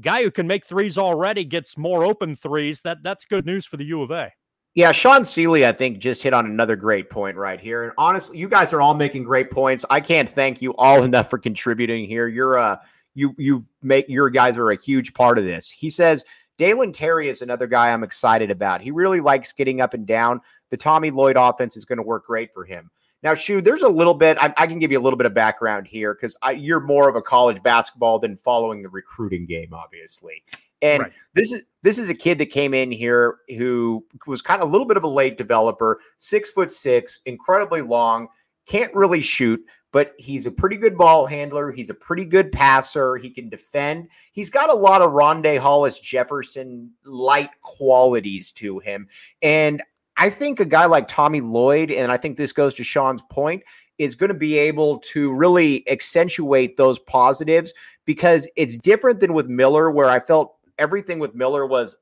Guy 0.00 0.22
who 0.22 0.30
can 0.30 0.46
make 0.46 0.64
threes 0.64 0.96
already 0.96 1.44
gets 1.44 1.76
more 1.76 2.04
open 2.04 2.36
threes. 2.36 2.80
That 2.82 3.02
that's 3.02 3.26
good 3.26 3.44
news 3.44 3.66
for 3.66 3.76
the 3.76 3.84
U 3.84 4.02
of 4.02 4.10
A. 4.12 4.30
Yeah, 4.74 4.92
Sean 4.92 5.24
Seeley, 5.24 5.66
I 5.66 5.72
think, 5.72 5.98
just 5.98 6.22
hit 6.22 6.32
on 6.32 6.46
another 6.46 6.76
great 6.76 7.10
point 7.10 7.36
right 7.36 7.60
here. 7.60 7.84
And 7.84 7.92
honestly, 7.98 8.38
you 8.38 8.48
guys 8.48 8.72
are 8.72 8.80
all 8.80 8.94
making 8.94 9.24
great 9.24 9.50
points. 9.50 9.84
I 9.90 10.00
can't 10.00 10.28
thank 10.28 10.62
you 10.62 10.74
all 10.76 11.02
enough 11.02 11.28
for 11.28 11.38
contributing 11.38 12.06
here. 12.06 12.28
You're 12.28 12.58
uh 12.58 12.76
you 13.14 13.34
you 13.36 13.64
make 13.82 14.08
your 14.08 14.30
guys 14.30 14.56
are 14.56 14.70
a 14.70 14.76
huge 14.76 15.12
part 15.12 15.38
of 15.38 15.44
this. 15.44 15.70
He 15.70 15.90
says 15.90 16.24
Dalen 16.56 16.92
Terry 16.92 17.28
is 17.28 17.42
another 17.42 17.66
guy 17.66 17.90
I'm 17.90 18.04
excited 18.04 18.50
about. 18.50 18.80
He 18.80 18.90
really 18.90 19.20
likes 19.20 19.52
getting 19.52 19.80
up 19.80 19.94
and 19.94 20.06
down. 20.06 20.40
The 20.70 20.76
Tommy 20.76 21.10
Lloyd 21.10 21.36
offense 21.36 21.76
is 21.76 21.84
going 21.84 21.96
to 21.96 22.02
work 22.02 22.26
great 22.26 22.52
for 22.52 22.64
him. 22.64 22.90
Now, 23.22 23.34
Shu, 23.34 23.60
there's 23.60 23.82
a 23.82 23.88
little 23.88 24.14
bit, 24.14 24.38
I, 24.40 24.52
I, 24.56 24.66
can 24.66 24.78
give 24.78 24.92
you 24.92 24.98
a 24.98 25.02
little 25.02 25.16
bit 25.16 25.26
of 25.26 25.34
background 25.34 25.86
here 25.86 26.14
because 26.14 26.36
you're 26.56 26.80
more 26.80 27.08
of 27.08 27.16
a 27.16 27.22
college 27.22 27.62
basketball 27.62 28.18
than 28.18 28.36
following 28.36 28.82
the 28.82 28.88
recruiting 28.88 29.46
game, 29.46 29.74
obviously. 29.74 30.42
And 30.82 31.02
right. 31.04 31.12
this 31.34 31.52
is 31.52 31.62
this 31.82 31.98
is 31.98 32.10
a 32.10 32.14
kid 32.14 32.38
that 32.38 32.46
came 32.46 32.74
in 32.74 32.90
here 32.90 33.38
who 33.56 34.04
was 34.26 34.42
kind 34.42 34.62
of 34.62 34.68
a 34.68 34.70
little 34.70 34.86
bit 34.86 34.96
of 34.96 35.04
a 35.04 35.08
late 35.08 35.38
developer, 35.38 36.00
six 36.18 36.50
foot 36.50 36.72
six, 36.72 37.20
incredibly 37.26 37.82
long, 37.82 38.28
can't 38.66 38.94
really 38.94 39.20
shoot, 39.20 39.60
but 39.92 40.12
he's 40.18 40.46
a 40.46 40.50
pretty 40.50 40.76
good 40.76 40.96
ball 40.96 41.26
handler. 41.26 41.72
He's 41.72 41.90
a 41.90 41.94
pretty 41.94 42.24
good 42.24 42.52
passer. 42.52 43.16
He 43.16 43.30
can 43.30 43.48
defend. 43.48 44.08
He's 44.32 44.50
got 44.50 44.70
a 44.70 44.74
lot 44.74 45.02
of 45.02 45.12
Rondae 45.12 45.58
Hollis 45.58 45.98
Jefferson 46.00 46.92
light 47.04 47.50
qualities 47.62 48.52
to 48.52 48.78
him. 48.78 49.08
And 49.42 49.82
I 50.16 50.28
think 50.30 50.60
a 50.60 50.66
guy 50.66 50.84
like 50.84 51.08
Tommy 51.08 51.40
Lloyd, 51.40 51.90
and 51.90 52.12
I 52.12 52.18
think 52.18 52.36
this 52.36 52.52
goes 52.52 52.74
to 52.74 52.84
Sean's 52.84 53.22
point, 53.30 53.62
is 53.98 54.14
going 54.14 54.28
to 54.28 54.34
be 54.34 54.58
able 54.58 54.98
to 54.98 55.32
really 55.32 55.88
accentuate 55.90 56.76
those 56.76 56.98
positives 56.98 57.72
because 58.04 58.48
it's 58.56 58.76
different 58.76 59.20
than 59.20 59.34
with 59.34 59.48
Miller, 59.48 59.90
where 59.90 60.08
I 60.08 60.20
felt 60.20 60.56
everything 60.80 61.20
with 61.20 61.34
Miller 61.34 61.66
was 61.66 61.96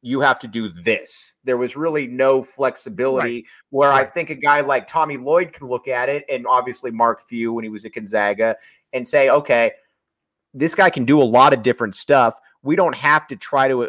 you 0.00 0.20
have 0.20 0.40
to 0.40 0.48
do 0.48 0.68
this. 0.68 1.36
There 1.44 1.56
was 1.56 1.76
really 1.76 2.06
no 2.06 2.42
flexibility. 2.42 3.36
Right. 3.36 3.44
Where 3.70 3.90
right. 3.90 4.06
I 4.06 4.10
think 4.10 4.30
a 4.30 4.34
guy 4.34 4.60
like 4.60 4.86
Tommy 4.86 5.16
Lloyd 5.16 5.52
can 5.52 5.68
look 5.68 5.88
at 5.88 6.08
it, 6.08 6.24
and 6.28 6.46
obviously 6.46 6.90
Mark 6.90 7.22
Few 7.22 7.52
when 7.52 7.64
he 7.64 7.70
was 7.70 7.84
at 7.84 7.92
Gonzaga, 7.92 8.56
and 8.92 9.06
say, 9.06 9.28
okay, 9.28 9.72
this 10.54 10.74
guy 10.74 10.90
can 10.90 11.04
do 11.04 11.20
a 11.20 11.24
lot 11.24 11.52
of 11.52 11.62
different 11.62 11.94
stuff. 11.94 12.34
We 12.62 12.76
don't 12.76 12.96
have 12.96 13.26
to 13.28 13.36
try 13.36 13.68
to 13.68 13.84
uh, 13.84 13.88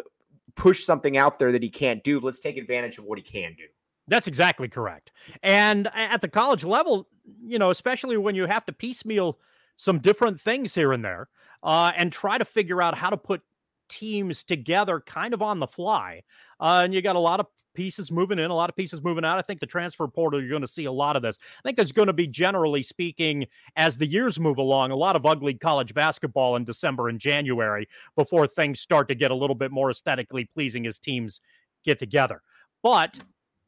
push 0.54 0.84
something 0.84 1.16
out 1.16 1.38
there 1.38 1.50
that 1.52 1.62
he 1.62 1.70
can't 1.70 2.02
do. 2.04 2.20
Let's 2.20 2.38
take 2.38 2.56
advantage 2.56 2.98
of 2.98 3.04
what 3.04 3.18
he 3.18 3.22
can 3.22 3.54
do. 3.56 3.64
That's 4.06 4.26
exactly 4.26 4.68
correct. 4.68 5.10
And 5.42 5.88
at 5.94 6.20
the 6.20 6.28
college 6.28 6.62
level, 6.62 7.08
you 7.42 7.58
know, 7.58 7.70
especially 7.70 8.16
when 8.16 8.34
you 8.34 8.46
have 8.46 8.64
to 8.66 8.72
piecemeal 8.72 9.38
some 9.76 9.98
different 9.98 10.40
things 10.40 10.74
here 10.74 10.92
and 10.92 11.04
there 11.04 11.28
uh, 11.62 11.90
and 11.96 12.12
try 12.12 12.38
to 12.38 12.44
figure 12.44 12.82
out 12.82 12.96
how 12.96 13.10
to 13.10 13.16
put 13.16 13.42
teams 13.88 14.42
together 14.42 15.00
kind 15.00 15.34
of 15.34 15.42
on 15.42 15.60
the 15.60 15.66
fly. 15.66 16.22
Uh, 16.60 16.82
and 16.84 16.94
you 16.94 17.02
got 17.02 17.16
a 17.16 17.20
lot 17.20 17.40
of 17.40 17.46
pieces 17.74 18.10
moving 18.10 18.38
in, 18.38 18.50
a 18.50 18.54
lot 18.54 18.70
of 18.70 18.76
pieces 18.76 19.02
moving 19.02 19.24
out. 19.24 19.38
I 19.38 19.42
think 19.42 19.60
the 19.60 19.66
transfer 19.66 20.06
portal, 20.06 20.40
you're 20.40 20.50
going 20.50 20.62
to 20.62 20.68
see 20.68 20.84
a 20.84 20.92
lot 20.92 21.16
of 21.16 21.22
this. 21.22 21.38
I 21.58 21.62
think 21.62 21.76
there's 21.76 21.92
going 21.92 22.06
to 22.06 22.12
be, 22.12 22.26
generally 22.26 22.82
speaking, 22.82 23.46
as 23.76 23.96
the 23.96 24.06
years 24.06 24.38
move 24.40 24.58
along, 24.58 24.90
a 24.90 24.96
lot 24.96 25.16
of 25.16 25.26
ugly 25.26 25.54
college 25.54 25.92
basketball 25.92 26.56
in 26.56 26.64
December 26.64 27.08
and 27.08 27.18
January 27.18 27.88
before 28.16 28.46
things 28.46 28.80
start 28.80 29.08
to 29.08 29.14
get 29.14 29.30
a 29.30 29.34
little 29.34 29.56
bit 29.56 29.72
more 29.72 29.90
aesthetically 29.90 30.48
pleasing 30.54 30.86
as 30.86 30.98
teams 30.98 31.40
get 31.84 31.98
together. 31.98 32.42
But 32.82 33.18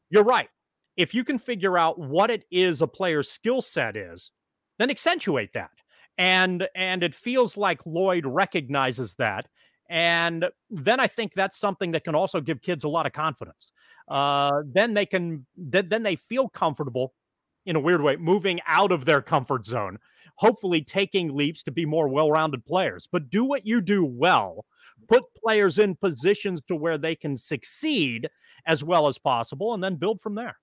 you're 0.09 0.23
right. 0.23 0.49
If 0.95 1.13
you 1.13 1.23
can 1.23 1.37
figure 1.37 1.77
out 1.77 1.99
what 1.99 2.31
it 2.31 2.45
is 2.49 2.81
a 2.81 2.87
player's 2.87 3.29
skill 3.29 3.61
set 3.61 3.95
is, 3.95 4.31
then 4.79 4.89
accentuate 4.89 5.53
that. 5.53 5.71
And 6.17 6.67
and 6.75 7.03
it 7.03 7.13
feels 7.13 7.57
like 7.57 7.85
Lloyd 7.85 8.25
recognizes 8.25 9.13
that 9.15 9.47
and 9.89 10.45
then 10.69 10.99
I 10.99 11.07
think 11.07 11.33
that's 11.33 11.57
something 11.57 11.91
that 11.91 12.03
can 12.03 12.15
also 12.15 12.41
give 12.41 12.61
kids 12.61 12.83
a 12.83 12.89
lot 12.89 13.05
of 13.05 13.13
confidence. 13.13 13.71
Uh, 14.07 14.61
then 14.65 14.93
they 14.93 15.05
can 15.05 15.45
then, 15.55 15.87
then 15.89 16.03
they 16.03 16.15
feel 16.15 16.49
comfortable 16.49 17.13
in 17.65 17.75
a 17.75 17.79
weird 17.79 18.01
way 18.01 18.15
moving 18.15 18.59
out 18.67 18.91
of 18.91 19.05
their 19.05 19.21
comfort 19.21 19.65
zone 19.65 19.97
hopefully 20.37 20.81
taking 20.81 21.35
leaps 21.35 21.63
to 21.63 21.71
be 21.71 21.85
more 21.85 22.07
well 22.07 22.31
rounded 22.31 22.65
players. 22.65 23.07
But 23.11 23.29
do 23.29 23.43
what 23.43 23.67
you 23.67 23.81
do 23.81 24.05
well, 24.05 24.65
put 25.07 25.23
players 25.35 25.77
in 25.77 25.95
positions 25.95 26.61
to 26.67 26.75
where 26.75 26.97
they 26.97 27.15
can 27.15 27.35
succeed 27.35 28.29
as 28.65 28.83
well 28.83 29.07
as 29.07 29.17
possible, 29.17 29.73
and 29.73 29.83
then 29.83 29.95
build 29.95 30.21
from 30.21 30.35
there. 30.35 30.57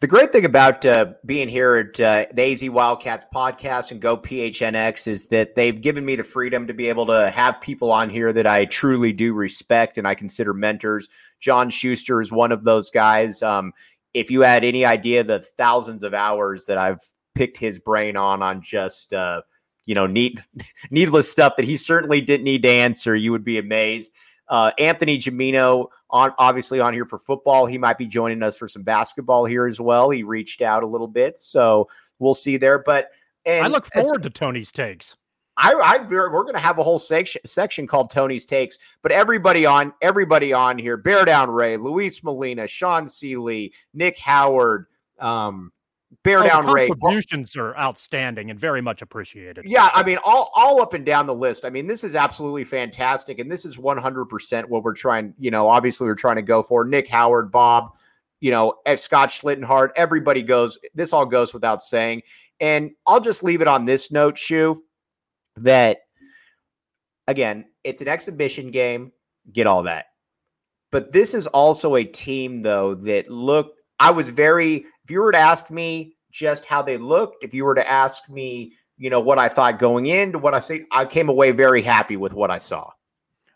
The 0.00 0.06
great 0.06 0.32
thing 0.32 0.46
about 0.46 0.86
uh, 0.86 1.12
being 1.26 1.46
here 1.46 1.76
at 1.76 2.00
uh, 2.00 2.24
the 2.32 2.52
AZ 2.54 2.70
Wildcats 2.70 3.26
podcast 3.34 3.90
and 3.90 4.00
Go 4.00 4.16
PHNX 4.16 5.06
is 5.06 5.26
that 5.26 5.54
they've 5.54 5.78
given 5.78 6.06
me 6.06 6.16
the 6.16 6.24
freedom 6.24 6.66
to 6.68 6.72
be 6.72 6.88
able 6.88 7.04
to 7.08 7.28
have 7.28 7.60
people 7.60 7.92
on 7.92 8.08
here 8.08 8.32
that 8.32 8.46
I 8.46 8.64
truly 8.64 9.12
do 9.12 9.34
respect 9.34 9.98
and 9.98 10.08
I 10.08 10.14
consider 10.14 10.54
mentors. 10.54 11.10
John 11.38 11.68
Schuster 11.68 12.22
is 12.22 12.32
one 12.32 12.50
of 12.50 12.64
those 12.64 12.90
guys. 12.90 13.42
Um, 13.42 13.74
if 14.14 14.30
you 14.30 14.40
had 14.40 14.64
any 14.64 14.86
idea 14.86 15.22
the 15.22 15.40
thousands 15.40 16.02
of 16.02 16.14
hours 16.14 16.64
that 16.64 16.78
I've 16.78 17.06
picked 17.34 17.58
his 17.58 17.78
brain 17.78 18.16
on 18.16 18.42
on 18.42 18.62
just 18.62 19.12
uh, 19.12 19.42
you 19.84 19.94
know 19.94 20.06
need 20.06 20.42
needless 20.90 21.30
stuff 21.30 21.56
that 21.56 21.66
he 21.66 21.76
certainly 21.76 22.22
didn't 22.22 22.44
need 22.44 22.62
to 22.62 22.70
answer, 22.70 23.14
you 23.14 23.32
would 23.32 23.44
be 23.44 23.58
amazed. 23.58 24.12
Uh, 24.48 24.72
Anthony 24.78 25.18
Gimino 25.18 25.88
on 26.10 26.32
obviously 26.38 26.80
on 26.80 26.92
here 26.92 27.04
for 27.04 27.18
football. 27.18 27.66
He 27.66 27.78
might 27.78 27.98
be 27.98 28.06
joining 28.06 28.42
us 28.42 28.56
for 28.56 28.68
some 28.68 28.82
basketball 28.82 29.44
here 29.44 29.66
as 29.66 29.80
well. 29.80 30.10
He 30.10 30.22
reached 30.22 30.62
out 30.62 30.82
a 30.82 30.86
little 30.86 31.08
bit, 31.08 31.38
so 31.38 31.88
we'll 32.18 32.34
see 32.34 32.56
there. 32.56 32.78
But 32.78 33.10
I 33.46 33.66
look 33.68 33.86
forward 33.92 34.22
to 34.22 34.30
Tony's 34.30 34.72
takes. 34.72 35.16
I, 35.56 35.72
I 35.72 35.98
we're, 35.98 36.32
we're 36.32 36.44
going 36.44 36.54
to 36.54 36.60
have 36.60 36.78
a 36.78 36.82
whole 36.82 36.98
section 36.98 37.42
section 37.44 37.86
called 37.86 38.10
Tony's 38.10 38.46
takes. 38.46 38.78
But 39.02 39.12
everybody 39.12 39.66
on 39.66 39.92
everybody 40.00 40.52
on 40.52 40.78
here: 40.78 40.96
Bear 40.96 41.24
Down 41.24 41.50
Ray, 41.50 41.76
Luis 41.76 42.22
Molina, 42.22 42.66
Sean 42.66 43.06
Seeley, 43.06 43.72
Nick 43.92 44.18
Howard, 44.18 44.86
um, 45.18 45.72
Bear 46.24 46.40
oh, 46.40 46.48
Down 46.48 46.66
Ray. 46.66 46.88
Contributions 46.88 47.56
are 47.56 47.76
outstanding 47.76 48.50
and 48.50 48.58
very 48.58 48.80
much 48.80 49.00
appreciated. 49.00 49.64
Yeah, 49.66 49.90
I 49.94 50.02
mean, 50.02 50.18
all 50.24 50.50
all 50.54 50.82
up 50.82 50.92
and 50.92 51.06
down 51.06 51.26
the 51.26 51.34
list. 51.34 51.64
I 51.64 51.70
mean, 51.70 51.86
this 51.86 52.02
is 52.02 52.14
absolutely 52.14 52.64
fantastic, 52.64 53.38
and 53.38 53.50
this 53.50 53.64
is 53.64 53.78
one 53.78 53.96
hundred 53.96 54.26
percent 54.26 54.68
what 54.68 54.82
we're 54.82 54.94
trying. 54.94 55.34
You 55.38 55.50
know, 55.50 55.68
obviously 55.68 56.06
we're 56.06 56.14
trying 56.16 56.36
to 56.36 56.42
go 56.42 56.62
for 56.62 56.84
Nick 56.84 57.08
Howard, 57.08 57.50
Bob. 57.50 57.94
You 58.40 58.50
know, 58.50 58.74
eh, 58.86 58.96
Scott 58.96 59.28
Schlittenhart. 59.28 59.90
Everybody 59.96 60.42
goes. 60.42 60.78
This 60.94 61.12
all 61.12 61.26
goes 61.26 61.54
without 61.54 61.80
saying. 61.80 62.22
And 62.60 62.90
I'll 63.06 63.20
just 63.20 63.42
leave 63.42 63.62
it 63.62 63.68
on 63.68 63.86
this 63.86 64.10
note, 64.10 64.36
Shu, 64.36 64.82
that 65.56 66.00
again, 67.26 67.64
it's 67.84 68.02
an 68.02 68.08
exhibition 68.08 68.70
game. 68.70 69.12
Get 69.50 69.66
all 69.66 69.84
that. 69.84 70.06
But 70.92 71.12
this 71.12 71.34
is 71.34 71.46
also 71.46 71.94
a 71.94 72.04
team, 72.04 72.62
though, 72.62 72.94
that 72.96 73.30
looked 73.30 73.79
I 74.00 74.10
was 74.10 74.30
very, 74.30 74.86
if 75.04 75.10
you 75.10 75.20
were 75.20 75.30
to 75.30 75.38
ask 75.38 75.70
me 75.70 76.16
just 76.32 76.64
how 76.64 76.80
they 76.80 76.96
looked, 76.96 77.44
if 77.44 77.52
you 77.52 77.64
were 77.64 77.74
to 77.74 77.88
ask 77.88 78.28
me, 78.30 78.72
you 78.96 79.10
know, 79.10 79.20
what 79.20 79.38
I 79.38 79.48
thought 79.48 79.78
going 79.78 80.06
into 80.06 80.38
what 80.38 80.54
I 80.54 80.58
say, 80.58 80.86
I 80.90 81.04
came 81.04 81.28
away 81.28 81.52
very 81.52 81.82
happy 81.82 82.16
with 82.16 82.32
what 82.32 82.50
I 82.50 82.58
saw. 82.58 82.90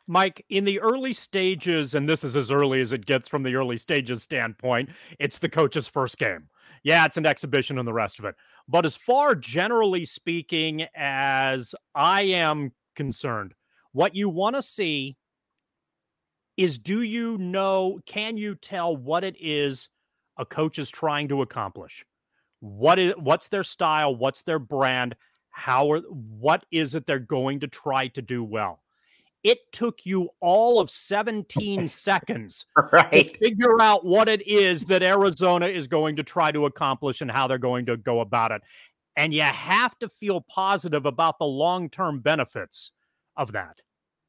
Mike, 0.07 0.45
in 0.51 0.65
the 0.65 0.81
early 0.81 1.15
stages, 1.15 1.95
and 1.95 2.07
this 2.07 2.23
is 2.23 2.37
as 2.37 2.51
early 2.51 2.83
as 2.83 2.93
it 2.93 3.07
gets 3.07 3.27
from 3.27 3.43
the 3.43 3.55
early 3.55 3.79
stages 3.79 4.23
standpoint, 4.23 4.91
it's 5.19 5.39
the 5.39 5.49
coach's 5.49 5.89
first 5.89 6.19
game. 6.19 6.49
Yeah, 6.83 7.07
it's 7.07 7.17
an 7.17 7.25
exhibition 7.25 7.79
and 7.79 7.89
the 7.89 7.95
rest 7.95 8.19
of 8.19 8.27
it. 8.27 8.35
But 8.69 8.85
as 8.85 8.95
far 8.95 9.35
generally 9.35 10.05
speaking 10.05 10.87
as 10.95 11.75
I 11.95 12.23
am 12.23 12.73
concerned, 12.95 13.55
what 13.93 14.15
you 14.15 14.29
want 14.29 14.57
to 14.57 14.63
see 14.63 15.17
is 16.59 16.79
do 16.79 17.01
you 17.01 17.39
know, 17.39 17.99
can 18.05 18.37
you 18.37 18.55
tell 18.55 18.95
what 18.95 19.25
it 19.25 19.37
is 19.41 19.89
a 20.37 20.45
coach 20.45 20.79
is 20.79 20.91
trying 20.91 21.29
to 21.29 21.43
accomplish. 21.43 22.05
What 22.61 22.99
is 22.99 23.15
what's 23.19 23.49
their 23.49 23.65
style? 23.65 24.17
What's 24.17 24.43
their 24.43 24.59
brand? 24.59 25.15
How 25.51 25.93
are 25.93 26.01
what 26.01 26.67
is 26.71 26.95
it 26.95 27.07
they're 27.07 27.19
going 27.19 27.61
to 27.61 27.69
try 27.69 28.09
to 28.09 28.23
do 28.23 28.43
well? 28.43 28.81
It 29.43 29.59
took 29.73 30.07
you 30.07 30.31
all 30.41 30.81
of 30.81 30.91
17 30.91 31.87
seconds 31.89 32.65
right. 32.93 33.11
to 33.35 33.39
figure 33.39 33.81
out 33.81 34.05
what 34.05 34.29
it 34.29 34.47
is 34.47 34.85
that 34.87 35.03
Arizona 35.03 35.67
is 35.67 35.87
going 35.87 36.17
to 36.17 36.23
try 36.23 36.51
to 36.51 36.65
accomplish 36.65 37.21
and 37.21 37.31
how 37.31 37.47
they're 37.47 37.59
going 37.59 37.87
to 37.87 37.99
go 37.99 38.21
about 38.21 38.53
it. 38.53 38.63
And 39.17 39.35
you 39.35 39.43
have 39.43 39.99
to 39.99 40.09
feel 40.09 40.41
positive 40.41 41.07
about 41.07 41.39
the 41.39 41.45
long 41.45 41.91
term 41.91 42.21
benefits 42.21 42.91
of 43.37 43.53
that. 43.53 43.81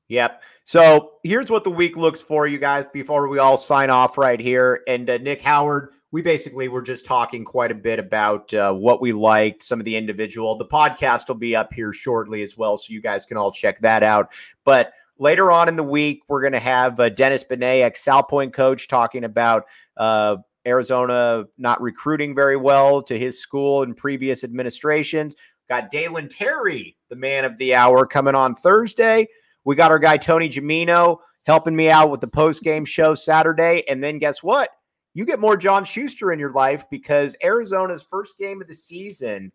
Yep. 0.08 0.44
So 0.66 1.14
here's 1.24 1.50
what 1.50 1.64
the 1.64 1.72
week 1.72 1.98
looks 1.98 2.22
for, 2.22 2.48
you 2.48 2.60
guys, 2.60 2.86
before 2.94 3.28
we 3.28 3.40
all 3.40 3.58
sign 3.58 3.90
off 3.90 4.18
right 4.18 4.40
here. 4.40 4.82
And 4.88 5.10
uh, 5.10 5.18
Nick 5.18 5.42
Howard, 5.42 5.94
we 6.12 6.22
basically 6.22 6.68
were 6.68 6.82
just 6.82 7.06
talking 7.06 7.44
quite 7.44 7.72
a 7.72 7.76
bit 7.76 8.00
about 8.00 8.54
uh, 8.54 8.74
what 8.74 9.02
we 9.02 9.12
liked, 9.12 9.64
some 9.64 9.80
of 9.80 9.86
the 9.86 9.96
individual. 9.96 10.58
The 10.58 10.66
podcast 10.66 11.28
will 11.28 11.36
be 11.36 11.56
up 11.56 11.74
here 11.74 11.92
shortly 11.92 12.42
as 12.42 12.58
well, 12.58 12.78
so 12.78 12.94
you 12.94 13.02
guys 13.02 13.26
can 13.26 13.38
all 13.38 13.52
check 13.52 13.80
that 13.80 14.04
out. 14.04 14.32
But 14.64 14.94
later 15.18 15.52
on 15.52 15.68
in 15.68 15.76
the 15.76 15.84
week, 15.84 16.22
we're 16.28 16.42
going 16.42 16.54
to 16.54 16.60
have 16.60 17.00
uh, 17.00 17.10
Dennis 17.10 17.44
Benet, 17.44 17.82
ex 17.82 18.04
Salpointe 18.04 18.54
coach, 18.54 18.88
talking 18.88 19.24
about 19.24 19.66
uh, 19.98 20.38
Arizona 20.68 21.46
not 21.58 21.82
recruiting 21.82 22.34
very 22.34 22.58
well 22.58 23.02
to 23.04 23.18
his 23.18 23.40
school 23.40 23.84
in 23.84 23.94
previous 23.94 24.44
administrations. 24.44 25.36
Got 25.68 25.90
Dalen 25.90 26.30
Terry, 26.30 26.96
the 27.10 27.16
man 27.16 27.44
of 27.44 27.58
the 27.58 27.76
hour, 27.76 28.06
coming 28.06 28.36
on 28.36 28.56
Thursday. 28.56 29.28
We 29.66 29.76
got 29.76 29.92
our 29.92 30.00
guy 30.00 30.18
Tony 30.18 30.48
Gimino 30.48 31.18
helping 31.46 31.76
me 31.76 31.90
out 31.90 32.10
with 32.10 32.22
the 32.22 32.28
post 32.28 32.64
game 32.64 32.86
show 32.86 33.16
Saturday. 33.16 33.84
And 33.88 34.04
then 34.04 34.20
guess 34.20 34.42
what? 34.42 34.70
You 35.14 35.26
get 35.26 35.40
more 35.40 35.58
John 35.58 35.86
Schuster 35.86 36.32
in 36.32 36.40
your 36.40 36.52
life 36.52 36.86
because 36.90 37.36
Arizona's 37.44 38.04
first 38.04 38.38
game 38.38 38.62
of 38.62 38.68
the 38.68 38.74
season 38.74 39.52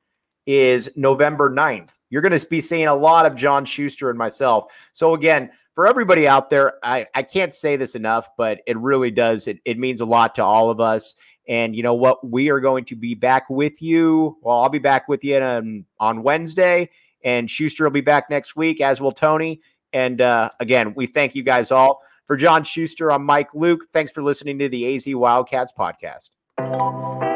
is 0.47 0.91
November 0.97 1.51
9th. 1.55 1.91
You're 2.09 2.23
going 2.23 2.37
to 2.37 2.47
be 2.49 2.61
seeing 2.61 2.87
a 2.87 2.95
lot 2.95 3.27
of 3.27 3.37
John 3.37 3.65
Schuster 3.65 4.09
and 4.09 4.19
myself. 4.19 4.73
So, 4.93 5.15
again, 5.15 5.51
for 5.75 5.87
everybody 5.87 6.27
out 6.27 6.51
there, 6.51 6.75
I, 6.83 7.07
I 7.15 7.23
can't 7.23 7.55
say 7.55 7.77
this 7.77 7.95
enough, 7.95 8.29
but 8.37 8.61
it 8.67 8.77
really 8.79 9.11
does. 9.11 9.47
It, 9.47 9.61
it 9.65 9.79
means 9.79 10.01
a 10.01 10.07
lot 10.07 10.35
to 10.37 10.45
all 10.45 10.71
of 10.71 10.81
us. 10.81 11.15
And 11.47 11.77
you 11.77 11.83
know 11.83 11.95
what? 11.95 12.27
We 12.27 12.49
are 12.49 12.61
going 12.61 12.85
to 12.87 12.97
be 12.97 13.15
back 13.15 13.49
with 13.51 13.83
you. 13.83 14.39
Well, 14.41 14.59
I'll 14.59 14.71
be 14.71 14.79
back 14.79 15.09
with 15.09 15.23
you 15.25 15.39
on, 15.39 15.85
on 15.99 16.23
Wednesday, 16.23 16.91
and 17.23 17.51
Schuster 17.51 17.85
will 17.85 17.91
be 17.91 18.01
back 18.01 18.31
next 18.31 18.57
week, 18.57 18.81
as 18.81 19.01
will 19.01 19.13
Tony. 19.13 19.61
And 19.93 20.21
uh, 20.21 20.51
again, 20.61 20.95
we 20.95 21.07
thank 21.07 21.35
you 21.35 21.43
guys 21.43 21.71
all. 21.71 22.03
For 22.27 22.37
John 22.37 22.63
Schuster, 22.63 23.11
I'm 23.11 23.25
Mike 23.25 23.49
Luke. 23.55 23.87
Thanks 23.93 24.13
for 24.13 24.23
listening 24.23 24.59
to 24.61 24.69
the 24.69 24.95
AZ 24.95 25.07
Wildcats 25.09 25.73
podcast. 25.77 27.30